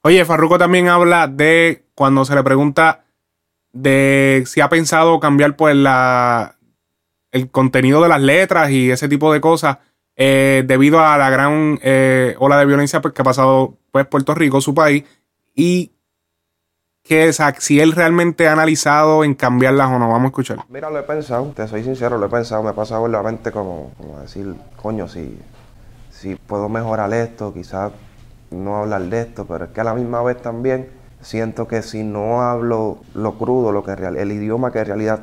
Oye, 0.03 0.25
Farruko 0.25 0.59
también 0.59 0.89
habla 0.89 1.29
de 1.29 1.85
cuando 1.95 2.27
se 2.27 2.35
le 2.35 2.45
pregunta 2.45 3.05
de 3.73 4.45
si 4.47 4.61
ha 4.61 4.69
pensado 4.69 5.19
cambiar 5.19 5.57
pues 5.57 5.75
la 5.75 6.57
el 7.33 7.51
contenido 7.51 8.03
de 8.03 8.09
las 8.09 8.21
letras 8.21 8.71
y 8.71 8.91
ese 8.91 9.09
tipo 9.09 9.33
de 9.33 9.41
cosas 9.41 9.79
eh, 10.17 10.63
debido 10.67 11.01
a 11.01 11.19
la 11.19 11.29
gran 11.29 11.81
eh, 11.83 12.37
ola 12.39 12.57
de 12.59 12.67
violencia 12.67 13.01
pues, 13.01 13.13
que 13.13 13.23
ha 13.23 13.25
pasado 13.25 13.77
pues, 13.91 14.07
Puerto 14.07 14.35
Rico, 14.35 14.61
su 14.61 14.73
país, 14.73 15.05
y 15.55 15.93
que 17.05 17.33
si 17.59 17.81
él 17.81 17.93
realmente 17.93 18.49
ha 18.49 18.53
analizado 18.53 19.25
en 19.25 19.35
cambiarlas 19.35 19.91
o 19.91 19.99
no. 19.99 20.09
Vamos 20.09 20.25
a 20.25 20.27
escuchar. 20.29 20.59
Mira, 20.71 20.89
lo 20.89 20.99
he 20.99 21.03
pensado, 21.03 21.53
te 21.55 21.69
soy 21.69 21.85
sincero, 21.85 22.17
lo 22.17 22.27
he 22.27 22.31
pensado, 22.31 22.63
me 22.63 22.71
ha 22.71 22.75
pasado 22.75 23.05
en 23.07 23.13
la 23.13 23.23
mente 23.23 23.53
como, 23.53 23.93
como 23.99 24.21
decir, 24.21 24.55
coño, 24.81 25.07
si, 25.07 25.39
si 26.11 26.35
puedo 26.35 26.71
mejorar 26.71 27.13
esto, 27.13 27.53
quizás 27.53 27.93
no 28.51 28.79
hablar 28.79 29.03
de 29.03 29.21
esto, 29.21 29.45
pero 29.47 29.67
es 29.67 29.71
que 29.73 29.81
a 29.83 29.85
la 29.85 29.95
misma 29.95 30.23
vez 30.23 30.41
también 30.41 30.89
siento 31.21 31.69
que 31.69 31.83
si 31.83 32.05
no 32.05 32.43
hablo 32.43 32.99
lo 33.15 33.37
crudo, 33.37 33.71
lo 33.71 33.85
que 33.85 33.93
el 33.93 34.33
idioma 34.33 34.73
que 34.73 34.81
en 34.81 34.87
realidad 34.87 35.21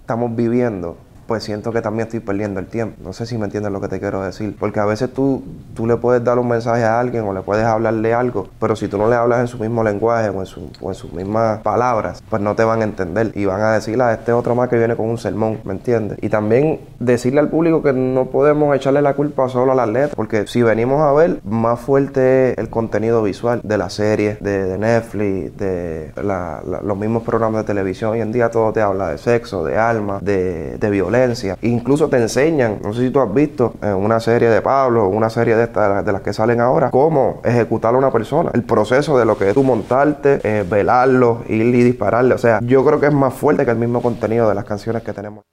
estamos 0.00 0.36
viviendo, 0.36 0.96
pues 1.26 1.44
siento 1.44 1.72
que 1.72 1.80
también 1.80 2.06
estoy 2.06 2.20
perdiendo 2.20 2.60
el 2.60 2.66
tiempo. 2.66 2.96
No 3.02 3.12
sé 3.12 3.26
si 3.26 3.38
me 3.38 3.44
entiendes 3.44 3.72
lo 3.72 3.80
que 3.80 3.88
te 3.88 3.98
quiero 3.98 4.22
decir. 4.22 4.56
Porque 4.58 4.80
a 4.80 4.84
veces 4.84 5.12
tú, 5.12 5.42
tú 5.74 5.86
le 5.86 5.96
puedes 5.96 6.22
dar 6.22 6.38
un 6.38 6.48
mensaje 6.48 6.84
a 6.84 7.00
alguien 7.00 7.24
o 7.24 7.32
le 7.32 7.40
puedes 7.40 7.64
hablarle 7.64 8.12
algo, 8.12 8.48
pero 8.60 8.76
si 8.76 8.88
tú 8.88 8.98
no 8.98 9.08
le 9.08 9.16
hablas 9.16 9.40
en 9.40 9.48
su 9.48 9.58
mismo 9.58 9.82
lenguaje 9.82 10.28
o 10.28 10.40
en, 10.40 10.46
su, 10.46 10.70
o 10.80 10.90
en 10.90 10.94
sus 10.94 11.12
mismas 11.12 11.60
palabras, 11.60 12.22
pues 12.28 12.42
no 12.42 12.54
te 12.54 12.64
van 12.64 12.80
a 12.80 12.84
entender 12.84 13.32
y 13.34 13.44
van 13.44 13.60
a 13.62 13.72
decir, 13.72 14.00
a 14.00 14.08
ah, 14.08 14.14
este 14.14 14.32
otro 14.32 14.54
más 14.54 14.68
que 14.68 14.76
viene 14.76 14.96
con 14.96 15.08
un 15.08 15.18
sermón, 15.18 15.58
¿me 15.64 15.72
entiendes? 15.72 16.18
Y 16.20 16.28
también 16.28 16.80
decirle 16.98 17.40
al 17.40 17.48
público 17.48 17.82
que 17.82 17.92
no 17.92 18.26
podemos 18.26 18.74
echarle 18.76 19.02
la 19.02 19.14
culpa 19.14 19.48
solo 19.48 19.72
a 19.72 19.74
las 19.74 19.88
letras, 19.88 20.14
porque 20.14 20.46
si 20.46 20.62
venimos 20.62 21.00
a 21.00 21.12
ver, 21.12 21.40
más 21.44 21.80
fuerte 21.80 22.52
es 22.52 22.58
el 22.58 22.68
contenido 22.70 23.22
visual 23.22 23.60
de 23.62 23.78
las 23.78 23.94
series, 23.94 24.40
de, 24.40 24.78
Netflix, 24.78 25.56
de 25.56 26.12
los 26.16 26.96
mismos 26.96 27.22
programas 27.22 27.62
de 27.62 27.66
televisión. 27.66 28.12
Hoy 28.12 28.20
en 28.20 28.32
día 28.32 28.50
todo 28.50 28.72
te 28.72 28.80
habla 28.80 29.08
de 29.08 29.18
sexo, 29.18 29.64
de 29.64 29.78
alma, 29.78 30.18
de, 30.20 30.76
de 30.78 30.90
violencia 30.90 31.13
Incluso 31.62 32.08
te 32.08 32.16
enseñan, 32.16 32.78
no 32.82 32.92
sé 32.92 33.02
si 33.02 33.10
tú 33.10 33.20
has 33.20 33.32
visto 33.32 33.74
una 33.82 34.20
serie 34.20 34.48
de 34.48 34.62
Pablo, 34.62 35.08
una 35.08 35.30
serie 35.30 35.56
de 35.56 35.64
estas 35.64 36.04
de 36.04 36.12
las 36.12 36.22
que 36.22 36.32
salen 36.32 36.60
ahora, 36.60 36.90
cómo 36.90 37.40
ejecutar 37.44 37.94
a 37.94 37.98
una 37.98 38.10
persona. 38.10 38.50
El 38.54 38.62
proceso 38.62 39.18
de 39.18 39.24
lo 39.24 39.36
que 39.38 39.48
es 39.48 39.54
tú 39.54 39.62
montarte, 39.62 40.40
eh, 40.42 40.64
velarlo, 40.68 41.44
ir 41.48 41.62
y 41.74 41.82
dispararle. 41.82 42.34
O 42.34 42.38
sea, 42.38 42.60
yo 42.62 42.84
creo 42.84 43.00
que 43.00 43.06
es 43.06 43.12
más 43.12 43.34
fuerte 43.34 43.64
que 43.64 43.70
el 43.70 43.78
mismo 43.78 44.02
contenido 44.02 44.48
de 44.48 44.54
las 44.54 44.64
canciones 44.64 45.02
que 45.02 45.12
tenemos. 45.12 45.44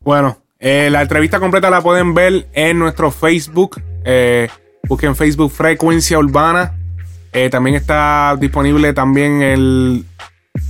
Bueno, 0.00 0.38
eh, 0.58 0.88
la 0.90 1.02
entrevista 1.02 1.40
completa 1.40 1.70
la 1.70 1.80
pueden 1.80 2.14
ver 2.14 2.48
en 2.52 2.78
nuestro 2.78 3.10
Facebook. 3.10 3.80
Eh, 4.04 4.48
busquen 4.88 5.16
Facebook 5.16 5.50
Frecuencia 5.50 6.18
Urbana. 6.18 6.74
también 7.50 7.74
está 7.74 8.36
disponible 8.38 8.92
también 8.92 9.42
el 9.42 10.04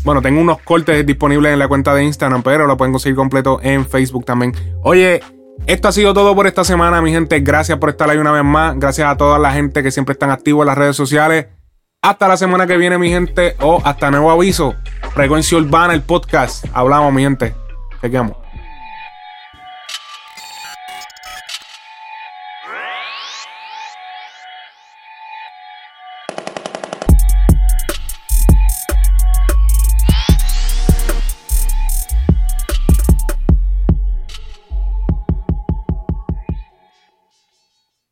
bueno, 0.04 0.20
tengo 0.22 0.40
unos 0.40 0.60
cortes 0.60 1.04
disponibles 1.06 1.52
en 1.52 1.58
la 1.58 1.68
cuenta 1.68 1.94
de 1.94 2.04
Instagram, 2.04 2.42
pero 2.42 2.66
lo 2.66 2.76
pueden 2.76 2.92
conseguir 2.92 3.16
completo 3.16 3.58
en 3.62 3.86
Facebook 3.86 4.24
también. 4.24 4.52
Oye, 4.82 5.22
esto 5.66 5.88
ha 5.88 5.92
sido 5.92 6.12
todo 6.12 6.34
por 6.34 6.46
esta 6.46 6.64
semana, 6.64 7.00
mi 7.00 7.10
gente. 7.10 7.40
Gracias 7.40 7.78
por 7.78 7.88
estar 7.88 8.10
ahí 8.10 8.18
una 8.18 8.32
vez 8.32 8.44
más. 8.44 8.78
Gracias 8.78 9.08
a 9.08 9.16
toda 9.16 9.38
la 9.38 9.52
gente 9.52 9.82
que 9.82 9.90
siempre 9.90 10.12
están 10.12 10.30
activos 10.30 10.62
en 10.62 10.66
las 10.66 10.78
redes 10.78 10.96
sociales. 10.96 11.46
Hasta 12.02 12.28
la 12.28 12.36
semana 12.36 12.66
que 12.66 12.76
viene, 12.76 12.98
mi 12.98 13.08
gente. 13.08 13.56
O 13.60 13.80
hasta 13.82 14.10
nuevo 14.10 14.30
aviso. 14.30 14.74
Frecuencia 15.14 15.56
Urbana, 15.56 15.94
el 15.94 16.02
podcast. 16.02 16.66
Hablamos, 16.74 17.12
mi 17.14 17.22
gente. 17.22 17.54
Chequeamos. 18.02 18.43